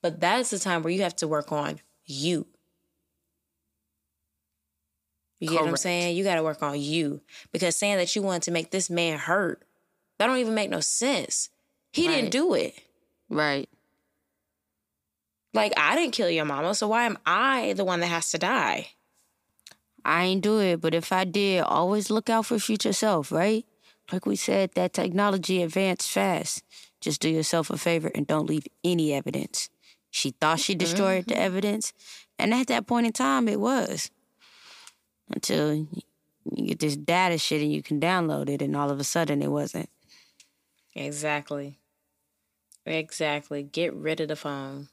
But 0.01 0.19
that's 0.21 0.49
the 0.49 0.59
time 0.59 0.81
where 0.81 0.93
you 0.93 1.01
have 1.01 1.15
to 1.17 1.27
work 1.27 1.51
on 1.51 1.79
you. 2.05 2.47
You 5.43 5.49
get 5.49 5.61
what 5.61 5.69
I'm 5.69 5.77
saying? 5.77 6.15
You 6.15 6.23
got 6.23 6.35
to 6.35 6.43
work 6.43 6.63
on 6.63 6.79
you 6.79 7.19
because 7.51 7.75
saying 7.75 7.97
that 7.97 8.15
you 8.15 8.21
want 8.21 8.43
to 8.43 8.51
make 8.51 8.71
this 8.71 8.89
man 8.89 9.19
hurt, 9.19 9.61
that 10.17 10.27
don't 10.27 10.37
even 10.37 10.53
make 10.53 10.69
no 10.69 10.79
sense. 10.79 11.49
He 11.91 12.07
Right. 12.07 12.15
didn't 12.15 12.31
do 12.31 12.53
it. 12.53 12.79
Right. 13.29 13.67
Like 15.53 15.73
I 15.75 15.95
didn't 15.95 16.13
kill 16.13 16.29
your 16.29 16.45
mama, 16.45 16.73
so 16.75 16.87
why 16.87 17.03
am 17.05 17.17
I 17.25 17.73
the 17.73 17.83
one 17.83 17.99
that 17.99 18.07
has 18.07 18.31
to 18.31 18.37
die? 18.37 18.91
I 20.05 20.23
ain't 20.23 20.41
do 20.41 20.59
it, 20.59 20.79
but 20.79 20.93
if 20.95 21.11
I 21.11 21.25
did, 21.25 21.61
always 21.61 22.09
look 22.09 22.29
out 22.29 22.45
for 22.45 22.57
future 22.57 22.93
self, 22.93 23.31
right? 23.31 23.65
Like 24.11 24.25
we 24.25 24.35
said, 24.35 24.71
that 24.75 24.93
technology 24.93 25.61
advanced 25.61 26.09
fast. 26.09 26.63
Just 27.01 27.21
do 27.21 27.29
yourself 27.29 27.69
a 27.69 27.77
favor 27.77 28.11
and 28.15 28.25
don't 28.25 28.47
leave 28.47 28.67
any 28.83 29.13
evidence. 29.13 29.69
She 30.09 30.31
thought 30.31 30.59
she 30.59 30.73
destroyed 30.73 31.25
the 31.27 31.33
mm-hmm. 31.33 31.43
evidence, 31.43 31.91
and 32.39 32.53
at 32.53 32.67
that 32.67 32.87
point 32.87 33.07
in 33.07 33.13
time, 33.13 33.47
it 33.49 33.59
was. 33.59 34.09
Until 35.29 35.73
you 35.73 36.67
get 36.67 36.79
this 36.79 36.95
data 36.95 37.37
shit 37.37 37.61
and 37.61 37.71
you 37.71 37.81
can 37.81 37.99
download 37.99 38.49
it, 38.49 38.61
and 38.61 38.75
all 38.75 38.91
of 38.91 38.99
a 38.99 39.03
sudden, 39.03 39.41
it 39.41 39.51
wasn't. 39.51 39.89
Exactly. 40.95 41.79
Exactly. 42.85 43.63
Get 43.63 43.93
rid 43.93 44.19
of 44.19 44.27
the 44.27 44.35
phone. 44.35 44.89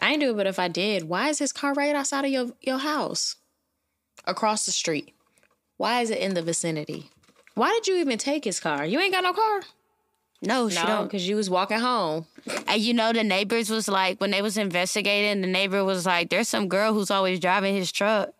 I 0.00 0.12
ain't 0.12 0.20
do 0.20 0.30
it, 0.30 0.36
but 0.36 0.46
if 0.46 0.58
I 0.58 0.68
did, 0.68 1.04
why 1.04 1.28
is 1.28 1.38
his 1.38 1.52
car 1.52 1.74
right 1.74 1.94
outside 1.94 2.24
of 2.24 2.30
your, 2.30 2.48
your 2.60 2.78
house? 2.78 3.36
Across 4.24 4.66
the 4.66 4.72
street. 4.72 5.14
Why 5.76 6.00
is 6.00 6.10
it 6.10 6.18
in 6.18 6.34
the 6.34 6.42
vicinity? 6.42 7.10
Why 7.54 7.70
did 7.70 7.86
you 7.86 7.96
even 8.00 8.18
take 8.18 8.44
his 8.44 8.60
car? 8.60 8.84
You 8.86 8.98
ain't 8.98 9.12
got 9.12 9.24
no 9.24 9.32
car? 9.32 9.62
No, 10.44 10.68
she 10.68 10.76
No, 10.76 10.86
don't. 10.86 11.04
because 11.04 11.26
you 11.28 11.36
was 11.36 11.48
walking 11.48 11.78
home. 11.78 12.26
And 12.66 12.80
you 12.82 12.92
know, 12.94 13.12
the 13.12 13.22
neighbors 13.22 13.70
was 13.70 13.86
like, 13.88 14.20
when 14.20 14.32
they 14.32 14.42
was 14.42 14.58
investigating, 14.58 15.40
the 15.40 15.46
neighbor 15.46 15.84
was 15.84 16.04
like, 16.04 16.30
there's 16.30 16.48
some 16.48 16.68
girl 16.68 16.92
who's 16.92 17.10
always 17.12 17.38
driving 17.38 17.74
his 17.76 17.92
truck. 17.92 18.30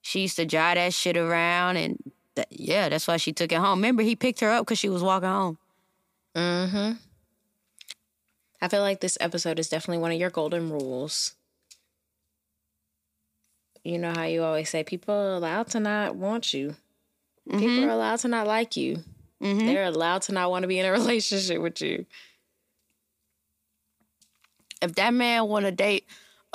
She 0.00 0.20
used 0.22 0.36
to 0.36 0.46
drive 0.46 0.76
that 0.76 0.92
shit 0.94 1.16
around, 1.16 1.76
and 1.76 1.98
th- 2.36 2.48
yeah, 2.50 2.88
that's 2.88 3.06
why 3.06 3.18
she 3.18 3.32
took 3.32 3.52
it 3.52 3.58
home. 3.58 3.78
Remember, 3.78 4.02
he 4.02 4.16
picked 4.16 4.40
her 4.40 4.50
up 4.50 4.64
because 4.66 4.78
she 4.78 4.88
was 4.88 5.02
walking 5.02 5.28
home. 5.28 5.58
Mm-hmm. 6.34 6.92
I 8.62 8.68
feel 8.68 8.80
like 8.80 9.00
this 9.00 9.18
episode 9.20 9.58
is 9.58 9.68
definitely 9.68 10.00
one 10.00 10.12
of 10.12 10.18
your 10.18 10.30
golden 10.30 10.70
rules. 10.70 11.34
You 13.82 13.98
know 13.98 14.12
how 14.14 14.24
you 14.24 14.42
always 14.42 14.70
say 14.70 14.82
people 14.84 15.14
are 15.14 15.34
allowed 15.34 15.68
to 15.68 15.80
not 15.80 16.16
want 16.16 16.54
you. 16.54 16.76
People 17.50 17.84
are 17.84 17.90
allowed 17.90 18.20
to 18.20 18.28
not 18.28 18.46
like 18.46 18.74
you. 18.76 19.02
Mm-hmm. 19.44 19.66
They're 19.66 19.84
allowed 19.84 20.22
to 20.22 20.32
not 20.32 20.50
want 20.50 20.62
to 20.62 20.68
be 20.68 20.78
in 20.78 20.86
a 20.86 20.92
relationship 21.00 21.60
with 21.60 21.80
you. 21.80 22.06
If 24.80 24.94
that 24.94 25.14
man 25.14 25.46
want 25.46 25.66
to 25.66 25.72
date 25.72 26.06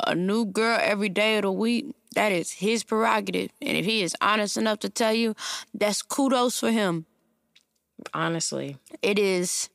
a 0.05 0.15
new 0.15 0.45
girl 0.45 0.77
every 0.81 1.09
day 1.09 1.37
of 1.37 1.43
the 1.43 1.51
week, 1.51 1.95
that 2.15 2.31
is 2.31 2.51
his 2.51 2.83
prerogative. 2.83 3.51
And 3.61 3.77
if 3.77 3.85
he 3.85 4.01
is 4.01 4.15
honest 4.21 4.57
enough 4.57 4.79
to 4.79 4.89
tell 4.89 5.13
you, 5.13 5.35
that's 5.73 6.01
kudos 6.01 6.59
for 6.59 6.71
him. 6.71 7.05
Honestly. 8.13 8.77
It 9.01 9.19
is 9.19 9.69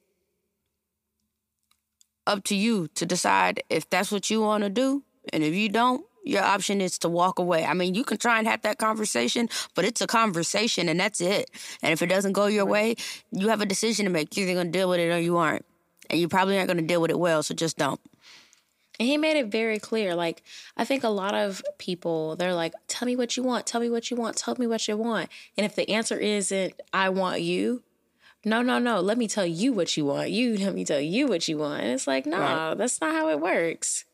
up 2.27 2.43
to 2.45 2.57
you 2.57 2.89
to 2.95 3.07
decide 3.07 3.63
if 3.69 3.89
that's 3.89 4.11
what 4.11 4.31
you 4.31 4.41
want 4.41 4.65
to 4.65 4.71
do. 4.71 5.05
And 5.33 5.43
if 5.43 5.55
you 5.55 5.69
don't, 5.69 6.05
your 6.25 6.43
option 6.43 6.81
is 6.81 6.99
to 6.99 7.09
walk 7.09 7.39
away. 7.39 7.65
I 7.65 7.75
mean, 7.75 7.95
you 7.95 8.05
can 8.05 8.19
try 8.19 8.39
and 8.39 8.47
have 8.49 8.63
that 8.63 8.79
conversation, 8.79 9.49
but 9.75 9.85
it's 9.85 10.01
a 10.01 10.07
conversation 10.07 10.89
and 10.89 10.99
that's 10.99 11.21
it. 11.21 11.51
And 11.83 11.93
if 11.93 12.03
it 12.03 12.07
doesn't 12.07 12.33
go 12.33 12.47
your 12.47 12.65
way, 12.67 12.97
you 13.31 13.49
have 13.49 13.61
a 13.61 13.67
decision 13.67 14.05
to 14.07 14.11
make. 14.11 14.37
You're 14.37 14.47
either 14.49 14.55
going 14.55 14.73
to 14.73 14.79
deal 14.79 14.89
with 14.89 15.01
it 15.01 15.11
or 15.11 15.19
you 15.19 15.37
aren't. 15.37 15.65
And 16.11 16.21
you 16.21 16.29
probably 16.29 16.57
aren't 16.57 16.69
going 16.69 16.79
to 16.79 16.87
deal 16.87 17.01
with 17.01 17.11
it 17.11 17.19
well, 17.19 17.43
so 17.43 17.55
just 17.55 17.79
don't. 17.79 18.01
And 19.01 19.09
he 19.09 19.17
made 19.17 19.37
it 19.37 19.47
very 19.49 19.79
clear. 19.79 20.15
Like, 20.15 20.43
I 20.77 20.85
think 20.85 21.03
a 21.03 21.09
lot 21.09 21.35
of 21.35 21.63
people, 21.79 22.37
they're 22.37 22.55
like, 22.55 22.75
tell 22.87 23.07
me 23.07 23.17
what 23.17 23.37
you 23.37 23.43
want, 23.43 23.67
tell 23.67 23.81
me 23.81 23.91
what 23.91 24.11
you 24.11 24.17
want, 24.17 24.37
tell 24.37 24.55
me 24.59 24.67
what 24.67 24.87
you 24.87 24.97
want. 24.97 25.29
And 25.57 25.65
if 25.67 25.75
the 25.75 25.89
answer 25.91 26.17
isn't, 26.17 26.75
I 26.93 27.09
want 27.09 27.41
you, 27.41 27.83
no, 28.45 28.63
no, 28.63 28.79
no, 28.79 29.01
let 29.01 29.19
me 29.19 29.27
tell 29.27 29.47
you 29.47 29.73
what 29.73 29.97
you 29.97 30.05
want. 30.05 30.31
You 30.31 30.57
let 30.59 30.75
me 30.75 30.85
tell 30.85 31.01
you 31.01 31.27
what 31.27 31.49
you 31.49 31.59
want. 31.59 31.83
And 31.83 31.93
it's 31.93 32.07
like, 32.07 32.27
no, 32.27 32.39
Right. 32.39 32.75
that's 32.77 33.01
not 33.01 33.15
how 33.15 33.29
it 33.31 33.41
works. 33.41 34.05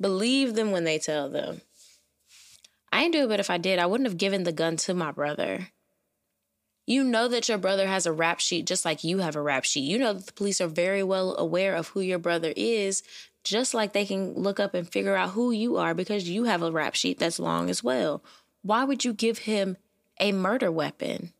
Believe 0.00 0.54
them 0.54 0.70
when 0.70 0.84
they 0.84 0.98
tell 0.98 1.28
them. 1.28 1.60
I 2.92 3.04
ain't 3.04 3.12
do 3.12 3.24
it, 3.24 3.28
but 3.28 3.40
if 3.40 3.50
I 3.50 3.58
did, 3.58 3.78
I 3.78 3.86
wouldn't 3.86 4.08
have 4.08 4.18
given 4.18 4.44
the 4.44 4.52
gun 4.52 4.76
to 4.78 4.94
my 4.94 5.10
brother. 5.10 5.68
You 6.86 7.02
know 7.02 7.26
that 7.28 7.48
your 7.48 7.58
brother 7.58 7.86
has 7.86 8.06
a 8.06 8.12
rap 8.12 8.40
sheet 8.40 8.66
just 8.66 8.84
like 8.84 9.02
you 9.02 9.18
have 9.18 9.34
a 9.34 9.42
rap 9.42 9.64
sheet. 9.64 9.80
You 9.80 9.98
know 9.98 10.12
that 10.12 10.26
the 10.26 10.32
police 10.32 10.60
are 10.60 10.68
very 10.68 11.02
well 11.02 11.36
aware 11.36 11.74
of 11.74 11.88
who 11.88 12.00
your 12.00 12.18
brother 12.18 12.52
is, 12.56 13.02
just 13.42 13.74
like 13.74 13.92
they 13.92 14.06
can 14.06 14.34
look 14.34 14.60
up 14.60 14.74
and 14.74 14.90
figure 14.90 15.16
out 15.16 15.30
who 15.30 15.50
you 15.50 15.76
are 15.76 15.94
because 15.94 16.28
you 16.28 16.44
have 16.44 16.62
a 16.62 16.70
rap 16.70 16.94
sheet 16.94 17.18
that's 17.18 17.38
long 17.38 17.70
as 17.70 17.82
well. 17.82 18.22
Why 18.62 18.84
would 18.84 19.04
you 19.04 19.12
give 19.12 19.38
him 19.38 19.76
a 20.20 20.32
murder 20.32 20.70
weapon? 20.70 21.32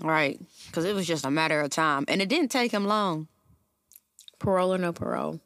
Right. 0.00 0.40
Because 0.66 0.84
it 0.84 0.94
was 0.94 1.06
just 1.06 1.24
a 1.24 1.30
matter 1.30 1.60
of 1.60 1.70
time. 1.70 2.04
And 2.08 2.22
it 2.22 2.28
didn't 2.28 2.50
take 2.50 2.72
him 2.72 2.86
long. 2.86 3.28
Parole 4.38 4.74
or 4.74 4.78
no 4.78 4.92
parole? 4.92 5.40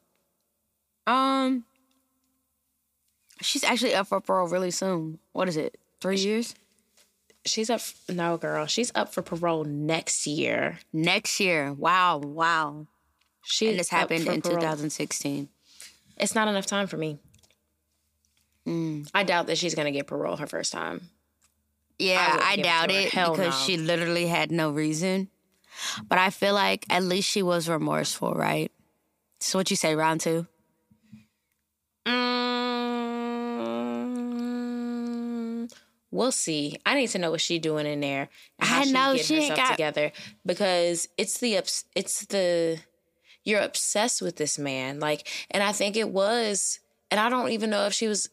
Um, 1.07 1.65
she's 3.45 3.63
actually 3.63 3.93
up 3.95 4.07
for 4.07 4.19
parole 4.21 4.47
really 4.47 4.71
soon. 4.71 5.19
What 5.31 5.47
is 5.47 5.57
it? 5.57 5.77
Three 6.01 6.17
years? 6.17 6.55
She's 7.45 7.69
up. 7.69 7.81
No, 8.09 8.37
girl. 8.37 8.65
She's 8.65 8.91
up 8.95 9.13
for 9.13 9.21
parole 9.21 9.63
next 9.63 10.25
year. 10.25 10.79
Next 10.91 11.39
year. 11.39 11.73
Wow. 11.73 12.17
Wow. 12.17 12.87
She 13.43 13.69
And 13.69 13.79
this 13.79 13.89
happened 13.89 14.27
in 14.27 14.41
parole. 14.41 14.57
2016. 14.57 15.49
It's 16.17 16.33
not 16.33 16.47
enough 16.47 16.65
time 16.65 16.87
for 16.87 16.97
me. 16.97 17.19
I 19.13 19.23
doubt 19.23 19.45
that 19.47 19.59
she's 19.59 19.75
gonna 19.75 19.91
get 19.91 20.07
parole 20.07 20.37
her 20.37 20.47
first 20.47 20.71
time. 20.71 21.09
Yeah, 21.99 22.39
I, 22.41 22.55
to 22.55 22.63
doubt 22.63 22.91
it 22.91 23.11
Hell 23.13 23.35
because 23.35 23.53
no. 23.53 23.65
she 23.65 23.77
literally 23.77 24.27
had 24.27 24.51
no 24.51 24.71
reason. 24.71 25.29
But 26.07 26.17
I 26.17 26.29
feel 26.29 26.53
like 26.53 26.85
at 26.89 27.03
least 27.03 27.29
she 27.29 27.43
was 27.43 27.69
remorseful, 27.69 28.33
right? 28.33 28.71
So 29.39 29.59
what 29.59 29.69
you 29.69 29.77
say, 29.77 29.95
round 29.95 30.21
two? 30.21 30.47
Mm, 32.07 32.54
we'll 36.15 36.31
see. 36.31 36.77
I 36.85 36.95
need 36.95 37.07
to 37.07 37.19
know 37.19 37.31
what 37.31 37.41
she's 37.41 37.59
doing 37.61 37.85
in 37.85 37.99
there. 37.99 38.29
I 38.59 38.85
know, 38.85 39.15
she 39.17 39.35
ain't 39.35 39.55
got- 39.55 39.71
together 39.71 40.11
because 40.45 41.07
it's 41.17 41.37
the 41.37 41.57
ups- 41.57 41.85
it's 41.95 42.25
the 42.25 42.79
you're 43.43 43.61
obsessed 43.61 44.21
with 44.23 44.37
this 44.37 44.57
man. 44.57 44.99
Like, 44.99 45.27
and 45.51 45.61
I 45.61 45.71
think 45.71 45.95
it 45.95 46.09
was, 46.09 46.79
and 47.11 47.19
I 47.19 47.29
don't 47.29 47.49
even 47.51 47.69
know 47.69 47.85
if 47.85 47.93
she 47.93 48.07
was. 48.07 48.29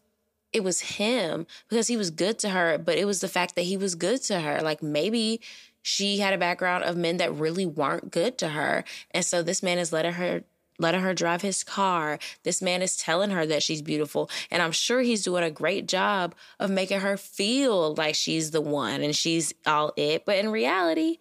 It 0.53 0.63
was 0.63 0.81
him 0.81 1.47
because 1.69 1.87
he 1.87 1.97
was 1.97 2.11
good 2.11 2.39
to 2.41 2.51
her, 2.51 2.77
but 2.79 2.99
it 2.99 3.07
was 3.07 3.21
the 3.21 3.29
fact 3.29 3.55
that 3.57 3.63
he 3.63 3.77
was 3.77 3.95
good 3.95 4.23
to 4.25 4.41
her. 4.41 4.61
Like 4.61 4.83
maybe 4.83 5.41
she 5.81 6.19
had 6.19 6.35
a 6.35 6.39
background 6.39 6.85
of 6.85 6.97
men 6.97 7.17
that 7.17 7.35
really 7.35 7.65
weren't 7.67 8.11
good 8.11 8.37
to 8.39 8.49
her, 8.51 8.85
and 9.13 9.25
so 9.25 9.43
this 9.43 9.63
man 9.63 9.79
is 9.79 9.93
letting 9.93 10.13
her 10.13 10.45
letting 10.79 11.01
her 11.01 11.15
drive 11.15 11.43
his 11.43 11.63
car. 11.65 12.19
This 12.43 12.63
man 12.63 12.83
is 12.83 12.97
telling 12.97 13.31
her 13.31 13.47
that 13.47 13.63
she's 13.63 13.83
beautiful. 13.83 14.31
And 14.51 14.63
I'm 14.63 14.73
sure 14.73 15.01
he's 15.01 15.25
doing 15.25 15.45
a 15.45 15.51
great 15.51 15.87
job 15.87 16.35
of 16.59 16.71
making 16.71 17.01
her 17.01 17.17
feel 17.17 17.95
like 17.95 18.15
she's 18.15 18.51
the 18.51 18.61
one 18.61 19.03
and 19.03 19.15
she's 19.15 19.53
all 19.67 19.93
it. 19.97 20.25
But 20.25 20.39
in 20.39 20.51
reality, 20.51 21.19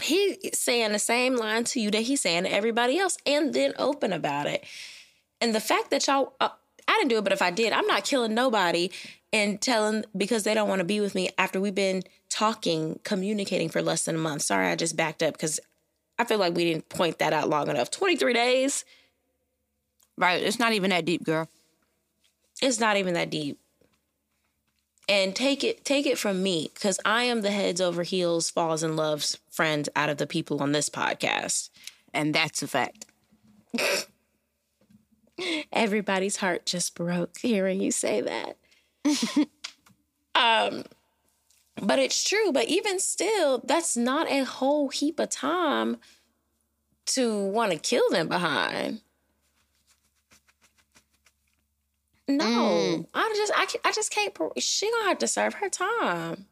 he's 0.00 0.36
saying 0.58 0.92
the 0.92 0.98
same 0.98 1.36
line 1.36 1.64
to 1.64 1.80
you 1.80 1.90
that 1.90 2.02
he's 2.02 2.20
saying 2.20 2.44
to 2.44 2.52
everybody 2.52 2.98
else 2.98 3.16
and 3.26 3.54
then 3.54 3.74
open 3.78 4.12
about 4.12 4.46
it. 4.46 4.64
And 5.40 5.54
the 5.54 5.60
fact 5.60 5.90
that 5.90 6.06
y'all, 6.06 6.34
uh, 6.40 6.50
I 6.88 6.92
didn't 6.98 7.10
do 7.10 7.18
it, 7.18 7.24
but 7.24 7.32
if 7.32 7.42
I 7.42 7.50
did, 7.50 7.72
I'm 7.72 7.86
not 7.86 8.04
killing 8.04 8.34
nobody 8.34 8.90
and 9.32 9.60
telling 9.60 10.04
because 10.16 10.42
they 10.42 10.54
don't 10.54 10.68
want 10.68 10.80
to 10.80 10.84
be 10.84 11.00
with 11.00 11.14
me 11.14 11.30
after 11.38 11.60
we've 11.60 11.74
been 11.74 12.02
talking, 12.28 12.98
communicating 13.04 13.68
for 13.68 13.80
less 13.80 14.04
than 14.04 14.16
a 14.16 14.18
month. 14.18 14.42
Sorry, 14.42 14.66
I 14.66 14.76
just 14.76 14.96
backed 14.96 15.22
up 15.22 15.34
because 15.34 15.60
I 16.20 16.24
feel 16.24 16.38
like 16.38 16.54
we 16.54 16.64
didn't 16.64 16.90
point 16.90 17.18
that 17.20 17.32
out 17.32 17.48
long 17.48 17.68
enough. 17.68 17.90
23 17.90 18.34
days, 18.34 18.84
Right. 20.18 20.42
It's 20.42 20.58
not 20.58 20.74
even 20.74 20.90
that 20.90 21.06
deep, 21.06 21.24
girl. 21.24 21.48
it's 22.60 22.78
not 22.78 22.98
even 22.98 23.14
that 23.14 23.30
deep. 23.30 23.58
And 25.08 25.34
take 25.34 25.64
it 25.64 25.82
take 25.82 26.04
it 26.04 26.18
from 26.18 26.42
me 26.42 26.68
cuz 26.74 27.00
I 27.06 27.24
am 27.24 27.40
the 27.40 27.50
heads 27.50 27.80
over 27.80 28.02
heels 28.02 28.50
falls 28.50 28.82
in 28.82 28.96
love's 28.96 29.38
friend 29.48 29.88
out 29.96 30.10
of 30.10 30.18
the 30.18 30.26
people 30.26 30.62
on 30.62 30.72
this 30.72 30.90
podcast. 30.90 31.70
And 32.12 32.34
that's 32.34 32.62
a 32.62 32.68
fact. 32.68 33.06
Everybody's 35.72 36.36
heart 36.36 36.66
just 36.66 36.94
broke 36.94 37.38
hearing 37.38 37.80
you 37.80 37.90
say 37.90 38.20
that. 38.20 38.58
um 40.34 40.84
but 41.82 41.98
it's 41.98 42.22
true, 42.22 42.52
but 42.52 42.66
even 42.68 42.98
still 42.98 43.62
that's 43.64 43.96
not 43.96 44.30
a 44.30 44.44
whole 44.44 44.88
heap 44.88 45.18
of 45.18 45.30
time 45.30 45.96
to 47.06 47.44
want 47.46 47.72
to 47.72 47.78
kill 47.78 48.08
them 48.10 48.28
behind. 48.28 49.00
No, 52.28 53.06
I 53.12 53.32
just 53.36 53.52
I, 53.56 53.88
I 53.88 53.92
just 53.92 54.12
can't. 54.12 54.36
She 54.58 54.90
gonna 54.90 55.08
have 55.08 55.18
to 55.18 55.26
serve 55.26 55.54
her 55.54 55.68
time. 55.68 56.46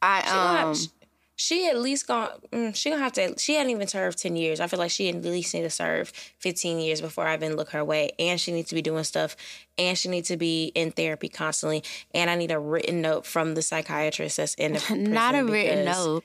I 0.00 0.22
She 0.22 0.88
um 0.88 0.99
she, 1.40 1.68
at 1.68 1.78
least 1.78 2.06
gone. 2.06 2.28
Mm, 2.52 2.74
she 2.74 2.90
gonna 2.90 3.02
have 3.02 3.12
to. 3.14 3.38
She 3.38 3.54
hadn't 3.54 3.70
even 3.70 3.88
served 3.88 4.18
ten 4.18 4.36
years. 4.36 4.60
I 4.60 4.66
feel 4.66 4.78
like 4.78 4.90
she 4.90 5.08
at 5.08 5.22
least 5.22 5.54
need 5.54 5.62
to 5.62 5.70
serve 5.70 6.10
fifteen 6.38 6.78
years 6.78 7.00
before 7.00 7.26
I 7.26 7.34
even 7.34 7.56
look 7.56 7.70
her 7.70 7.84
way. 7.84 8.10
And 8.18 8.38
she 8.38 8.52
needs 8.52 8.68
to 8.68 8.74
be 8.74 8.82
doing 8.82 9.04
stuff. 9.04 9.36
And 9.78 9.96
she 9.96 10.08
needs 10.08 10.28
to 10.28 10.36
be 10.36 10.66
in 10.74 10.90
therapy 10.90 11.30
constantly. 11.30 11.82
And 12.14 12.28
I 12.28 12.36
need 12.36 12.50
a 12.50 12.58
written 12.58 13.00
note 13.00 13.24
from 13.24 13.54
the 13.54 13.62
psychiatrist 13.62 14.36
that's 14.36 14.54
in 14.54 14.74
the 14.74 14.94
Not 14.96 15.34
a 15.34 15.44
written 15.44 15.86
note. 15.86 16.24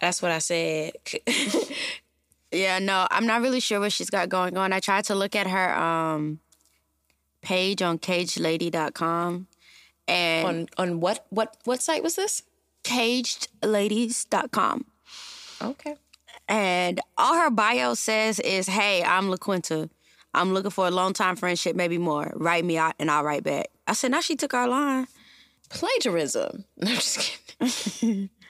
That's 0.00 0.22
what 0.22 0.30
I 0.30 0.38
said. 0.38 0.92
Yeah, 2.52 2.78
no, 2.78 3.06
I'm 3.10 3.26
not 3.26 3.42
really 3.42 3.60
sure 3.60 3.80
what 3.80 3.92
she's 3.92 4.08
got 4.08 4.28
going 4.28 4.56
on. 4.56 4.72
I 4.72 4.80
tried 4.80 5.04
to 5.06 5.14
look 5.14 5.34
at 5.34 5.46
her 5.46 5.76
um 5.76 6.40
page 7.42 7.82
on 7.82 7.98
cagelady.com 7.98 9.46
and 10.08 10.46
on 10.46 10.68
on 10.78 11.00
what 11.00 11.26
what 11.30 11.56
what 11.64 11.82
site 11.82 12.02
was 12.02 12.14
this? 12.14 12.42
cagedladies.com. 12.86 14.84
Okay. 15.62 15.96
And 16.48 17.00
all 17.16 17.34
her 17.34 17.50
bio 17.50 17.94
says 17.94 18.38
is, 18.40 18.66
"Hey, 18.68 19.02
I'm 19.02 19.28
LaQuinta. 19.28 19.90
I'm 20.32 20.52
looking 20.52 20.70
for 20.70 20.86
a 20.86 20.90
long 20.90 21.12
time 21.12 21.34
friendship, 21.36 21.74
maybe 21.74 21.98
more. 21.98 22.32
Write 22.36 22.64
me 22.64 22.78
out, 22.78 22.94
and 22.98 23.10
I'll 23.10 23.24
write 23.24 23.42
back." 23.42 23.66
I 23.86 23.94
said, 23.94 24.10
"Now 24.12 24.20
she 24.20 24.36
took 24.36 24.54
our 24.54 24.68
line." 24.68 25.08
Plagiarism. 25.68 26.64
No, 26.78 26.90
I'm 26.90 26.94
just 26.96 27.18
kidding. 27.58 28.30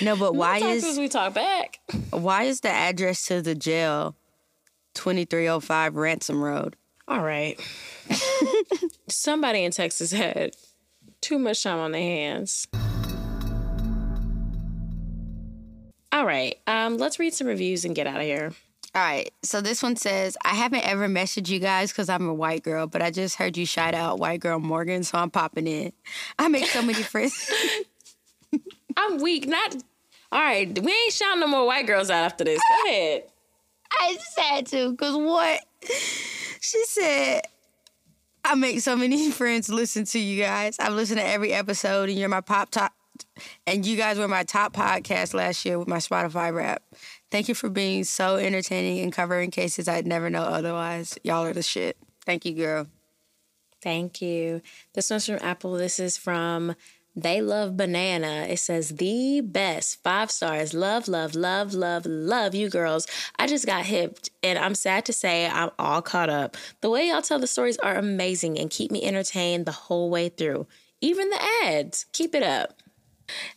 No, 0.00 0.14
but 0.16 0.34
why 0.36 0.60
Talk 0.60 0.70
is 0.70 0.96
we 0.96 1.08
talk 1.08 1.34
back? 1.34 1.80
why 2.10 2.44
is 2.44 2.60
the 2.60 2.70
address 2.70 3.26
to 3.26 3.42
the 3.42 3.56
jail 3.56 4.14
2305 4.94 5.96
Ransom 5.96 6.40
Road? 6.40 6.76
All 7.08 7.20
right. 7.20 7.58
Somebody 9.08 9.64
in 9.64 9.72
Texas 9.72 10.12
had 10.12 10.54
too 11.20 11.40
much 11.40 11.64
time 11.64 11.80
on 11.80 11.90
their 11.90 12.00
hands. 12.00 12.68
All 16.16 16.24
right. 16.24 16.58
Um, 16.66 16.96
let's 16.96 17.18
read 17.18 17.34
some 17.34 17.46
reviews 17.46 17.84
and 17.84 17.94
get 17.94 18.06
out 18.06 18.16
of 18.16 18.22
here. 18.22 18.52
All 18.94 19.02
right, 19.02 19.30
so 19.42 19.60
this 19.60 19.82
one 19.82 19.96
says, 19.96 20.38
I 20.42 20.54
haven't 20.54 20.88
ever 20.88 21.06
messaged 21.06 21.50
you 21.50 21.58
guys 21.58 21.92
because 21.92 22.08
I'm 22.08 22.26
a 22.26 22.32
white 22.32 22.62
girl, 22.62 22.86
but 22.86 23.02
I 23.02 23.10
just 23.10 23.36
heard 23.36 23.58
you 23.58 23.66
shout 23.66 23.92
out 23.92 24.18
white 24.18 24.40
girl 24.40 24.58
Morgan, 24.58 25.04
so 25.04 25.18
I'm 25.18 25.28
popping 25.28 25.66
in. 25.66 25.92
I 26.38 26.48
make 26.48 26.64
so 26.64 26.80
many 26.80 27.02
friends. 27.02 27.52
I'm 28.96 29.18
weak. 29.18 29.46
Not 29.46 29.76
all 30.32 30.40
right. 30.40 30.66
We 30.82 30.90
ain't 30.90 31.12
shouting 31.12 31.40
no 31.40 31.48
more 31.48 31.66
white 31.66 31.86
girls 31.86 32.08
out 32.08 32.24
after 32.24 32.44
this. 32.44 32.58
Go 32.58 32.88
ahead. 32.90 33.24
I 33.90 34.14
just 34.14 34.38
had 34.38 34.66
to, 34.68 34.92
because 34.92 35.14
what? 35.14 35.60
She 36.62 36.82
said, 36.86 37.42
I 38.42 38.54
make 38.54 38.80
so 38.80 38.96
many 38.96 39.30
friends 39.32 39.68
listen 39.68 40.06
to 40.06 40.18
you 40.18 40.42
guys. 40.42 40.78
I've 40.78 40.94
listened 40.94 41.20
to 41.20 41.26
every 41.26 41.52
episode, 41.52 42.08
and 42.08 42.18
you're 42.18 42.30
my 42.30 42.40
pop 42.40 42.70
top. 42.70 42.94
And 43.66 43.86
you 43.86 43.96
guys 43.96 44.18
were 44.18 44.28
my 44.28 44.44
top 44.44 44.72
podcast 44.72 45.34
last 45.34 45.64
year 45.64 45.78
with 45.78 45.88
my 45.88 45.98
Spotify 45.98 46.52
rap. 46.52 46.82
Thank 47.30 47.48
you 47.48 47.54
for 47.54 47.68
being 47.68 48.04
so 48.04 48.36
entertaining 48.36 49.00
and 49.00 49.12
covering 49.12 49.50
cases 49.50 49.88
I'd 49.88 50.06
never 50.06 50.30
know 50.30 50.42
otherwise. 50.42 51.18
Y'all 51.22 51.44
are 51.44 51.52
the 51.52 51.62
shit. 51.62 51.96
Thank 52.24 52.44
you, 52.44 52.52
girl. 52.52 52.86
Thank 53.82 54.20
you. 54.20 54.62
This 54.94 55.10
one's 55.10 55.26
from 55.26 55.38
Apple. 55.42 55.74
This 55.74 56.00
is 56.00 56.16
from 56.16 56.74
They 57.14 57.40
Love 57.40 57.76
Banana. 57.76 58.46
It 58.48 58.58
says, 58.58 58.90
The 58.90 59.42
best. 59.42 60.02
Five 60.02 60.30
stars. 60.30 60.74
Love, 60.74 61.08
love, 61.08 61.34
love, 61.34 61.72
love, 61.72 62.04
love 62.06 62.54
you 62.54 62.68
girls. 62.68 63.06
I 63.38 63.46
just 63.46 63.66
got 63.66 63.86
hipped, 63.86 64.30
and 64.42 64.58
I'm 64.58 64.74
sad 64.74 65.04
to 65.06 65.12
say 65.12 65.46
I'm 65.46 65.70
all 65.78 66.02
caught 66.02 66.30
up. 66.30 66.56
The 66.80 66.90
way 66.90 67.08
y'all 67.08 67.22
tell 67.22 67.38
the 67.38 67.46
stories 67.46 67.78
are 67.78 67.94
amazing 67.94 68.58
and 68.58 68.70
keep 68.70 68.90
me 68.90 69.04
entertained 69.04 69.66
the 69.66 69.72
whole 69.72 70.10
way 70.10 70.30
through. 70.30 70.66
Even 71.00 71.30
the 71.30 71.42
ads. 71.64 72.06
Keep 72.12 72.34
it 72.34 72.42
up. 72.42 72.82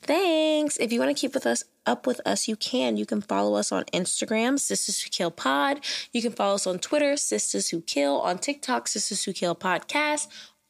Thanks. 0.01 0.77
If 0.77 0.91
you 0.91 0.99
want 0.99 1.15
to 1.15 1.19
keep 1.19 1.33
with 1.33 1.45
us 1.45 1.63
up 1.85 2.07
with 2.07 2.21
us, 2.25 2.47
you 2.47 2.55
can. 2.55 2.97
You 2.97 3.05
can 3.05 3.21
follow 3.21 3.55
us 3.55 3.71
on 3.71 3.83
Instagram, 3.85 4.55
Sistas 4.55 5.03
Who 5.03 5.09
Kill 5.09 5.31
Pod. 5.31 5.79
You 6.11 6.21
can 6.21 6.31
follow 6.31 6.55
us 6.55 6.67
on 6.67 6.79
Twitter, 6.79 7.13
Sistas 7.13 7.69
Who 7.71 7.81
Kill. 7.81 8.19
On 8.21 8.37
TikTok, 8.37 8.87
Sistas 8.87 9.23
Who 9.25 9.33
Kill 9.33 9.55
Podcast. 9.55 10.27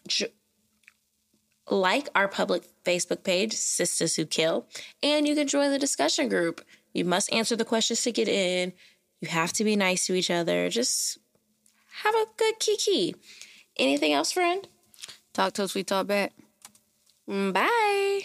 J- 0.07 0.33
like 1.69 2.09
our 2.15 2.27
public 2.27 2.63
Facebook 2.83 3.23
page, 3.23 3.53
Sistas 3.53 4.15
Who 4.15 4.25
Kill, 4.25 4.65
and 5.03 5.27
you 5.27 5.35
can 5.35 5.47
join 5.47 5.71
the 5.71 5.77
discussion 5.79 6.27
group. 6.27 6.61
You 6.93 7.05
must 7.05 7.31
answer 7.31 7.55
the 7.55 7.65
questions 7.65 8.01
to 8.03 8.11
get 8.11 8.27
in. 8.27 8.73
You 9.21 9.27
have 9.27 9.53
to 9.53 9.63
be 9.63 9.75
nice 9.75 10.07
to 10.07 10.15
each 10.15 10.31
other. 10.31 10.69
Just 10.69 11.19
have 12.03 12.15
a 12.15 12.25
good 12.37 12.59
kiki. 12.59 13.15
Anything 13.77 14.13
else, 14.13 14.31
friend? 14.31 14.67
Talk 15.33 15.53
to 15.53 15.63
us, 15.63 15.75
we 15.75 15.83
talk 15.83 16.07
back. 16.07 16.33
Mm, 17.29 17.53
Bye. 17.53 18.21